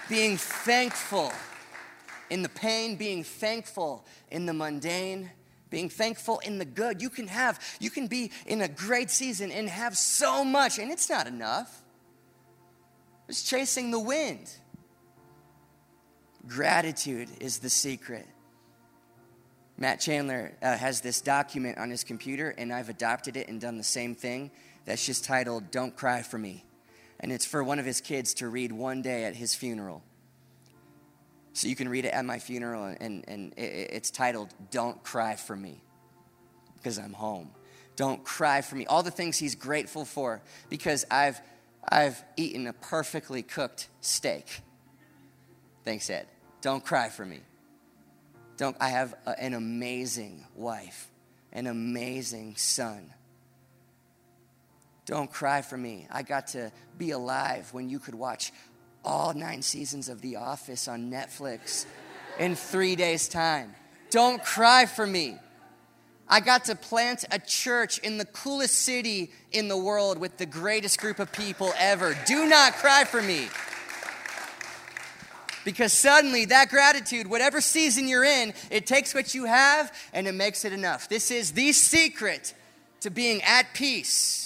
Being 0.10 0.38
thankful 0.38 1.32
in 2.30 2.42
the 2.42 2.50
pain, 2.50 2.96
being 2.96 3.24
thankful 3.24 4.06
in 4.30 4.46
the 4.46 4.54
mundane, 4.54 5.30
being 5.70 5.90
thankful 5.90 6.40
in 6.40 6.58
the 6.58 6.66
good. 6.66 7.02
You 7.02 7.10
can 7.10 7.28
have, 7.28 7.60
you 7.80 7.90
can 7.90 8.08
be 8.08 8.32
in 8.46 8.62
a 8.62 8.68
great 8.68 9.10
season 9.10 9.52
and 9.52 9.70
have 9.70 9.98
so 9.98 10.44
much, 10.44 10.80
and 10.80 10.92
it's 10.92 11.10
not 11.10 11.28
enough. 11.28 11.82
It's 13.28 13.44
chasing 13.44 13.92
the 13.92 14.00
wind. 14.00 14.54
Gratitude 16.48 17.30
is 17.40 17.60
the 17.60 17.70
secret. 17.70 18.28
Matt 19.78 20.00
Chandler 20.00 20.54
uh, 20.62 20.78
has 20.78 21.02
this 21.02 21.22
document 21.22 21.78
on 21.78 21.90
his 21.90 22.04
computer, 22.04 22.54
and 22.58 22.74
I've 22.74 22.90
adopted 22.90 23.38
it 23.38 23.48
and 23.48 23.60
done 23.60 23.78
the 23.78 23.84
same 23.84 24.14
thing. 24.16 24.52
That's 24.86 25.06
just 25.06 25.24
titled 25.24 25.72
Don't 25.72 25.96
Cry 25.96 26.22
for 26.22 26.38
Me. 26.38 26.66
And 27.22 27.32
it's 27.32 27.46
for 27.46 27.64
one 27.64 27.80
of 27.80 27.86
his 27.86 28.02
kids 28.02 28.34
to 28.36 28.50
read 28.50 28.72
one 28.72 29.02
day 29.02 29.24
at 29.26 29.36
his 29.36 29.56
funeral. 29.56 30.04
So 31.54 31.68
you 31.68 31.76
can 31.76 31.88
read 31.88 32.06
it 32.06 32.10
at 32.10 32.26
my 32.26 32.40
funeral, 32.40 32.96
and, 33.00 33.24
and 33.28 33.54
it's 33.58 34.10
titled 34.10 34.50
Don't 34.72 35.02
Cry 35.04 35.36
for 35.36 35.56
Me 35.56 35.82
because 36.76 36.98
I'm 36.98 37.14
home. 37.14 37.52
Don't 37.96 38.24
cry 38.24 38.62
for 38.62 38.76
me. 38.76 38.86
All 38.88 39.04
the 39.04 39.12
things 39.12 39.38
he's 39.38 39.56
grateful 39.56 40.06
for 40.06 40.42
because 40.70 41.06
I've, 41.12 41.40
I've 41.88 42.24
eaten 42.38 42.68
a 42.68 42.74
perfectly 42.74 43.44
cooked 43.44 43.90
steak. 44.00 44.62
Thanks, 45.84 46.10
Ed. 46.10 46.28
Don't 46.62 46.84
cry 46.84 47.10
for 47.10 47.26
me. 47.26 47.42
Don't, 48.58 48.78
I 48.80 48.90
have 48.90 49.14
a, 49.26 49.40
an 49.40 49.54
amazing 49.54 50.46
wife, 50.56 51.12
an 51.52 51.68
amazing 51.68 52.56
son. 52.56 53.14
Don't 55.12 55.30
cry 55.30 55.62
for 55.62 55.76
me. 55.76 56.08
I 56.10 56.22
got 56.24 56.48
to 56.48 56.72
be 56.98 57.12
alive 57.12 57.68
when 57.74 57.90
you 57.90 58.00
could 58.00 58.16
watch 58.16 58.54
all 59.04 59.34
nine 59.34 59.62
seasons 59.62 60.08
of 60.08 60.22
The 60.22 60.38
Office 60.38 60.88
on 60.88 61.12
Netflix 61.12 61.86
in 62.40 62.56
three 62.56 62.96
days' 62.96 63.28
time. 63.28 63.76
Don't 64.10 64.42
cry 64.42 64.86
for 64.86 65.06
me. 65.06 65.36
I 66.30 66.40
got 66.40 66.64
to 66.66 66.76
plant 66.76 67.26
a 67.30 67.40
church 67.40 67.98
in 67.98 68.20
the 68.20 68.24
coolest 68.24 68.74
city 68.74 69.34
in 69.52 69.68
the 69.68 69.76
world 69.76 70.18
with 70.18 70.38
the 70.38 70.46
greatest 70.46 70.98
group 71.02 71.20
of 71.20 71.30
people 71.34 71.74
ever. 71.78 72.18
Do 72.26 72.48
not 72.48 72.76
cry 72.76 73.04
for 73.04 73.22
me. 73.22 73.50
Because 75.66 75.92
suddenly, 75.92 76.46
that 76.46 76.70
gratitude, 76.70 77.28
whatever 77.28 77.60
season 77.60 78.08
you're 78.08 78.24
in, 78.24 78.54
it 78.70 78.88
takes 78.88 79.14
what 79.14 79.36
you 79.36 79.44
have 79.44 79.94
and 80.14 80.26
it 80.26 80.36
makes 80.36 80.64
it 80.64 80.72
enough. 80.72 81.10
This 81.10 81.32
is 81.32 81.52
the 81.52 81.74
secret 81.74 82.54
to 83.02 83.10
being 83.10 83.42
at 83.44 83.74
peace. 83.74 84.41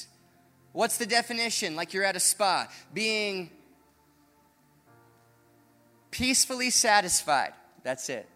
What's 0.75 0.97
the 0.97 1.05
definition? 1.05 1.77
Like 1.77 1.93
you're 1.93 2.03
at 2.03 2.17
a 2.17 2.19
spa, 2.19 2.67
being 2.93 3.49
peacefully 6.11 6.69
satisfied. 6.69 7.53
That's 7.83 8.09
it. 8.09 8.27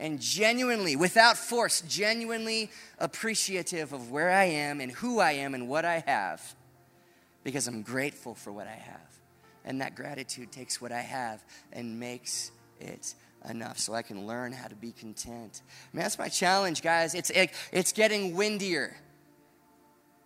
And 0.00 0.20
genuinely, 0.20 0.96
without 0.96 1.36
force, 1.36 1.82
genuinely 1.82 2.72
appreciative 2.98 3.92
of 3.92 4.10
where 4.10 4.32
I 4.32 4.46
am 4.46 4.80
and 4.80 4.90
who 4.90 5.20
I 5.20 5.32
am 5.32 5.54
and 5.54 5.68
what 5.68 5.84
I 5.84 6.02
have 6.08 6.56
because 7.44 7.68
I'm 7.68 7.82
grateful 7.82 8.34
for 8.34 8.50
what 8.50 8.66
I 8.66 8.74
have. 8.74 9.20
And 9.64 9.80
that 9.80 9.94
gratitude 9.94 10.50
takes 10.50 10.80
what 10.80 10.90
I 10.90 11.02
have 11.02 11.44
and 11.72 12.00
makes 12.00 12.50
it 12.80 13.14
enough 13.48 13.78
so 13.78 13.94
I 13.94 14.02
can 14.02 14.26
learn 14.26 14.50
how 14.50 14.66
to 14.66 14.74
be 14.74 14.90
content. 14.90 15.62
I 15.64 15.96
mean, 15.96 16.02
that's 16.02 16.18
my 16.18 16.28
challenge, 16.28 16.82
guys. 16.82 17.14
It's, 17.14 17.30
it, 17.30 17.52
it's 17.70 17.92
getting 17.92 18.34
windier. 18.34 18.96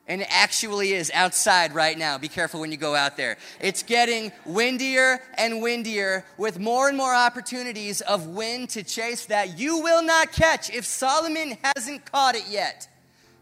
And 0.06 0.22
it 0.22 0.28
actually 0.30 0.92
is 0.92 1.10
outside 1.14 1.72
right 1.72 1.96
now. 1.96 2.18
Be 2.18 2.28
careful 2.28 2.60
when 2.60 2.72
you 2.72 2.76
go 2.76 2.96
out 2.96 3.16
there. 3.16 3.36
It's 3.60 3.84
getting 3.84 4.32
windier 4.44 5.20
and 5.38 5.62
windier 5.62 6.24
with 6.36 6.58
more 6.58 6.88
and 6.88 6.96
more 6.96 7.14
opportunities 7.14 8.00
of 8.00 8.26
wind 8.26 8.70
to 8.70 8.82
chase 8.82 9.26
that 9.26 9.58
you 9.58 9.78
will 9.78 10.02
not 10.02 10.32
catch 10.32 10.68
if 10.70 10.84
Solomon 10.84 11.56
hasn't 11.62 12.10
caught 12.10 12.34
it 12.34 12.48
yet. 12.48 12.88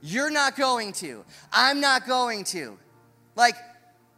You're 0.02 0.30
not 0.30 0.56
going 0.56 0.92
to. 0.94 1.24
I'm 1.52 1.80
not 1.80 2.06
going 2.06 2.44
to. 2.44 2.78
Like, 3.34 3.56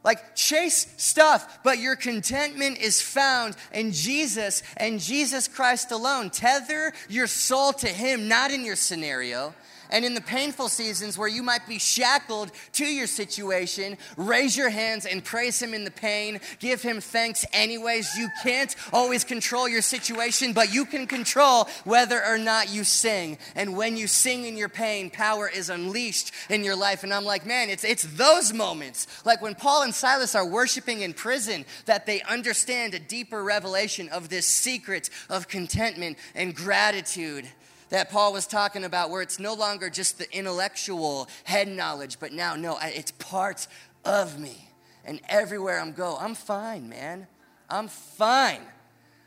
like, 0.02 0.34
chase 0.34 0.94
stuff, 0.96 1.58
but 1.62 1.78
your 1.78 1.94
contentment 1.94 2.78
is 2.78 3.02
found 3.02 3.54
in 3.72 3.92
Jesus 3.92 4.62
and 4.78 4.98
Jesus 4.98 5.46
Christ 5.46 5.92
alone. 5.92 6.30
Tether 6.30 6.94
your 7.08 7.26
soul 7.26 7.74
to 7.74 7.86
Him, 7.86 8.26
not 8.26 8.50
in 8.50 8.64
your 8.64 8.76
scenario. 8.76 9.54
And 9.90 10.04
in 10.04 10.14
the 10.14 10.20
painful 10.20 10.68
seasons 10.68 11.18
where 11.18 11.28
you 11.28 11.42
might 11.42 11.66
be 11.66 11.78
shackled 11.78 12.52
to 12.74 12.84
your 12.84 13.06
situation, 13.06 13.98
raise 14.16 14.56
your 14.56 14.70
hands 14.70 15.06
and 15.06 15.24
praise 15.24 15.60
Him 15.60 15.74
in 15.74 15.84
the 15.84 15.90
pain. 15.90 16.40
Give 16.58 16.80
Him 16.80 17.00
thanks 17.00 17.44
anyways. 17.52 18.16
You 18.16 18.28
can't 18.42 18.74
always 18.92 19.24
control 19.24 19.68
your 19.68 19.82
situation, 19.82 20.52
but 20.52 20.72
you 20.72 20.84
can 20.84 21.06
control 21.06 21.68
whether 21.84 22.24
or 22.24 22.38
not 22.38 22.72
you 22.72 22.84
sing. 22.84 23.38
And 23.54 23.76
when 23.76 23.96
you 23.96 24.06
sing 24.06 24.44
in 24.44 24.56
your 24.56 24.68
pain, 24.68 25.10
power 25.10 25.48
is 25.48 25.70
unleashed 25.70 26.32
in 26.48 26.64
your 26.64 26.76
life. 26.76 27.02
And 27.02 27.12
I'm 27.12 27.24
like, 27.24 27.46
man, 27.46 27.70
it's, 27.70 27.84
it's 27.84 28.04
those 28.16 28.52
moments, 28.52 29.06
like 29.24 29.42
when 29.42 29.54
Paul 29.54 29.82
and 29.82 29.94
Silas 29.94 30.34
are 30.34 30.46
worshiping 30.46 31.02
in 31.02 31.12
prison, 31.12 31.64
that 31.86 32.06
they 32.06 32.22
understand 32.22 32.94
a 32.94 32.98
deeper 32.98 33.42
revelation 33.42 34.08
of 34.08 34.28
this 34.28 34.46
secret 34.46 35.10
of 35.28 35.48
contentment 35.48 36.18
and 36.34 36.54
gratitude 36.54 37.48
that 37.90 38.10
Paul 38.10 38.32
was 38.32 38.46
talking 38.46 38.84
about, 38.84 39.10
where 39.10 39.22
it's 39.22 39.38
no 39.38 39.54
longer 39.54 39.90
just 39.90 40.18
the 40.18 40.36
intellectual 40.36 41.28
head 41.44 41.68
knowledge, 41.68 42.18
but 42.18 42.32
now, 42.32 42.56
no, 42.56 42.78
it's 42.82 43.12
part 43.12 43.66
of 44.04 44.38
me. 44.38 44.68
And 45.04 45.20
everywhere 45.28 45.78
I'm 45.80 45.92
go, 45.92 46.16
I'm 46.18 46.34
fine, 46.34 46.88
man. 46.88 47.26
I'm 47.68 47.88
fine. 47.88 48.62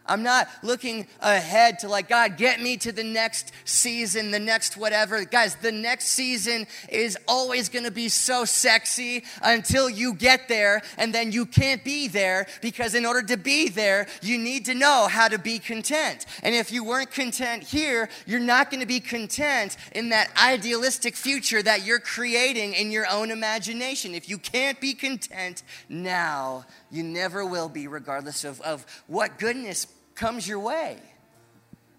I'm 0.06 0.24
not 0.24 0.50
looking 0.62 1.08
ahead 1.22 1.80
to 1.80 1.88
like, 1.88 2.10
God, 2.10 2.38
get 2.38 2.62
me 2.62 2.76
to 2.78 2.92
the 2.92 3.04
next 3.04 3.54
season, 3.64 4.32
the 4.32 4.40
next 4.40 4.76
whatever. 4.76 5.24
Guys, 5.24 5.56
the 5.56 5.72
next 5.72 6.08
season 6.08 6.68
is 6.90 7.18
always 7.28 7.70
gonna 7.70 7.92
be 7.92 8.10
so 8.10 8.44
sexy 8.44 9.24
until 9.42 9.90
you 9.90 10.14
get 10.14 10.50
there, 10.50 10.82
and 10.98 11.14
then 11.14 11.32
you 11.32 11.46
can't 11.46 11.84
be 11.84 12.08
there 12.08 12.48
because 12.62 12.96
in 12.96 13.06
order 13.06 13.22
to 13.24 13.38
be 13.38 13.70
there, 13.70 14.08
you 14.22 14.38
need 14.38 14.66
to 14.66 14.74
know 14.74 15.08
how 15.10 15.28
to 15.28 15.40
be 15.40 15.58
content. 15.58 16.26
And 16.44 16.54
if 16.54 16.72
you 16.72 16.84
weren't 16.84 17.12
content 17.12 17.64
here, 17.64 18.10
you're 18.26 18.40
not 18.40 18.72
gonna 18.72 18.86
be 18.86 19.00
content 19.00 19.78
in 19.94 20.10
that 20.10 20.30
idealistic 20.38 21.16
future 21.16 21.64
that 21.64 21.86
you're 21.86 22.00
creating 22.00 22.74
in 22.74 22.92
your 22.92 23.10
own 23.10 23.32
imagination. 23.32 24.16
If 24.16 24.28
you 24.28 24.38
can't 24.38 24.80
be 24.82 24.94
content 24.94 25.64
now, 25.88 26.66
you 26.94 27.02
never 27.02 27.44
will 27.44 27.70
be, 27.70 27.88
regardless 27.88 28.44
of, 28.44 28.62
of 28.62 28.86
what 29.08 29.40
goodness 29.40 29.88
comes 30.14 30.48
your 30.48 30.60
way. 30.60 31.00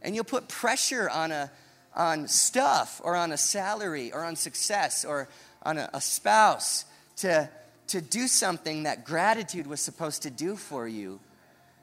And 0.01 0.15
you'll 0.15 0.23
put 0.23 0.47
pressure 0.49 1.11
on, 1.11 1.33
a, 1.33 1.51
on 1.97 2.29
stuff 2.29 3.01
or 3.03 3.17
on 3.17 3.33
a 3.33 3.37
salary 3.37 4.13
or 4.13 4.25
on 4.25 4.37
success 4.37 5.05
or 5.05 5.29
on 5.65 5.79
a, 5.79 5.91
a 5.93 6.01
spouse 6.01 6.85
to, 7.17 7.51
to 7.89 8.01
do 8.01 8.29
something 8.29 8.85
that 8.85 9.05
gratitude 9.05 9.67
was 9.67 9.81
supposed 9.81 10.23
to 10.23 10.31
do 10.31 10.55
for 10.55 10.87
you. 10.87 11.19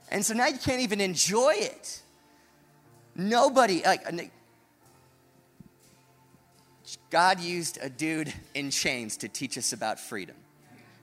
And 0.10 0.26
so 0.26 0.34
now 0.34 0.48
you 0.48 0.58
can't 0.58 0.82
even 0.82 1.02
enjoy 1.02 1.54
it. 1.58 2.02
Nobody, 3.14 3.82
like, 3.84 4.32
God 7.10 7.42
used 7.42 7.78
a 7.82 7.90
dude 7.90 8.34
in 8.54 8.72
chains 8.72 9.18
to 9.18 9.28
teach 9.28 9.58
us 9.58 9.74
about 9.74 10.00
freedom. 10.00 10.38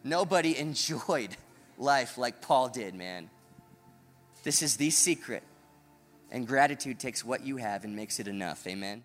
Nobody 0.04 0.56
enjoyed 0.58 1.36
life 1.78 2.18
like 2.18 2.42
Paul 2.42 2.68
did, 2.68 2.94
man. 2.94 3.30
This 4.42 4.62
is 4.62 4.76
the 4.76 4.90
secret. 4.90 5.42
And 6.30 6.46
gratitude 6.46 6.98
takes 6.98 7.24
what 7.24 7.44
you 7.44 7.56
have 7.56 7.84
and 7.84 7.96
makes 7.96 8.20
it 8.20 8.28
enough. 8.28 8.66
Amen. 8.66 9.04